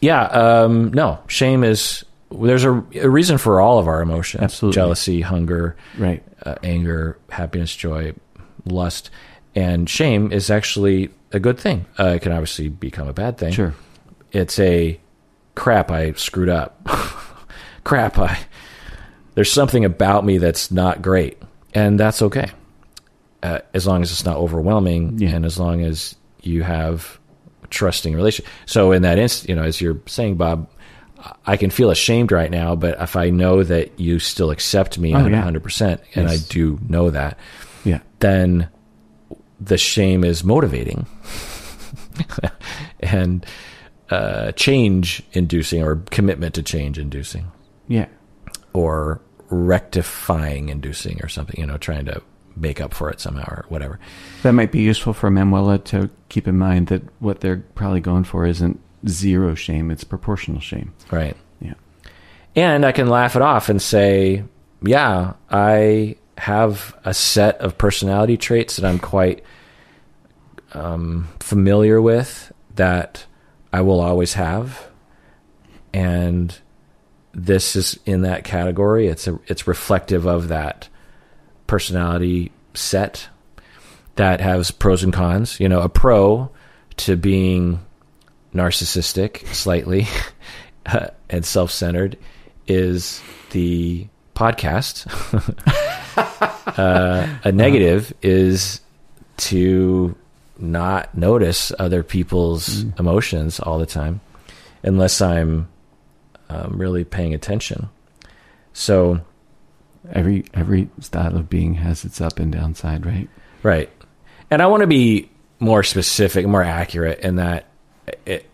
Yeah. 0.00 0.22
Um, 0.24 0.92
no, 0.92 1.18
shame 1.26 1.64
is. 1.64 2.04
There's 2.30 2.64
a, 2.64 2.84
a 2.94 3.08
reason 3.08 3.38
for 3.38 3.60
all 3.60 3.78
of 3.78 3.88
our 3.88 4.02
emotions: 4.02 4.42
Absolutely. 4.42 4.74
jealousy, 4.74 5.20
hunger, 5.22 5.76
Right. 5.96 6.22
uh, 6.44 6.56
anger, 6.62 7.18
happiness, 7.30 7.74
joy, 7.74 8.12
lust, 8.66 9.10
and 9.54 9.88
shame 9.88 10.30
is 10.30 10.50
actually 10.50 11.10
a 11.32 11.40
good 11.40 11.58
thing. 11.58 11.86
Uh, 11.98 12.08
it 12.16 12.22
can 12.22 12.32
obviously 12.32 12.68
become 12.68 13.08
a 13.08 13.12
bad 13.14 13.38
thing. 13.38 13.52
Sure. 13.52 13.74
It's 14.30 14.58
a 14.58 15.00
crap. 15.54 15.90
I 15.90 16.12
screwed 16.12 16.50
up. 16.50 16.86
crap. 17.84 18.18
I 18.18 18.38
there's 19.34 19.50
something 19.52 19.84
about 19.84 20.24
me 20.24 20.38
that's 20.38 20.70
not 20.70 21.00
great, 21.00 21.40
and 21.72 21.98
that's 21.98 22.20
okay, 22.22 22.50
uh, 23.42 23.60
as 23.72 23.86
long 23.86 24.02
as 24.02 24.10
it's 24.10 24.24
not 24.24 24.36
overwhelming, 24.36 25.18
Yeah. 25.18 25.30
and 25.30 25.46
as 25.46 25.58
long 25.58 25.82
as 25.82 26.14
you 26.42 26.62
have 26.62 27.17
trusting 27.70 28.14
relation. 28.14 28.44
So 28.66 28.92
in 28.92 29.02
that 29.02 29.18
instant, 29.18 29.48
you 29.48 29.54
know, 29.56 29.62
as 29.62 29.80
you're 29.80 30.00
saying, 30.06 30.36
Bob, 30.36 30.68
I 31.46 31.56
can 31.56 31.70
feel 31.70 31.90
ashamed 31.90 32.30
right 32.30 32.50
now, 32.50 32.76
but 32.76 33.00
if 33.00 33.16
I 33.16 33.30
know 33.30 33.64
that 33.64 33.98
you 33.98 34.18
still 34.20 34.50
accept 34.50 34.98
me 34.98 35.14
Oh, 35.14 35.26
yeah. 35.26 35.42
100%, 35.42 35.98
and 36.14 36.28
Yes. 36.28 36.44
I 36.44 36.52
do 36.52 36.78
know 36.88 37.10
that, 37.10 37.36
Yeah. 37.84 37.98
then 38.20 38.68
the 39.60 39.76
shame 39.78 40.22
is 40.22 40.44
motivating 40.44 41.06
and 43.00 43.44
uh, 44.10 44.52
change 44.52 45.22
inducing 45.32 45.82
or 45.82 45.96
commitment 46.10 46.54
to 46.54 46.62
change 46.62 46.98
inducing 46.98 47.50
Yeah. 47.88 48.06
or 48.72 49.20
rectifying 49.50 50.68
inducing 50.68 51.20
or 51.22 51.28
something, 51.28 51.58
you 51.58 51.66
know, 51.66 51.78
trying 51.78 52.04
to 52.06 52.22
make 52.60 52.80
up 52.80 52.94
for 52.94 53.10
it 53.10 53.20
somehow 53.20 53.48
or 53.48 53.64
whatever. 53.68 53.98
That 54.42 54.52
might 54.52 54.72
be 54.72 54.80
useful 54.80 55.12
for 55.12 55.30
Manuela 55.30 55.78
to 55.78 56.10
keep 56.28 56.48
in 56.48 56.58
mind 56.58 56.88
that 56.88 57.02
what 57.20 57.40
they're 57.40 57.64
probably 57.74 58.00
going 58.00 58.24
for 58.24 58.46
isn't 58.46 58.80
zero 59.06 59.54
shame, 59.54 59.90
it's 59.90 60.04
proportional 60.04 60.60
shame. 60.60 60.92
Right. 61.10 61.36
Yeah. 61.60 61.74
And 62.56 62.84
I 62.84 62.92
can 62.92 63.08
laugh 63.08 63.36
it 63.36 63.42
off 63.42 63.68
and 63.68 63.80
say, 63.80 64.44
yeah, 64.82 65.34
I 65.50 66.16
have 66.36 66.96
a 67.04 67.12
set 67.14 67.60
of 67.60 67.78
personality 67.78 68.36
traits 68.36 68.76
that 68.76 68.88
I'm 68.88 68.98
quite 68.98 69.42
um, 70.72 71.28
familiar 71.40 72.00
with 72.00 72.52
that 72.76 73.26
I 73.72 73.80
will 73.80 74.00
always 74.00 74.34
have. 74.34 74.88
And 75.92 76.56
this 77.32 77.76
is 77.76 77.98
in 78.04 78.22
that 78.22 78.44
category. 78.44 79.08
It's 79.08 79.26
a, 79.26 79.38
it's 79.46 79.66
reflective 79.66 80.26
of 80.26 80.48
that 80.48 80.88
personality 81.68 82.50
set 82.74 83.28
that 84.16 84.40
has 84.40 84.72
pros 84.72 85.04
and 85.04 85.12
cons. 85.12 85.60
You 85.60 85.68
know, 85.68 85.80
a 85.80 85.88
pro 85.88 86.50
to 86.96 87.16
being 87.16 87.78
narcissistic 88.52 89.46
slightly 89.54 90.08
uh, 90.86 91.08
and 91.30 91.44
self-centered 91.44 92.18
is 92.66 93.22
the 93.50 94.08
podcast. 94.34 95.06
uh, 96.78 97.38
a 97.44 97.52
negative 97.52 98.12
is 98.22 98.80
to 99.36 100.16
not 100.58 101.16
notice 101.16 101.72
other 101.78 102.02
people's 102.02 102.82
emotions 102.98 103.60
all 103.60 103.78
the 103.78 103.86
time 103.86 104.20
unless 104.82 105.20
I'm 105.20 105.68
um, 106.48 106.78
really 106.78 107.04
paying 107.04 107.34
attention. 107.34 107.88
So, 108.72 109.20
Every 110.12 110.44
every 110.54 110.88
style 111.00 111.36
of 111.36 111.50
being 111.50 111.74
has 111.74 112.04
its 112.04 112.20
up 112.20 112.38
and 112.38 112.52
down 112.52 112.74
side, 112.74 113.04
right? 113.04 113.28
Right. 113.62 113.90
And 114.50 114.62
I 114.62 114.66
want 114.66 114.82
to 114.82 114.86
be 114.86 115.30
more 115.58 115.82
specific, 115.82 116.46
more 116.46 116.62
accurate 116.62 117.20
in 117.20 117.36
that 117.36 117.66
it 118.24 118.48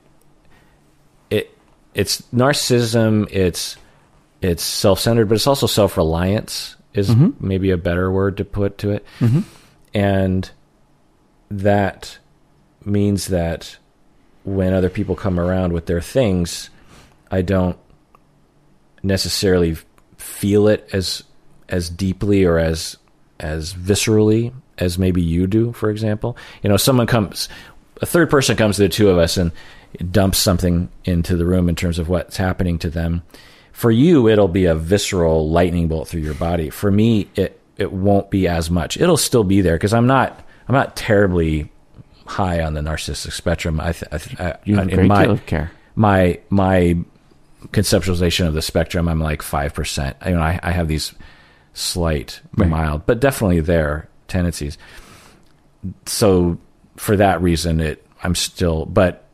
it 1.31 1.57
it's 1.95 2.23
narcissism, 2.33 3.29
it's 3.31 3.77
it's 4.41 4.63
self-centered, 4.63 5.29
but 5.29 5.37
it's 5.37 5.47
also 5.47 5.67
self-reliance 5.67 6.77
is 6.93 7.11
mm-hmm. 7.11 7.31
maybe 7.47 7.71
a 7.71 7.77
better 7.77 8.11
word 8.11 8.37
to 8.39 8.45
put 8.45 8.79
to 8.79 8.91
it. 8.91 9.05
Mm-hmm. 9.21 9.41
And 9.95 10.51
that 11.51 12.19
means 12.85 13.29
that 13.29 13.79
when 14.45 14.75
other 14.75 14.91
people 14.91 15.17
come 15.17 15.41
around 15.41 15.73
with 15.73 15.87
their 15.87 16.01
things, 16.01 16.71
I 17.31 17.43
don't 17.43 17.79
necessarily 19.03 19.77
feel 20.19 20.69
it 20.69 20.89
as 20.93 21.23
as 21.69 21.89
deeply 21.91 22.45
or 22.45 22.59
as 22.59 22.97
as 23.41 23.75
viscerally 23.75 24.53
as 24.79 24.99
maybe 24.99 25.23
you 25.23 25.47
do 25.47 25.73
for 25.73 25.91
example. 25.91 26.37
You 26.63 26.71
know 26.71 26.77
someone 26.77 27.07
comes 27.07 27.49
a 28.03 28.07
third 28.07 28.31
person 28.31 28.57
comes 28.57 28.77
to 28.77 28.83
the 28.83 28.89
two 28.89 29.09
of 29.11 29.19
us 29.19 29.37
and 29.37 29.53
dumps 30.11 30.39
something 30.39 30.89
into 31.05 31.37
the 31.37 31.47
room 31.47 31.69
in 31.69 31.77
terms 31.77 31.99
of 31.99 32.09
what's 32.09 32.37
happening 32.37 32.79
to 32.81 32.91
them. 32.91 33.23
For 33.73 33.91
you 33.91 34.29
it'll 34.29 34.49
be 34.49 34.65
a 34.67 34.75
visceral 34.75 35.49
lightning 35.51 35.89
bolt 35.89 36.09
through 36.09 36.23
your 36.23 36.35
body. 36.35 36.71
For 36.71 36.91
me 36.91 37.29
it 37.37 37.61
it 37.77 37.93
won't 37.93 38.31
be 38.31 38.47
as 38.47 38.71
much. 38.71 38.97
It'll 38.97 39.17
still 39.17 39.45
be 39.45 39.61
there 39.61 39.75
because 39.77 39.93
i'm 39.95 40.07
not 40.07 40.45
i'm 40.69 40.75
not 40.75 40.97
terribly 40.97 41.71
high 42.27 42.63
on 42.63 42.75
the 42.75 42.81
narcissistic 42.81 43.33
spectrum. 43.33 43.79
I, 43.81 43.93
th- 43.93 44.05
I, 44.13 44.19
th- 44.19 44.41
I 44.41 44.57
You 44.65 44.77
have 44.77 44.89
a 44.89 44.95
great 44.95 45.07
my 45.09 45.23
deal 45.25 45.33
of 45.33 45.47
care. 45.47 45.71
my 45.95 46.39
my 46.51 46.97
conceptualization 47.69 48.47
of 48.47 48.55
the 48.55 48.63
spectrum, 48.63 49.09
I'm 49.09 49.21
like 49.21 49.43
five 49.43 49.75
percent. 49.75 50.17
You 50.25 50.33
know, 50.33 50.41
I, 50.41 50.59
I 50.63 50.71
have 50.71 50.89
these 50.89 51.15
slight, 51.75 52.41
Right. 52.57 52.69
mild, 52.69 53.05
but 53.07 53.21
definitely 53.21 53.61
there 53.61 54.09
tendencies. 54.29 54.79
So 56.07 56.57
for 56.97 57.17
that 57.17 57.43
reason, 57.43 57.81
it 57.81 58.07
I'm 58.23 58.35
still, 58.35 58.87
but 58.87 59.29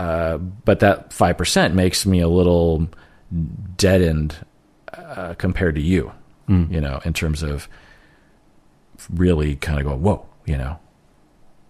uh, 0.00 0.38
but 0.38 0.80
that 0.80 1.12
five 1.12 1.36
percent 1.36 1.74
makes 1.74 2.06
me 2.06 2.20
a 2.20 2.28
little 2.28 2.88
deadened 3.76 4.36
uh, 4.96 5.34
compared 5.34 5.74
to 5.74 5.80
you. 5.82 6.12
You 6.48 6.80
know, 6.80 7.00
in 7.04 7.12
terms 7.12 7.42
of 7.42 7.68
really 9.12 9.56
kind 9.56 9.80
of 9.80 9.84
going, 9.84 10.00
whoa, 10.00 10.24
you 10.44 10.56
know, 10.56 10.78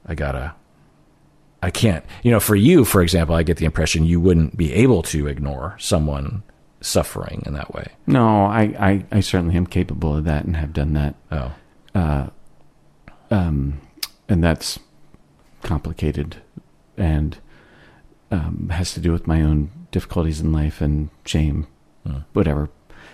I 0.07 0.14
gotta 0.14 0.55
I 1.62 1.70
can't. 1.70 2.05
You 2.22 2.30
know, 2.30 2.40
for 2.40 2.55
you, 2.55 2.84
for 2.84 3.01
example, 3.01 3.34
I 3.34 3.42
get 3.42 3.57
the 3.57 3.64
impression 3.64 4.05
you 4.05 4.20
wouldn't 4.20 4.55
be 4.57 4.72
able 4.74 5.03
to 5.05 5.28
ignore 5.28 5.76
someone 5.78 6.42
suffering 6.81 7.43
in 7.47 7.55
that 7.55 7.72
way. 7.74 7.89
No, 8.07 8.45
I, 8.47 8.62
I, 8.79 9.05
I 9.11 9.20
certainly 9.20 9.57
am 9.57 9.66
capable 9.66 10.16
of 10.16 10.24
that 10.24 10.45
and 10.45 10.57
have 10.57 10.72
done 10.72 10.93
that. 10.95 11.14
Oh, 11.33 11.53
Uh, 11.95 12.27
um, 13.31 13.81
and 14.29 14.43
that's 14.45 14.79
complicated 15.62 16.37
and 16.97 17.39
um, 18.31 18.68
has 18.70 18.93
to 18.95 19.01
do 19.01 19.11
with 19.12 19.27
my 19.27 19.41
own 19.43 19.70
difficulties 19.91 20.41
in 20.41 20.53
life 20.53 20.81
and 20.81 21.09
shame, 21.24 21.66
Hmm. 22.07 22.18
whatever. 22.35 22.68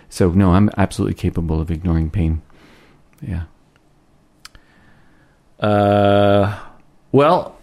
So, 0.09 0.31
no, 0.31 0.53
I'm 0.53 0.69
absolutely 0.77 1.15
capable 1.15 1.61
of 1.61 1.71
ignoring 1.71 2.11
pain. 2.11 2.43
Yeah. 3.23 3.45
Uh, 5.61 6.59
well, 7.13 7.57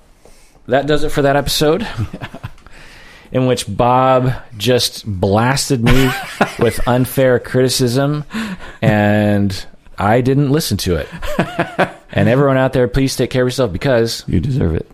that 0.67 0.87
does 0.87 1.03
it 1.03 1.09
for 1.11 1.21
that 1.21 1.35
episode. 1.35 1.87
In 3.31 3.45
which 3.45 3.65
Bob 3.67 4.33
just 4.57 5.05
blasted 5.05 5.83
me 5.83 6.09
with 6.59 6.79
unfair 6.87 7.39
criticism, 7.39 8.25
and 8.81 9.65
I 9.97 10.21
didn't 10.21 10.49
listen 10.49 10.77
to 10.77 10.95
it. 10.95 11.07
And 12.11 12.27
everyone 12.27 12.57
out 12.57 12.73
there, 12.73 12.87
please 12.87 13.15
take 13.15 13.29
care 13.29 13.43
of 13.43 13.47
yourself 13.47 13.71
because 13.71 14.23
You 14.27 14.39
deserve 14.39 14.75
it. 14.75 14.89